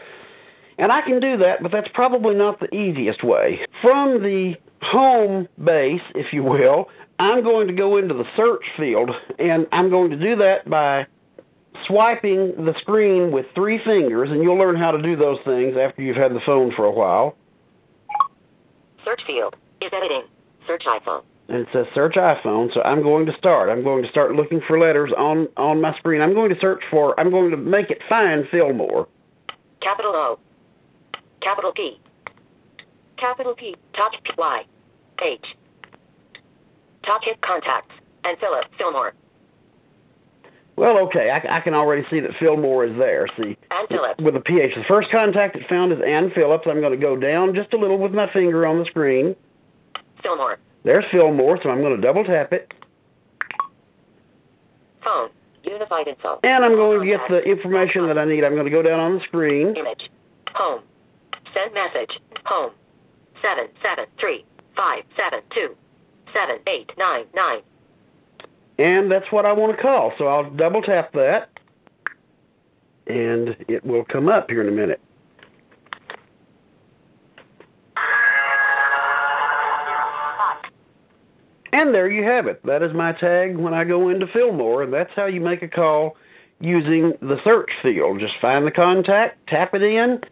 and 0.76 0.92
I 0.92 1.00
can 1.00 1.18
do 1.18 1.38
that, 1.38 1.62
but 1.62 1.72
that's 1.72 1.88
probably 1.88 2.34
not 2.34 2.60
the 2.60 2.72
easiest 2.74 3.22
way. 3.22 3.64
From 3.80 4.22
the 4.22 4.58
home 4.82 5.48
base, 5.62 6.02
if 6.14 6.32
you 6.32 6.42
will, 6.42 6.88
I'm 7.20 7.42
going 7.42 7.68
to 7.68 7.74
go 7.74 7.98
into 7.98 8.14
the 8.14 8.24
search 8.34 8.64
field, 8.78 9.10
and 9.38 9.66
I'm 9.72 9.90
going 9.90 10.08
to 10.08 10.16
do 10.16 10.36
that 10.36 10.68
by 10.70 11.06
swiping 11.84 12.64
the 12.64 12.72
screen 12.78 13.30
with 13.30 13.44
three 13.54 13.76
fingers, 13.76 14.30
and 14.30 14.42
you'll 14.42 14.56
learn 14.56 14.74
how 14.74 14.90
to 14.90 15.02
do 15.02 15.16
those 15.16 15.38
things 15.40 15.76
after 15.76 16.00
you've 16.00 16.16
had 16.16 16.32
the 16.32 16.40
phone 16.40 16.70
for 16.70 16.86
a 16.86 16.90
while. 16.90 17.36
Search 19.04 19.22
field 19.26 19.54
is 19.82 19.90
editing. 19.92 20.22
Search 20.66 20.86
iPhone. 20.86 21.22
And 21.48 21.66
it 21.66 21.68
says 21.74 21.88
search 21.92 22.14
iPhone, 22.14 22.72
so 22.72 22.80
I'm 22.82 23.02
going 23.02 23.26
to 23.26 23.34
start. 23.34 23.68
I'm 23.68 23.84
going 23.84 24.02
to 24.02 24.08
start 24.08 24.34
looking 24.34 24.62
for 24.62 24.78
letters 24.78 25.12
on, 25.12 25.46
on 25.58 25.78
my 25.78 25.94
screen. 25.96 26.22
I'm 26.22 26.32
going 26.32 26.54
to 26.54 26.58
search 26.58 26.84
for, 26.90 27.18
I'm 27.20 27.28
going 27.28 27.50
to 27.50 27.58
make 27.58 27.90
it 27.90 28.02
find 28.08 28.48
Fillmore. 28.48 29.08
Capital 29.80 30.12
O. 30.14 30.38
Capital 31.40 31.72
P. 31.72 32.00
Capital 33.18 33.54
P. 33.54 33.76
Top 33.92 34.12
Y. 34.38 34.64
H. 35.22 35.56
Top 37.02 37.24
hit 37.24 37.40
contacts. 37.40 37.94
And 38.24 38.38
Philip 38.38 38.66
Fillmore. 38.76 39.14
Well, 40.76 40.98
okay, 40.98 41.30
I, 41.30 41.56
I 41.56 41.60
can 41.60 41.74
already 41.74 42.06
see 42.08 42.20
that 42.20 42.34
Fillmore 42.34 42.84
is 42.84 42.96
there. 42.96 43.26
See, 43.36 43.56
Ann 43.70 43.86
Phillips. 43.88 44.22
with 44.22 44.36
a 44.36 44.40
PH. 44.40 44.74
The 44.74 44.84
first 44.84 45.10
contact 45.10 45.56
it 45.56 45.68
found 45.68 45.92
is 45.92 46.00
Ann 46.00 46.30
Phillips. 46.30 46.66
I'm 46.66 46.80
going 46.80 46.92
to 46.92 46.98
go 46.98 47.16
down 47.16 47.54
just 47.54 47.74
a 47.74 47.76
little 47.76 47.98
with 47.98 48.14
my 48.14 48.26
finger 48.26 48.66
on 48.66 48.78
the 48.78 48.86
screen. 48.86 49.36
Fillmore. 50.22 50.58
There's 50.84 51.04
Fillmore, 51.10 51.60
so 51.62 51.70
I'm 51.70 51.80
going 51.80 51.96
to 51.96 52.00
double 52.00 52.24
tap 52.24 52.52
it. 52.52 52.72
Phone. 55.02 55.30
Unified 55.64 56.08
info. 56.08 56.40
And 56.42 56.64
I'm 56.64 56.74
going 56.74 57.00
to 57.00 57.06
get 57.06 57.28
the 57.28 57.42
information 57.42 58.06
that 58.06 58.16
I 58.16 58.24
need. 58.24 58.44
I'm 58.44 58.54
going 58.54 58.64
to 58.64 58.70
go 58.70 58.82
down 58.82 59.00
on 59.00 59.14
the 59.14 59.20
screen. 59.20 59.76
Image. 59.76 60.10
Home. 60.54 60.82
Send 61.52 61.74
message. 61.74 62.20
Home. 62.46 62.72
Seven 63.42 63.68
seven 63.82 64.06
three 64.18 64.44
five 64.76 65.04
seven 65.16 65.40
two 65.50 65.76
seven 66.32 66.58
eight 66.66 66.92
nine 66.98 67.26
nine. 67.34 67.62
And 68.78 69.10
that's 69.10 69.30
what 69.30 69.44
I 69.44 69.52
want 69.52 69.76
to 69.76 69.82
call. 69.82 70.12
So 70.16 70.26
I'll 70.26 70.50
double 70.50 70.82
tap 70.82 71.12
that. 71.12 71.48
And 73.06 73.56
it 73.68 73.84
will 73.84 74.04
come 74.04 74.28
up 74.28 74.50
here 74.50 74.62
in 74.62 74.68
a 74.68 74.72
minute. 74.72 75.00
And 81.72 81.94
there 81.94 82.10
you 82.10 82.24
have 82.24 82.46
it. 82.46 82.62
That 82.64 82.82
is 82.82 82.92
my 82.92 83.12
tag 83.12 83.56
when 83.56 83.74
I 83.74 83.84
go 83.84 84.08
into 84.08 84.26
Fillmore, 84.26 84.82
and 84.82 84.92
that's 84.92 85.14
how 85.14 85.26
you 85.26 85.40
make 85.40 85.62
a 85.62 85.68
call 85.68 86.16
using 86.60 87.16
the 87.22 87.40
search 87.42 87.72
field. 87.80 88.18
Just 88.18 88.36
find 88.38 88.66
the 88.66 88.70
contact, 88.70 89.46
tap 89.46 89.74
it 89.74 89.82
in, 89.82 90.22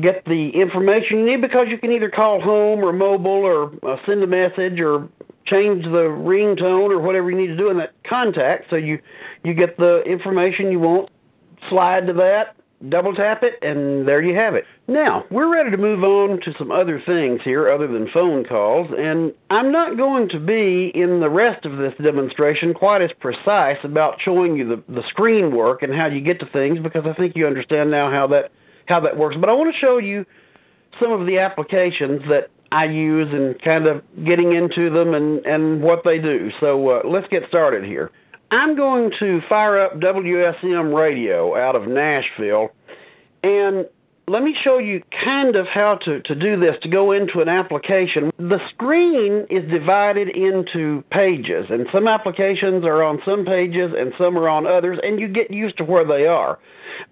get 0.00 0.24
the 0.24 0.50
information 0.50 1.20
you 1.20 1.24
need 1.24 1.40
because 1.40 1.68
you 1.68 1.78
can 1.78 1.92
either 1.92 2.10
call 2.10 2.40
home 2.40 2.84
or 2.84 2.92
mobile 2.92 3.44
or 3.44 3.72
uh, 3.82 3.96
send 4.04 4.22
a 4.22 4.26
message 4.26 4.80
or 4.80 5.08
change 5.44 5.84
the 5.84 6.08
ringtone 6.08 6.90
or 6.90 6.98
whatever 6.98 7.30
you 7.30 7.36
need 7.36 7.48
to 7.48 7.56
do 7.56 7.70
in 7.70 7.76
that 7.78 7.92
contact. 8.02 8.70
So 8.70 8.76
you 8.76 8.98
you 9.42 9.54
get 9.54 9.76
the 9.76 10.02
information 10.02 10.72
you 10.72 10.80
want 10.80 11.10
slide 11.68 12.06
to 12.06 12.12
that 12.14 12.56
double 12.88 13.14
tap 13.14 13.42
it 13.42 13.58
and 13.62 14.06
there 14.06 14.20
you 14.20 14.34
have 14.34 14.54
it. 14.54 14.66
Now 14.86 15.24
we're 15.30 15.50
ready 15.50 15.70
to 15.70 15.76
move 15.76 16.04
on 16.04 16.40
to 16.40 16.54
some 16.54 16.70
other 16.70 17.00
things 17.00 17.42
here 17.42 17.68
other 17.68 17.86
than 17.86 18.06
phone 18.06 18.44
calls 18.44 18.90
and 18.96 19.32
i'm 19.50 19.72
not 19.72 19.96
going 19.96 20.28
to 20.28 20.40
be 20.40 20.88
in 20.88 21.20
the 21.20 21.30
rest 21.30 21.64
of 21.64 21.78
this 21.78 21.94
demonstration 21.94 22.74
quite 22.74 23.00
as 23.00 23.12
precise 23.12 23.82
about 23.82 24.20
showing 24.20 24.56
you 24.56 24.64
the, 24.64 24.82
the 24.88 25.02
screen 25.04 25.54
work 25.54 25.82
and 25.82 25.94
how 25.94 26.06
you 26.06 26.20
get 26.20 26.40
to 26.40 26.46
things 26.46 26.78
because 26.78 27.06
i 27.06 27.14
think 27.14 27.36
you 27.36 27.46
understand 27.46 27.90
now 27.90 28.10
how 28.10 28.26
that 28.26 28.52
how 28.86 29.00
that 29.00 29.16
works 29.16 29.36
but 29.36 29.48
i 29.48 29.52
want 29.52 29.72
to 29.72 29.78
show 29.78 29.98
you 29.98 30.24
some 30.98 31.12
of 31.12 31.26
the 31.26 31.38
applications 31.38 32.26
that 32.28 32.50
I 32.74 32.86
use 32.86 33.32
and 33.32 33.60
kind 33.62 33.86
of 33.86 34.02
getting 34.24 34.52
into 34.52 34.90
them 34.90 35.14
and, 35.14 35.44
and 35.46 35.80
what 35.80 36.02
they 36.02 36.20
do. 36.20 36.50
So 36.58 36.88
uh, 36.88 37.02
let's 37.04 37.28
get 37.28 37.46
started 37.46 37.84
here. 37.84 38.10
I'm 38.50 38.74
going 38.74 39.12
to 39.20 39.40
fire 39.42 39.78
up 39.78 39.94
WSM 40.00 40.92
radio 40.92 41.56
out 41.56 41.76
of 41.76 41.86
Nashville 41.86 42.72
and 43.42 43.88
let 44.26 44.42
me 44.42 44.54
show 44.54 44.78
you 44.78 45.02
kind 45.10 45.54
of 45.56 45.66
how 45.66 45.96
to, 45.96 46.20
to 46.22 46.34
do 46.34 46.56
this, 46.56 46.78
to 46.78 46.88
go 46.88 47.12
into 47.12 47.40
an 47.40 47.48
application. 47.48 48.32
The 48.38 48.66
screen 48.68 49.46
is 49.50 49.70
divided 49.70 50.28
into 50.30 51.02
pages, 51.10 51.70
and 51.70 51.88
some 51.90 52.08
applications 52.08 52.84
are 52.86 53.02
on 53.02 53.20
some 53.22 53.44
pages 53.44 53.92
and 53.92 54.14
some 54.16 54.38
are 54.38 54.48
on 54.48 54.66
others, 54.66 54.98
and 55.02 55.20
you 55.20 55.28
get 55.28 55.50
used 55.50 55.76
to 55.78 55.84
where 55.84 56.04
they 56.04 56.26
are. 56.26 56.58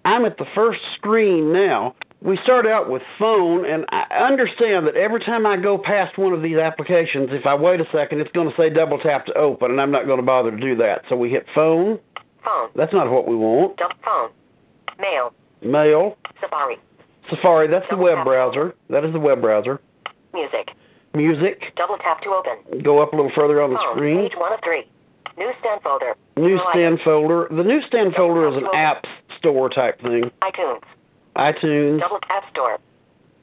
I'm 0.05 0.25
at 0.25 0.37
the 0.37 0.45
first 0.45 0.81
screen 0.95 1.53
now. 1.53 1.95
We 2.21 2.37
start 2.37 2.65
out 2.65 2.89
with 2.89 3.03
phone, 3.19 3.65
and 3.65 3.85
I 3.89 4.05
understand 4.09 4.87
that 4.87 4.95
every 4.95 5.19
time 5.19 5.45
I 5.45 5.57
go 5.57 5.77
past 5.77 6.17
one 6.17 6.31
of 6.31 6.41
these 6.41 6.57
applications, 6.57 7.33
if 7.33 7.45
I 7.45 7.53
wait 7.53 7.81
a 7.81 7.89
second, 7.91 8.21
it's 8.21 8.31
going 8.31 8.49
to 8.49 8.55
say 8.55 8.69
double 8.69 8.97
tap 8.97 9.25
to 9.25 9.33
open, 9.33 9.71
and 9.71 9.81
I'm 9.81 9.91
not 9.91 10.07
going 10.07 10.19
to 10.19 10.25
bother 10.25 10.49
to 10.49 10.57
do 10.57 10.75
that. 10.75 11.03
So 11.09 11.17
we 11.17 11.29
hit 11.29 11.47
phone. 11.53 11.99
Phone. 12.43 12.69
That's 12.75 12.93
not 12.93 13.11
what 13.11 13.27
we 13.27 13.35
want. 13.35 13.77
Dump 13.77 13.93
phone. 14.01 14.29
Mail. 14.99 15.33
Mail. 15.61 16.17
Safari. 16.39 16.77
Safari, 17.29 17.67
that's 17.67 17.87
the 17.89 17.97
web 17.97 18.25
browser. 18.25 18.75
That 18.89 19.03
is 19.05 19.13
the 19.13 19.19
web 19.19 19.41
browser. 19.41 19.79
Music. 20.33 20.73
Music. 21.13 21.71
Double 21.75 21.97
tap 21.97 22.21
to 22.21 22.29
open. 22.29 22.79
Go 22.79 22.99
up 22.99 23.13
a 23.13 23.15
little 23.15 23.31
further 23.31 23.61
on 23.61 23.71
the 23.71 23.77
Phone. 23.77 23.95
screen. 23.97 24.17
Page 24.17 24.35
one 24.35 24.51
of 24.53 24.61
three. 24.61 24.87
Newsstand 25.37 25.81
folder. 25.83 26.15
Newsstand 26.37 27.01
folder. 27.01 27.47
The 27.49 27.63
newsstand 27.63 28.15
folder 28.15 28.47
is 28.49 28.57
an 28.57 28.67
app 28.73 29.07
store 29.37 29.69
type 29.69 29.99
thing. 30.01 30.31
iTunes. 30.41 30.81
iTunes, 31.35 31.99
Double 31.99 32.19
tap 32.19 32.47
store. 32.49 32.79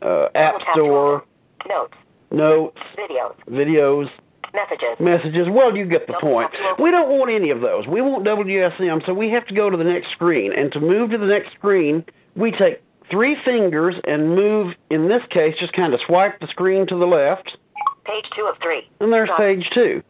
uh, 0.02 0.28
App 0.34 0.62
Store, 0.72 1.24
Notes. 1.68 1.96
notes, 2.30 2.80
Videos. 2.96 3.34
videos, 3.48 4.10
Messages. 4.54 5.00
messages. 5.00 5.48
Well, 5.48 5.76
you 5.76 5.84
get 5.86 6.06
the 6.06 6.12
point. 6.14 6.50
We 6.78 6.90
don't 6.92 7.08
want 7.18 7.30
any 7.32 7.50
of 7.50 7.60
those. 7.60 7.86
We 7.88 8.00
want 8.00 8.24
WSM, 8.24 9.04
so 9.04 9.12
we 9.14 9.28
have 9.30 9.44
to 9.48 9.54
go 9.54 9.68
to 9.70 9.76
the 9.76 9.82
next 9.84 10.10
screen. 10.12 10.52
And 10.52 10.70
to 10.72 10.80
move 10.80 11.10
to 11.10 11.18
the 11.18 11.26
next 11.26 11.52
screen, 11.52 12.04
we 12.36 12.52
take 12.52 12.80
three 13.10 13.34
fingers 13.44 13.96
and 14.04 14.34
move, 14.34 14.76
in 14.90 15.08
this 15.08 15.24
case, 15.26 15.56
just 15.56 15.72
kind 15.72 15.92
of 15.94 16.00
swipe 16.00 16.40
the 16.40 16.46
screen 16.48 16.86
to 16.86 16.96
the 16.96 17.06
left, 17.06 17.56
Page 18.04 18.30
two 18.34 18.44
of 18.46 18.58
three. 18.58 18.88
and 19.00 19.12
there's 19.12 19.28
Stop. 19.28 19.38
page 19.38 19.70
two. 19.70 20.02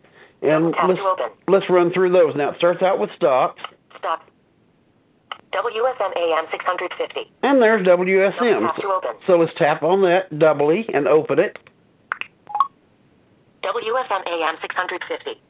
And 0.42 0.72
Double 0.72 0.88
let's, 0.94 1.00
open. 1.00 1.30
let's 1.48 1.68
run 1.70 1.90
through 1.90 2.10
those. 2.10 2.34
Now, 2.34 2.50
it 2.50 2.56
starts 2.56 2.82
out 2.82 2.98
with 2.98 3.10
stops, 3.12 3.62
Stop. 3.96 4.26
WSM 5.52 6.16
AM 6.16 6.46
650. 6.50 7.30
and 7.42 7.60
there's 7.60 7.82
WSM. 7.86 8.60
tap 8.60 8.76
to 8.76 8.86
open. 8.88 9.10
So 9.26 9.36
let's 9.36 9.52
tap 9.54 9.82
on 9.82 10.02
that 10.02 10.38
doubly 10.38 10.88
and 10.94 11.08
open 11.08 11.38
it. 11.40 11.58
WSM 13.62 14.26
AM 14.26 14.56
650. 14.60 15.40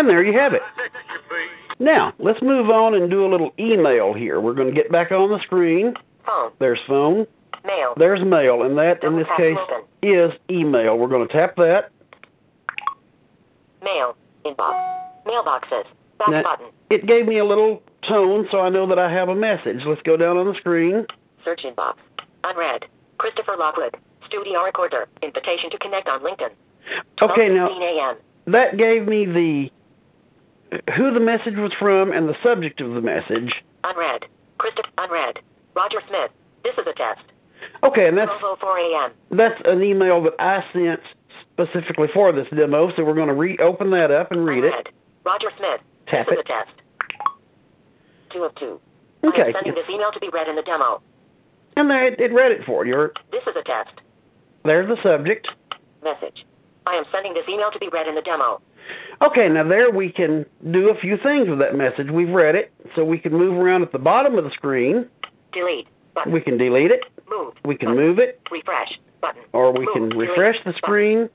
And 0.00 0.08
there 0.08 0.24
you 0.24 0.32
have 0.32 0.54
it. 0.54 0.62
Now, 1.82 2.12
let's 2.18 2.42
move 2.42 2.68
on 2.68 2.92
and 2.92 3.08
do 3.10 3.24
a 3.24 3.28
little 3.28 3.54
email 3.58 4.12
here. 4.12 4.38
We're 4.38 4.52
going 4.52 4.68
to 4.68 4.74
get 4.74 4.92
back 4.92 5.12
on 5.12 5.30
the 5.30 5.38
screen. 5.40 5.96
Phone. 6.26 6.52
There's 6.58 6.80
phone. 6.86 7.26
Mail. 7.64 7.94
There's 7.96 8.20
mail, 8.22 8.64
and 8.64 8.76
that, 8.76 9.02
in 9.02 9.16
this 9.16 9.26
case, 9.34 9.56
is 10.02 10.34
email. 10.50 10.98
We're 10.98 11.08
going 11.08 11.26
to 11.26 11.32
tap 11.32 11.56
that. 11.56 11.90
Mail. 13.82 14.14
Inbox. 14.44 15.24
Mailboxes. 15.24 15.86
Back 16.18 16.28
Now- 16.28 16.42
button. 16.42 16.66
It 16.90 17.06
gave 17.06 17.26
me 17.26 17.38
a 17.38 17.46
little 17.46 17.82
tone, 18.02 18.46
so 18.50 18.60
I 18.60 18.68
know 18.68 18.84
that 18.86 18.98
I 18.98 19.10
have 19.10 19.30
a 19.30 19.34
message. 19.34 19.86
Let's 19.86 20.02
go 20.02 20.18
down 20.18 20.36
on 20.36 20.46
the 20.48 20.54
screen. 20.54 21.06
Search 21.46 21.62
inbox. 21.62 21.96
Unread. 22.44 22.84
Christopher 23.16 23.56
Lockwood. 23.58 23.96
Studio 24.26 24.62
recorder. 24.64 25.08
Invitation 25.22 25.70
to 25.70 25.78
connect 25.78 26.10
on 26.10 26.20
LinkedIn. 26.20 26.50
Okay, 27.22 27.48
now 27.48 27.68
12:15 27.68 27.80
a.m. 27.80 28.16
that 28.48 28.76
gave 28.76 29.06
me 29.08 29.24
the 29.24 29.72
who 30.94 31.10
the 31.10 31.20
message 31.20 31.56
was 31.56 31.74
from 31.74 32.12
and 32.12 32.28
the 32.28 32.36
subject 32.42 32.80
of 32.80 32.94
the 32.94 33.00
message. 33.00 33.64
Unread. 33.84 34.26
Christopher. 34.58 34.90
Unread. 34.98 35.40
Roger 35.74 36.00
Smith. 36.08 36.30
This 36.62 36.76
is 36.78 36.86
a 36.86 36.92
test. 36.92 37.24
Okay, 37.82 38.08
and 38.08 38.16
that's 38.16 38.32
4 38.40 38.78
a.m. 38.78 39.12
that's 39.30 39.60
an 39.68 39.82
email 39.82 40.22
that 40.22 40.34
I 40.38 40.64
sent 40.72 41.00
specifically 41.52 42.08
for 42.08 42.32
this 42.32 42.48
demo, 42.48 42.90
so 42.90 43.04
we're 43.04 43.14
going 43.14 43.28
to 43.28 43.34
reopen 43.34 43.90
that 43.90 44.10
up 44.10 44.32
and 44.32 44.44
read 44.44 44.64
it. 44.64 44.72
Unread. 44.72 44.90
Roger 45.24 45.50
Smith. 45.56 45.80
Tap 46.06 46.26
this 46.26 46.34
is 46.34 46.38
it. 46.40 46.46
a 46.46 46.48
test. 46.48 46.72
Two 48.30 48.44
of 48.44 48.54
two. 48.54 48.80
Okay. 49.24 49.42
I 49.42 49.46
am 49.48 49.52
sending 49.52 49.74
this 49.74 49.88
email 49.88 50.10
to 50.10 50.20
be 50.20 50.28
read 50.30 50.48
in 50.48 50.56
the 50.56 50.62
demo. 50.62 51.02
And 51.76 51.90
there, 51.90 52.06
it, 52.06 52.20
it 52.20 52.32
read 52.32 52.52
it 52.52 52.64
for 52.64 52.86
you. 52.86 53.12
This 53.30 53.46
is 53.46 53.56
a 53.56 53.62
test. 53.62 54.00
There's 54.64 54.88
the 54.88 55.00
subject. 55.02 55.54
Message. 56.02 56.46
I 56.86 56.94
am 56.94 57.04
sending 57.12 57.34
this 57.34 57.48
email 57.48 57.70
to 57.70 57.78
be 57.78 57.88
read 57.88 58.06
in 58.08 58.14
the 58.14 58.22
demo. 58.22 58.60
Okay, 59.22 59.48
now 59.48 59.62
there 59.64 59.90
we 59.90 60.10
can 60.10 60.46
do 60.70 60.88
a 60.88 60.94
few 60.94 61.16
things 61.16 61.48
with 61.48 61.58
that 61.58 61.74
message. 61.74 62.10
We've 62.10 62.30
read 62.30 62.54
it, 62.54 62.72
so 62.94 63.04
we 63.04 63.18
can 63.18 63.32
move 63.32 63.56
around 63.56 63.82
at 63.82 63.92
the 63.92 63.98
bottom 63.98 64.36
of 64.38 64.44
the 64.44 64.50
screen. 64.50 65.08
Delete. 65.52 65.88
Button. 66.14 66.32
We 66.32 66.40
can 66.40 66.56
delete 66.56 66.90
it. 66.90 67.06
Move. 67.28 67.54
We 67.64 67.76
can 67.76 67.90
Button. 67.90 68.02
move 68.06 68.18
it, 68.18 68.40
Refresh. 68.50 68.98
Button. 69.20 69.42
or 69.52 69.72
we 69.72 69.84
Move. 69.84 69.92
can 69.94 70.08
Delete. 70.08 70.28
refresh 70.30 70.58
the 70.58 70.64
Button. 70.66 70.78
screen. 70.78 71.30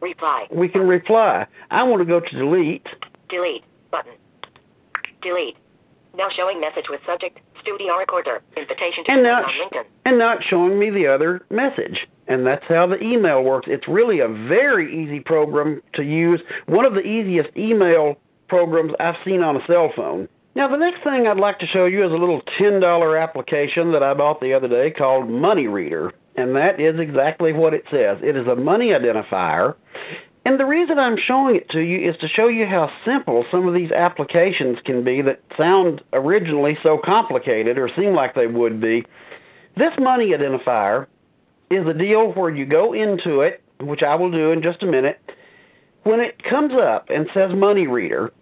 Reply. 0.00 0.46
We 0.50 0.68
can 0.68 0.86
reply. 0.86 1.46
I 1.70 1.82
want 1.82 2.00
to 2.00 2.04
go 2.06 2.20
to 2.20 2.36
delete. 2.36 2.88
Delete. 3.28 3.64
Button. 3.90 4.12
Delete. 5.22 5.56
Now 6.16 6.28
showing 6.30 6.60
message 6.60 6.88
with 6.88 7.00
subject, 7.04 7.40
studio 7.60 7.96
recorder, 7.98 8.42
invitation 8.56 9.04
to 9.04 9.10
And 9.10 9.22
now, 9.22 9.42
on 9.42 9.50
LinkedIn. 9.50 9.84
and 10.04 10.18
not 10.18 10.42
showing 10.42 10.78
me 10.78 10.90
the 10.90 11.06
other 11.08 11.44
message. 11.50 12.08
And 12.28 12.46
that's 12.46 12.66
how 12.66 12.86
the 12.86 13.02
email 13.02 13.44
works. 13.44 13.68
It's 13.68 13.86
really 13.86 14.20
a 14.20 14.28
very 14.28 14.92
easy 14.92 15.20
program 15.20 15.82
to 15.92 16.04
use. 16.04 16.42
One 16.66 16.84
of 16.84 16.94
the 16.94 17.06
easiest 17.06 17.56
email 17.56 18.18
programs 18.48 18.94
I've 18.98 19.18
seen 19.24 19.42
on 19.42 19.56
a 19.56 19.64
cell 19.66 19.90
phone. 19.90 20.28
Now 20.54 20.68
the 20.68 20.78
next 20.78 21.02
thing 21.02 21.28
I'd 21.28 21.38
like 21.38 21.58
to 21.60 21.66
show 21.66 21.84
you 21.84 22.04
is 22.04 22.12
a 22.12 22.16
little 22.16 22.40
$10 22.42 23.22
application 23.22 23.92
that 23.92 24.02
I 24.02 24.14
bought 24.14 24.40
the 24.40 24.54
other 24.54 24.68
day 24.68 24.90
called 24.90 25.28
Money 25.28 25.68
Reader. 25.68 26.12
And 26.34 26.56
that 26.56 26.80
is 26.80 26.98
exactly 26.98 27.52
what 27.52 27.74
it 27.74 27.86
says. 27.90 28.20
It 28.22 28.36
is 28.36 28.46
a 28.46 28.56
money 28.56 28.88
identifier. 28.88 29.76
And 30.44 30.60
the 30.60 30.66
reason 30.66 30.98
I'm 30.98 31.16
showing 31.16 31.56
it 31.56 31.68
to 31.70 31.82
you 31.82 31.98
is 31.98 32.16
to 32.18 32.28
show 32.28 32.48
you 32.48 32.66
how 32.66 32.90
simple 33.04 33.44
some 33.50 33.66
of 33.66 33.74
these 33.74 33.90
applications 33.90 34.80
can 34.80 35.02
be 35.02 35.20
that 35.22 35.40
sound 35.56 36.02
originally 36.12 36.76
so 36.82 36.98
complicated 36.98 37.78
or 37.78 37.88
seem 37.88 38.14
like 38.14 38.34
they 38.34 38.46
would 38.46 38.80
be. 38.80 39.04
This 39.74 39.98
money 39.98 40.28
identifier 40.30 41.06
is 41.70 41.86
a 41.86 41.94
deal 41.94 42.32
where 42.32 42.50
you 42.50 42.66
go 42.66 42.92
into 42.92 43.40
it, 43.40 43.62
which 43.80 44.02
I 44.02 44.14
will 44.14 44.30
do 44.30 44.52
in 44.52 44.62
just 44.62 44.82
a 44.82 44.86
minute. 44.86 45.20
When 46.02 46.20
it 46.20 46.42
comes 46.42 46.74
up 46.74 47.10
and 47.10 47.28
says 47.34 47.54
money 47.54 47.86
reader, 47.86 48.32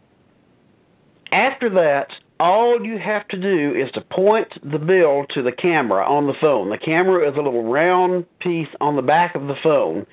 after 1.32 1.68
that, 1.70 2.12
all 2.38 2.84
you 2.84 2.98
have 2.98 3.26
to 3.28 3.40
do 3.40 3.74
is 3.74 3.90
to 3.92 4.00
point 4.00 4.58
the 4.62 4.78
bill 4.78 5.24
to 5.30 5.42
the 5.42 5.52
camera 5.52 6.04
on 6.04 6.26
the 6.26 6.34
phone. 6.34 6.68
The 6.68 6.78
camera 6.78 7.28
is 7.28 7.36
a 7.36 7.42
little 7.42 7.64
round 7.64 8.26
piece 8.38 8.68
on 8.80 8.96
the 8.96 9.02
back 9.02 9.34
of 9.34 9.46
the 9.46 9.56
phone, 9.56 10.06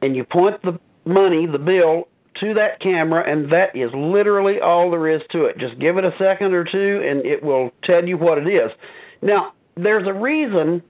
and 0.00 0.14
you 0.14 0.24
point 0.24 0.62
the 0.62 0.78
money, 1.04 1.46
the 1.46 1.58
bill, 1.58 2.08
to 2.34 2.54
that 2.54 2.80
camera, 2.80 3.22
and 3.22 3.50
that 3.50 3.74
is 3.76 3.92
literally 3.92 4.60
all 4.60 4.90
there 4.90 5.08
is 5.08 5.22
to 5.30 5.44
it. 5.44 5.58
Just 5.58 5.78
give 5.78 5.98
it 5.98 6.04
a 6.04 6.16
second 6.16 6.54
or 6.54 6.64
two, 6.64 7.02
and 7.04 7.24
it 7.26 7.42
will 7.42 7.72
tell 7.82 8.08
you 8.08 8.16
what 8.16 8.38
it 8.38 8.46
is. 8.46 8.72
Now, 9.20 9.52
there's 9.76 10.06
a 10.06 10.14
reason 10.14 10.82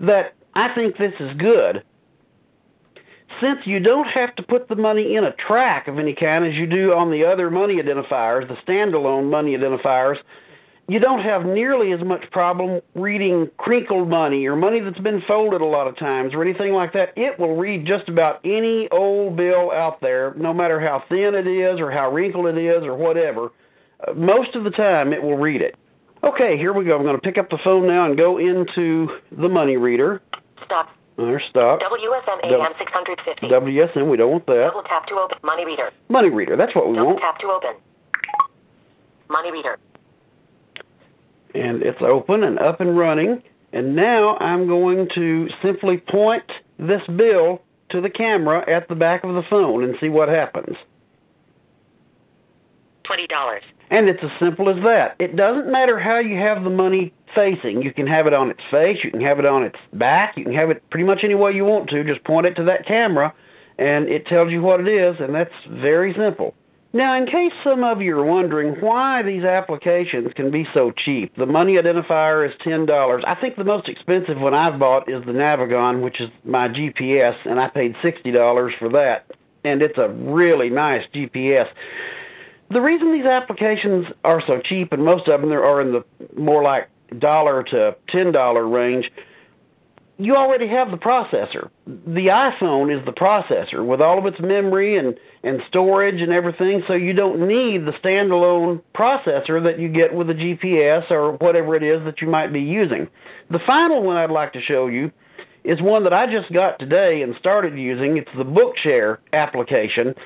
that 0.00 0.34
I 0.54 0.72
think 0.74 0.96
this 0.96 1.20
is 1.20 1.34
good. 1.34 1.82
Since 3.40 3.66
you 3.66 3.80
don't 3.80 4.06
have 4.06 4.34
to 4.36 4.42
put 4.42 4.68
the 4.68 4.76
money 4.76 5.16
in 5.16 5.24
a 5.24 5.32
track 5.32 5.88
of 5.88 5.98
any 5.98 6.14
kind 6.14 6.44
as 6.44 6.56
you 6.56 6.66
do 6.66 6.92
on 6.92 7.10
the 7.10 7.24
other 7.24 7.50
money 7.50 7.76
identifiers, 7.76 8.46
the 8.46 8.54
standalone 8.54 9.28
money 9.28 9.56
identifiers, 9.56 10.22
you 10.86 11.00
don't 11.00 11.20
have 11.20 11.46
nearly 11.46 11.92
as 11.92 12.04
much 12.04 12.30
problem 12.30 12.80
reading 12.94 13.50
crinkled 13.56 14.08
money 14.08 14.46
or 14.46 14.54
money 14.54 14.80
that's 14.80 15.00
been 15.00 15.22
folded 15.22 15.62
a 15.62 15.66
lot 15.66 15.88
of 15.88 15.96
times 15.96 16.34
or 16.34 16.42
anything 16.42 16.74
like 16.74 16.92
that. 16.92 17.12
It 17.16 17.38
will 17.38 17.56
read 17.56 17.86
just 17.86 18.08
about 18.08 18.40
any 18.44 18.88
old 18.90 19.34
bill 19.34 19.72
out 19.72 20.00
there, 20.00 20.34
no 20.36 20.52
matter 20.52 20.78
how 20.78 21.02
thin 21.08 21.34
it 21.34 21.46
is 21.46 21.80
or 21.80 21.90
how 21.90 22.12
wrinkled 22.12 22.46
it 22.46 22.58
is 22.58 22.86
or 22.86 22.94
whatever. 22.94 23.50
Uh, 24.06 24.12
most 24.12 24.54
of 24.54 24.64
the 24.64 24.70
time 24.70 25.12
it 25.12 25.22
will 25.22 25.38
read 25.38 25.62
it. 25.62 25.74
Okay, 26.22 26.56
here 26.56 26.72
we 26.72 26.84
go. 26.84 26.96
I'm 26.96 27.02
going 27.02 27.16
to 27.16 27.20
pick 27.20 27.38
up 27.38 27.50
the 27.50 27.58
phone 27.58 27.86
now 27.86 28.04
and 28.04 28.16
go 28.16 28.38
into 28.38 29.20
the 29.32 29.48
money 29.48 29.76
reader. 29.76 30.22
Stop. 30.64 30.88
Or 31.16 31.38
stop. 31.38 31.80
WSM 31.80 32.42
Dou- 32.42 32.60
AM 32.60 32.72
650. 32.78 33.48
WSM, 33.48 34.10
we 34.10 34.16
don't 34.16 34.32
want 34.32 34.46
that. 34.46 34.70
Double 34.72 34.82
tap 34.82 35.06
to 35.06 35.14
open. 35.14 35.38
Money 35.44 35.64
reader. 35.64 35.90
Money 36.08 36.30
reader, 36.30 36.56
that's 36.56 36.74
what 36.74 36.88
we 36.88 36.94
Double 36.96 37.10
want. 37.10 37.20
tap 37.20 37.38
to 37.38 37.46
open. 37.48 37.74
Money 39.28 39.52
reader. 39.52 39.78
and 41.54 41.82
it's 41.84 42.02
open 42.02 42.42
and 42.42 42.58
up 42.58 42.80
and 42.80 42.98
running. 42.98 43.42
And 43.72 43.94
now 43.96 44.36
I'm 44.38 44.66
going 44.66 45.08
to 45.14 45.48
simply 45.62 45.98
point 45.98 46.50
this 46.78 47.06
bill 47.06 47.62
to 47.90 48.00
the 48.00 48.10
camera 48.10 48.64
at 48.68 48.88
the 48.88 48.94
back 48.96 49.22
of 49.24 49.34
the 49.34 49.42
phone 49.42 49.84
and 49.84 49.96
see 49.98 50.08
what 50.08 50.28
happens. 50.28 50.76
Twenty 53.04 53.26
dollars. 53.26 53.62
And 53.94 54.08
it's 54.08 54.24
as 54.24 54.32
simple 54.40 54.68
as 54.68 54.82
that. 54.82 55.14
It 55.20 55.36
doesn't 55.36 55.70
matter 55.70 56.00
how 56.00 56.18
you 56.18 56.36
have 56.36 56.64
the 56.64 56.70
money 56.70 57.12
facing. 57.32 57.80
You 57.80 57.92
can 57.92 58.08
have 58.08 58.26
it 58.26 58.34
on 58.34 58.50
its 58.50 58.64
face, 58.68 59.04
you 59.04 59.12
can 59.12 59.20
have 59.20 59.38
it 59.38 59.46
on 59.46 59.62
its 59.62 59.78
back, 59.92 60.36
you 60.36 60.42
can 60.42 60.52
have 60.52 60.68
it 60.70 60.82
pretty 60.90 61.04
much 61.04 61.22
any 61.22 61.36
way 61.36 61.52
you 61.52 61.64
want 61.64 61.88
to. 61.90 62.02
Just 62.02 62.24
point 62.24 62.44
it 62.44 62.56
to 62.56 62.64
that 62.64 62.86
camera 62.86 63.32
and 63.78 64.08
it 64.08 64.26
tells 64.26 64.50
you 64.50 64.62
what 64.62 64.80
it 64.80 64.88
is 64.88 65.20
and 65.20 65.32
that's 65.32 65.54
very 65.68 66.12
simple. 66.12 66.54
Now, 66.92 67.14
in 67.14 67.24
case 67.24 67.52
some 67.62 67.84
of 67.84 68.02
you 68.02 68.18
are 68.18 68.24
wondering 68.24 68.80
why 68.80 69.22
these 69.22 69.44
applications 69.44 70.34
can 70.34 70.50
be 70.50 70.66
so 70.74 70.90
cheap, 70.90 71.36
the 71.36 71.46
money 71.46 71.74
identifier 71.74 72.44
is 72.48 72.56
$10. 72.56 73.22
I 73.24 73.34
think 73.36 73.54
the 73.54 73.64
most 73.64 73.88
expensive 73.88 74.40
one 74.40 74.54
I've 74.54 74.80
bought 74.80 75.08
is 75.08 75.24
the 75.24 75.32
Navigon, 75.32 76.02
which 76.02 76.20
is 76.20 76.30
my 76.44 76.68
GPS, 76.68 77.36
and 77.46 77.60
I 77.60 77.68
paid 77.68 77.94
$60 78.02 78.76
for 78.76 78.88
that. 78.88 79.30
And 79.62 79.82
it's 79.82 79.98
a 79.98 80.08
really 80.08 80.68
nice 80.68 81.06
GPS. 81.14 81.68
The 82.74 82.80
reason 82.80 83.12
these 83.12 83.24
applications 83.24 84.08
are 84.24 84.40
so 84.40 84.58
cheap, 84.58 84.92
and 84.92 85.04
most 85.04 85.28
of 85.28 85.40
them 85.40 85.52
are 85.52 85.80
in 85.80 85.92
the 85.92 86.04
more 86.36 86.60
like 86.60 86.88
dollar 87.20 87.62
to 87.62 87.96
ten 88.08 88.32
dollar 88.32 88.66
range, 88.66 89.12
you 90.18 90.34
already 90.34 90.66
have 90.66 90.90
the 90.90 90.98
processor. 90.98 91.70
The 91.86 92.26
iPhone 92.26 92.90
is 92.90 93.04
the 93.04 93.12
processor 93.12 93.86
with 93.86 94.02
all 94.02 94.18
of 94.18 94.26
its 94.26 94.40
memory 94.40 94.96
and, 94.96 95.16
and 95.44 95.62
storage 95.68 96.20
and 96.20 96.32
everything, 96.32 96.82
so 96.82 96.94
you 96.94 97.12
don't 97.12 97.46
need 97.46 97.86
the 97.86 97.92
standalone 97.92 98.82
processor 98.92 99.62
that 99.62 99.78
you 99.78 99.88
get 99.88 100.12
with 100.12 100.28
a 100.30 100.34
GPS 100.34 101.12
or 101.12 101.30
whatever 101.36 101.76
it 101.76 101.84
is 101.84 102.02
that 102.02 102.20
you 102.20 102.26
might 102.26 102.52
be 102.52 102.62
using. 102.62 103.08
The 103.50 103.60
final 103.60 104.02
one 104.02 104.16
I'd 104.16 104.32
like 104.32 104.52
to 104.54 104.60
show 104.60 104.88
you 104.88 105.12
is 105.62 105.80
one 105.80 106.02
that 106.02 106.12
I 106.12 106.26
just 106.26 106.52
got 106.52 106.80
today 106.80 107.22
and 107.22 107.36
started 107.36 107.78
using. 107.78 108.16
It's 108.16 108.32
the 108.32 108.44
Bookshare 108.44 109.18
application. 109.32 110.16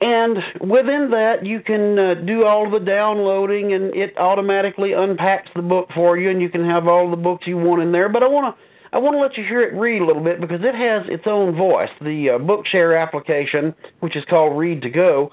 And 0.00 0.42
within 0.60 1.10
that, 1.10 1.44
you 1.44 1.60
can 1.60 1.98
uh, 1.98 2.14
do 2.14 2.44
all 2.44 2.70
the 2.70 2.80
downloading, 2.80 3.74
and 3.74 3.94
it 3.94 4.16
automatically 4.16 4.94
unpacks 4.94 5.50
the 5.54 5.62
book 5.62 5.90
for 5.92 6.16
you, 6.16 6.30
and 6.30 6.40
you 6.40 6.48
can 6.48 6.64
have 6.64 6.88
all 6.88 7.10
the 7.10 7.18
books 7.18 7.46
you 7.46 7.58
want 7.58 7.82
in 7.82 7.92
there. 7.92 8.08
But 8.08 8.22
I 8.22 8.28
want 8.28 8.56
to 8.56 8.62
I 8.92 8.98
want 8.98 9.14
to 9.14 9.20
let 9.20 9.36
you 9.36 9.44
hear 9.44 9.60
it 9.60 9.74
read 9.74 10.02
a 10.02 10.04
little 10.04 10.22
bit 10.22 10.40
because 10.40 10.64
it 10.64 10.74
has 10.74 11.08
its 11.08 11.26
own 11.26 11.54
voice. 11.54 11.90
The 12.00 12.30
uh, 12.30 12.38
Bookshare 12.38 13.00
application, 13.00 13.74
which 14.00 14.16
is 14.16 14.24
called 14.24 14.58
Read 14.58 14.82
to 14.82 14.90
Go, 14.90 15.30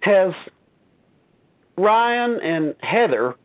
has 0.00 0.34
Ryan 1.76 2.40
and 2.40 2.74
Heather, 2.80 3.36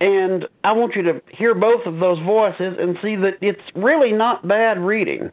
and 0.00 0.48
I 0.62 0.72
want 0.72 0.94
you 0.94 1.02
to 1.04 1.22
hear 1.28 1.54
both 1.54 1.86
of 1.86 1.98
those 1.98 2.20
voices 2.20 2.78
and 2.78 2.98
see 2.98 3.16
that 3.16 3.38
it's 3.40 3.62
really 3.74 4.12
not 4.12 4.46
bad 4.46 4.78
reading. 4.78 5.30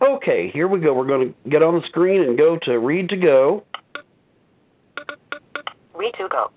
Okay, 0.00 0.48
here 0.48 0.66
we 0.66 0.80
go. 0.80 0.92
We're 0.92 1.06
going 1.06 1.32
to 1.32 1.48
get 1.48 1.62
on 1.62 1.74
the 1.74 1.86
screen 1.86 2.22
and 2.22 2.36
go 2.36 2.56
to 2.58 2.78
Read 2.80 3.10
to 3.10 3.16
Go. 3.16 3.64
Read 5.94 6.14
to 6.14 6.28
go. 6.28 6.50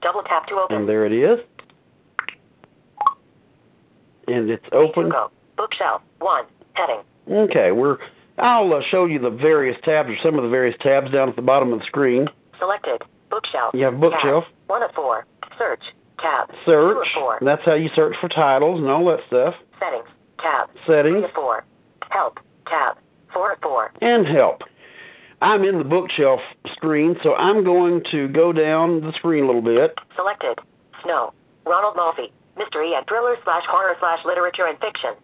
Double 0.00 0.22
tap 0.22 0.46
to 0.46 0.54
open. 0.56 0.76
And 0.76 0.88
there 0.88 1.04
it 1.04 1.12
is. 1.12 1.40
And 4.28 4.50
it's 4.50 4.62
Read 4.64 4.70
to 4.72 4.76
open. 4.76 5.08
go. 5.08 5.30
Bookshelf. 5.56 6.02
One. 6.18 6.44
Heading. 6.74 7.00
Okay, 7.28 7.72
we're 7.72 7.98
I'll 8.38 8.72
uh, 8.72 8.80
show 8.82 9.04
you 9.04 9.18
the 9.18 9.30
various 9.30 9.76
tabs 9.82 10.10
or 10.10 10.16
some 10.16 10.36
of 10.36 10.42
the 10.44 10.48
various 10.48 10.76
tabs 10.78 11.10
down 11.10 11.28
at 11.28 11.36
the 11.36 11.42
bottom 11.42 11.72
of 11.72 11.80
the 11.80 11.84
screen. 11.84 12.28
Selected. 12.58 13.02
Bookshelf. 13.28 13.74
You 13.74 13.84
have 13.84 14.00
bookshelf, 14.00 14.44
Tab. 14.44 14.52
One 14.66 14.82
of 14.82 14.92
four. 14.92 15.26
Search. 15.58 15.82
Tab. 16.18 16.48
Two 16.64 16.72
of 16.72 17.04
search. 17.04 17.14
four. 17.14 17.38
That's 17.42 17.64
how 17.64 17.74
you 17.74 17.88
search 17.90 18.16
for 18.16 18.28
titles 18.28 18.80
and 18.80 18.88
all 18.88 19.04
that 19.06 19.20
stuff. 19.26 19.54
Settings. 19.78 20.08
Tab. 20.38 20.70
Three 20.72 20.82
Settings 20.86 21.24
of 21.24 21.30
four. 21.32 21.64
Help. 22.10 22.40
Tab. 22.66 22.96
Four 23.32 23.52
of 23.52 23.58
four. 23.60 23.92
and 24.00 24.26
help. 24.26 24.64
I'm 25.42 25.64
in 25.64 25.78
the 25.78 25.84
bookshelf 25.84 26.40
screen, 26.66 27.16
so 27.22 27.34
I'm 27.34 27.64
going 27.64 28.02
to 28.10 28.28
go 28.28 28.52
down 28.52 29.00
the 29.00 29.12
screen 29.12 29.44
a 29.44 29.46
little 29.46 29.62
bit. 29.62 29.98
Selected. 30.14 30.58
Snow. 31.02 31.32
Ronald 31.64 31.96
Malfi. 31.96 32.32
Mystery 32.58 32.94
and 32.94 33.06
thriller 33.06 33.36
slash 33.42 33.64
horror 33.66 33.96
slash 33.98 34.24
literature 34.24 34.66
and 34.66 34.78
fiction. 34.80 35.14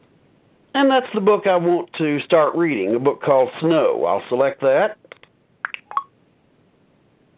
And 0.75 0.91
that's 0.91 1.13
the 1.13 1.21
book 1.21 1.47
I 1.47 1.57
want 1.57 1.93
to 1.95 2.19
start 2.21 2.55
reading, 2.55 2.95
a 2.95 2.99
book 2.99 3.21
called 3.23 3.51
Snow. 3.61 4.05
I'll 4.05 4.27
select 4.29 4.61
that. 4.63 4.97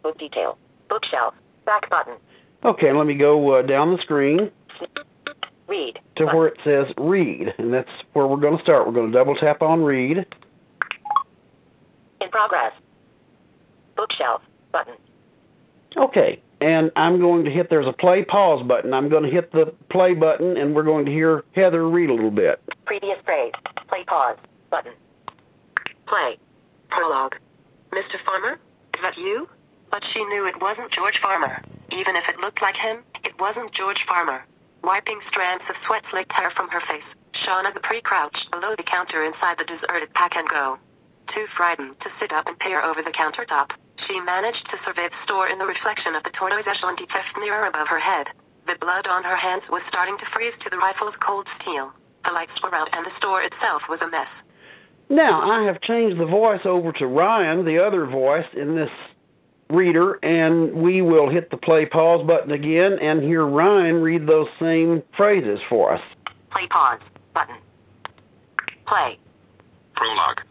Book 0.03 0.17
detail. 0.17 0.57
Bookshelf. 0.89 1.33
Back 1.65 1.89
button. 1.89 2.15
Okay, 2.63 2.91
let 2.91 3.07
me 3.07 3.15
go 3.15 3.51
uh, 3.51 3.61
down 3.61 3.91
the 3.91 4.01
screen 4.01 4.51
Read. 5.67 5.99
to 6.15 6.25
button. 6.25 6.37
where 6.39 6.47
it 6.47 6.59
says 6.63 6.93
read, 6.97 7.53
and 7.57 7.73
that's 7.73 7.91
where 8.13 8.25
we're 8.27 8.37
going 8.37 8.57
to 8.57 8.63
start. 8.63 8.87
We're 8.87 8.93
going 8.93 9.11
to 9.11 9.17
double 9.17 9.35
tap 9.35 9.61
on 9.61 9.83
read. 9.83 10.25
In 12.21 12.29
progress. 12.29 12.73
Bookshelf. 13.95 14.41
Button. 14.71 14.95
Okay, 15.97 16.41
and 16.61 16.91
I'm 16.95 17.19
going 17.19 17.45
to 17.45 17.51
hit, 17.51 17.69
there's 17.69 17.87
a 17.87 17.93
play 17.93 18.23
pause 18.23 18.61
button. 18.63 18.93
I'm 18.93 19.09
going 19.09 19.23
to 19.23 19.29
hit 19.29 19.51
the 19.51 19.73
play 19.89 20.13
button 20.13 20.57
and 20.57 20.75
we're 20.75 20.83
going 20.83 21.05
to 21.05 21.11
hear 21.11 21.43
Heather 21.53 21.87
read 21.87 22.09
a 22.09 22.13
little 22.13 22.31
bit. 22.31 22.61
Previous 22.85 23.17
phrase. 23.25 23.53
Play 23.87 24.03
pause. 24.03 24.37
Button. 24.69 24.93
Play. 26.05 26.37
Prologue. 26.89 27.37
Mr. 27.91 28.19
Farmer? 28.23 28.59
Is 28.93 29.01
that 29.01 29.17
you? 29.17 29.49
But 29.89 30.03
she 30.03 30.23
knew 30.25 30.45
it 30.45 30.61
wasn't 30.61 30.91
George 30.91 31.19
Farmer. 31.19 31.63
Even 31.91 32.15
if 32.15 32.29
it 32.29 32.39
looked 32.39 32.61
like 32.61 32.75
him, 32.75 33.03
it 33.23 33.39
wasn't 33.39 33.71
George 33.71 34.05
Farmer. 34.05 34.45
Wiping 34.83 35.19
strands 35.27 35.63
of 35.69 35.75
sweat-slicked 35.85 36.31
hair 36.31 36.51
from 36.51 36.69
her 36.69 36.79
face, 36.81 37.03
Shauna 37.33 37.73
pre-crouched 37.81 38.51
below 38.51 38.75
the 38.75 38.83
counter 38.83 39.23
inside 39.23 39.57
the 39.57 39.65
deserted 39.65 40.13
pack 40.13 40.35
and 40.35 40.47
go. 40.47 40.77
Too 41.33 41.45
frightened 41.55 41.99
to 41.99 42.11
sit 42.19 42.33
up 42.33 42.47
and 42.47 42.57
peer 42.59 42.81
over 42.81 43.01
the 43.01 43.11
countertop, 43.11 43.71
she 44.07 44.19
managed 44.21 44.69
to 44.69 44.77
survey 44.83 45.09
the 45.09 45.23
store 45.23 45.47
in 45.47 45.59
the 45.59 45.65
reflection 45.65 46.15
of 46.15 46.23
the 46.23 46.31
tortoise 46.31 46.65
echelon 46.65 46.97
theft 46.97 47.37
mirror 47.39 47.65
above 47.67 47.87
her 47.87 47.99
head. 47.99 48.29
The 48.65 48.75
blood 48.75 49.07
on 49.07 49.23
her 49.23 49.35
hands 49.35 49.63
was 49.69 49.83
starting 49.87 50.17
to 50.17 50.25
freeze 50.25 50.53
to 50.61 50.69
the 50.69 50.77
rifle's 50.77 51.15
cold 51.19 51.47
steel. 51.59 51.91
The 52.25 52.31
lights 52.31 52.61
were 52.63 52.73
out 52.73 52.89
and 52.95 53.05
the 53.05 53.15
store 53.17 53.41
itself 53.41 53.83
was 53.89 54.01
a 54.01 54.07
mess. 54.07 54.27
Now, 55.09 55.41
I 55.41 55.63
have 55.63 55.81
changed 55.81 56.17
the 56.17 56.25
voice 56.25 56.65
over 56.65 56.91
to 56.93 57.07
Ryan, 57.07 57.65
the 57.65 57.79
other 57.79 58.05
voice 58.05 58.47
in 58.53 58.75
this 58.75 58.91
reader, 59.69 60.19
and 60.23 60.73
we 60.73 61.01
will 61.01 61.29
hit 61.29 61.49
the 61.49 61.57
play 61.57 61.85
pause 61.85 62.25
button 62.25 62.51
again 62.51 62.97
and 62.99 63.23
hear 63.23 63.45
Ryan 63.45 64.01
read 64.01 64.27
those 64.27 64.49
same 64.59 65.03
phrases 65.15 65.59
for 65.67 65.91
us. 65.91 66.01
Play 66.51 66.67
pause. 66.67 66.99
Button. 67.33 67.57
Play. 68.85 69.17
Prologue. 69.95 70.41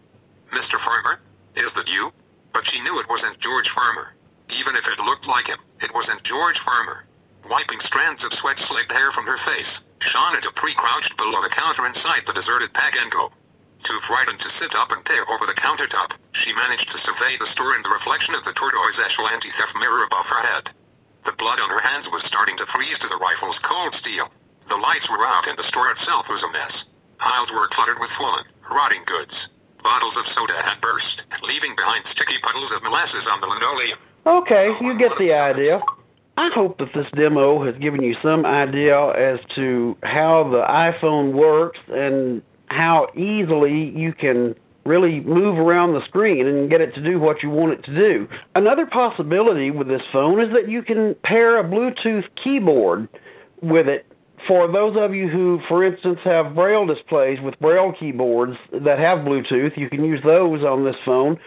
Mr. 0.51 0.79
Farmer, 0.81 1.21
is 1.55 1.73
that 1.75 1.89
you? 1.89 2.13
But 2.53 2.67
she 2.67 2.81
knew 2.81 2.99
it 2.99 3.09
wasn't 3.09 3.39
George 3.41 3.69
Farmer. 3.71 4.15
Even 4.49 4.77
if 4.77 4.87
it 4.87 4.99
looked 5.05 5.27
like 5.27 5.47
him, 5.47 5.59
it 5.81 5.93
wasn't 5.95 6.25
George 6.25 6.59
Farmer. 6.61 7.05
Wiping 7.49 7.81
strands 7.81 8.25
of 8.25 8.33
sweat-slicked 8.35 8.93
hair 8.93 9.13
from 9.13 9.27
her 9.27 9.39
face, 9.39 9.81
Shauna 10.01 10.41
Dupree 10.41 10.75
crouched 10.75 11.17
below 11.17 11.43
the 11.43 11.49
counter 11.49 11.87
inside 11.87 12.23
the 12.27 12.33
deserted 12.33 12.73
Pack 12.73 12.97
and 12.97 13.11
Go. 13.11 13.33
Too 13.85 14.01
frightened 14.07 14.41
to 14.41 14.51
sit 14.59 14.75
up 14.75 14.91
and 14.91 15.05
peer 15.05 15.25
over 15.29 15.47
the 15.47 15.55
countertop, 15.55 16.13
she 16.33 16.53
managed 16.55 16.91
to 16.91 16.99
survey 16.99 17.37
the 17.39 17.47
store 17.53 17.77
in 17.77 17.83
the 17.83 17.91
reflection 17.91 18.35
of 18.35 18.45
the 18.45 18.53
tortoise 18.53 18.97
eshel 18.97 19.31
anti-theft 19.31 19.77
mirror 19.79 20.05
above 20.05 20.27
her 20.27 20.43
head. 20.43 20.71
The 21.25 21.33
blood 21.33 21.61
on 21.61 21.71
her 21.71 21.81
hands 21.81 22.09
was 22.11 22.25
starting 22.25 22.57
to 22.57 22.67
freeze 22.67 22.99
to 22.99 23.09
the 23.09 23.19
rifle's 23.19 23.59
cold 23.61 23.95
steel. 23.95 24.31
The 24.69 24.77
lights 24.77 25.09
were 25.09 25.27
out 25.27 25.47
and 25.47 25.59
the 25.59 25.69
store 25.69 25.91
itself 25.91 26.29
was 26.29 26.43
a 26.43 26.51
mess. 26.53 26.85
Aisles 27.21 27.53
were 27.53 27.69
cluttered 27.69 27.99
with 27.99 28.11
fallen, 28.11 28.45
rotting 28.71 29.05
goods. 29.05 29.49
Bottles 29.83 30.17
of 30.17 30.27
soda 30.35 30.55
had 30.63 30.81
burst, 30.81 31.23
leaving 31.43 31.75
behind 31.77 32.05
sticky 32.11 32.39
puddles 32.43 32.71
of 32.73 32.83
molasses 32.83 33.27
on 33.31 33.41
the 33.41 33.47
linoleum. 33.47 33.99
Okay, 34.27 34.77
you 34.81 34.99
get 34.99 35.17
the 35.19 35.33
idea. 35.33 35.81
I 36.37 36.51
hope 36.51 36.79
that 36.79 36.93
this 36.93 37.11
demo 37.13 37.65
has 37.65 37.77
given 37.77 38.03
you 38.03 38.15
some 38.15 38.47
idea 38.47 39.11
as 39.13 39.41
to 39.57 39.97
how 40.03 40.45
the 40.45 40.63
iPhone 40.63 41.33
works 41.33 41.81
and 41.93 42.43
how 42.67 43.09
easily 43.15 43.91
you 43.91 44.13
can 44.13 44.55
really 44.85 45.21
move 45.21 45.59
around 45.59 45.93
the 45.93 46.05
screen 46.05 46.47
and 46.47 46.71
get 46.71 46.81
it 46.81 46.95
to 46.95 47.03
do 47.03 47.19
what 47.19 47.43
you 47.43 47.51
want 47.51 47.73
it 47.73 47.83
to 47.85 47.95
do. 47.95 48.29
Another 48.55 48.87
possibility 48.87 49.71
with 49.71 49.89
this 49.89 50.03
phone 50.13 50.41
is 50.41 50.53
that 50.53 50.69
you 50.69 50.83
can 50.83 51.15
pair 51.17 51.59
a 51.59 51.65
Bluetooth 51.65 52.29
keyboard 52.37 53.09
with 53.61 53.89
it 53.89 54.07
for 54.47 54.69
those 54.69 54.97
of 54.97 55.15
you 55.15 55.29
who, 55.29 55.61
for 55.61 55.83
instance, 55.83 56.21
have 56.25 56.55
Braille 56.55 56.87
displays 56.87 57.41
with 57.41 57.59
Braille 57.61 57.93
keyboards 57.93 58.57
that 58.73 58.99
have 58.99 59.21
Bluetooth, 59.21 59.77
you 59.77 59.89
can 59.89 60.05
use 60.05 60.23
those 60.23 60.65
on 60.65 60.85
this 60.85 60.97
phone. 61.05 61.39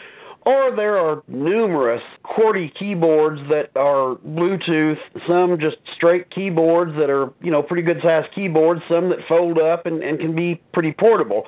Or 0.43 0.71
there 0.71 0.97
are 0.97 1.21
numerous 1.27 2.01
QWERTY 2.25 2.73
keyboards 2.73 3.47
that 3.49 3.69
are 3.75 4.15
Bluetooth, 4.15 4.97
some 5.27 5.59
just 5.59 5.77
straight 5.93 6.31
keyboards 6.31 6.95
that 6.95 7.11
are, 7.11 7.31
you 7.41 7.51
know, 7.51 7.61
pretty 7.61 7.83
good 7.83 8.01
sized 8.01 8.31
keyboards, 8.31 8.81
some 8.87 9.09
that 9.09 9.23
fold 9.27 9.59
up 9.59 9.85
and, 9.85 10.01
and 10.03 10.19
can 10.19 10.35
be 10.35 10.59
pretty 10.71 10.93
portable. 10.93 11.47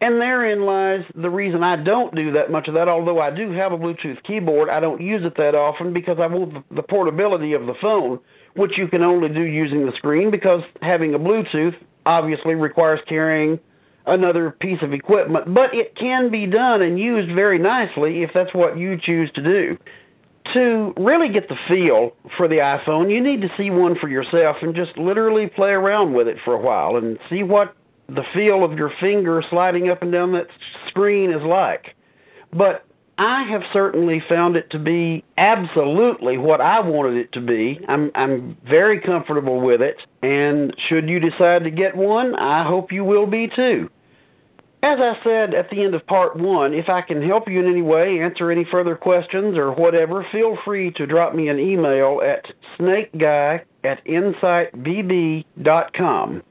And 0.00 0.20
therein 0.20 0.62
lies 0.64 1.04
the 1.16 1.30
reason 1.30 1.64
I 1.64 1.74
don't 1.74 2.14
do 2.14 2.30
that 2.32 2.52
much 2.52 2.68
of 2.68 2.74
that, 2.74 2.86
although 2.86 3.18
I 3.18 3.32
do 3.32 3.50
have 3.50 3.72
a 3.72 3.78
Bluetooth 3.78 4.22
keyboard. 4.22 4.68
I 4.68 4.78
don't 4.78 5.00
use 5.00 5.24
it 5.24 5.34
that 5.34 5.56
often 5.56 5.92
because 5.92 6.20
I 6.20 6.28
want 6.28 6.64
the 6.72 6.84
portability 6.84 7.54
of 7.54 7.66
the 7.66 7.74
phone, 7.74 8.20
which 8.54 8.78
you 8.78 8.88
can 8.88 9.02
only 9.02 9.28
do 9.28 9.42
using 9.42 9.86
the 9.86 9.92
screen 9.92 10.30
because 10.30 10.62
having 10.82 11.14
a 11.14 11.18
Bluetooth 11.18 11.76
obviously 12.06 12.54
requires 12.54 13.00
carrying 13.06 13.60
another 14.06 14.50
piece 14.50 14.82
of 14.82 14.92
equipment, 14.92 15.52
but 15.54 15.74
it 15.74 15.94
can 15.94 16.30
be 16.30 16.46
done 16.46 16.82
and 16.82 16.98
used 16.98 17.34
very 17.34 17.58
nicely 17.58 18.22
if 18.22 18.32
that's 18.32 18.54
what 18.54 18.78
you 18.78 18.96
choose 18.96 19.30
to 19.32 19.42
do. 19.42 19.78
To 20.54 20.94
really 20.96 21.28
get 21.28 21.50
the 21.50 21.58
feel 21.68 22.16
for 22.36 22.48
the 22.48 22.58
iPhone, 22.58 23.12
you 23.12 23.20
need 23.20 23.42
to 23.42 23.54
see 23.56 23.70
one 23.70 23.94
for 23.94 24.08
yourself 24.08 24.62
and 24.62 24.74
just 24.74 24.96
literally 24.96 25.46
play 25.46 25.72
around 25.72 26.14
with 26.14 26.26
it 26.26 26.38
for 26.40 26.54
a 26.54 26.58
while 26.58 26.96
and 26.96 27.18
see 27.28 27.42
what 27.42 27.74
the 28.08 28.24
feel 28.32 28.64
of 28.64 28.78
your 28.78 28.88
finger 28.88 29.42
sliding 29.42 29.90
up 29.90 30.00
and 30.00 30.10
down 30.10 30.32
that 30.32 30.48
screen 30.86 31.30
is 31.30 31.42
like. 31.42 31.94
But 32.50 32.86
I 33.18 33.42
have 33.42 33.66
certainly 33.72 34.20
found 34.20 34.56
it 34.56 34.70
to 34.70 34.78
be 34.78 35.24
absolutely 35.36 36.38
what 36.38 36.60
I 36.60 36.78
wanted 36.80 37.16
it 37.16 37.32
to 37.32 37.40
be. 37.40 37.84
I'm 37.88 38.12
I'm 38.14 38.56
very 38.64 39.00
comfortable 39.00 39.60
with 39.60 39.82
it, 39.82 40.06
and 40.22 40.72
should 40.78 41.10
you 41.10 41.18
decide 41.18 41.64
to 41.64 41.70
get 41.70 41.96
one, 41.96 42.36
I 42.36 42.62
hope 42.62 42.92
you 42.92 43.02
will 43.02 43.26
be 43.26 43.48
too. 43.48 43.90
As 44.84 45.00
I 45.00 45.18
said 45.24 45.54
at 45.54 45.70
the 45.70 45.82
end 45.82 45.96
of 45.96 46.06
part 46.06 46.36
one, 46.36 46.72
if 46.72 46.88
I 46.88 47.00
can 47.00 47.20
help 47.20 47.50
you 47.50 47.58
in 47.58 47.66
any 47.66 47.82
way, 47.82 48.20
answer 48.20 48.52
any 48.52 48.62
further 48.62 48.94
questions 48.94 49.58
or 49.58 49.72
whatever, 49.72 50.22
feel 50.22 50.54
free 50.54 50.92
to 50.92 51.04
drop 51.04 51.34
me 51.34 51.48
an 51.48 51.58
email 51.58 52.20
at 52.22 52.52
snakeguy 52.78 53.62
at 53.82 54.04
insightbb.com. 54.04 56.42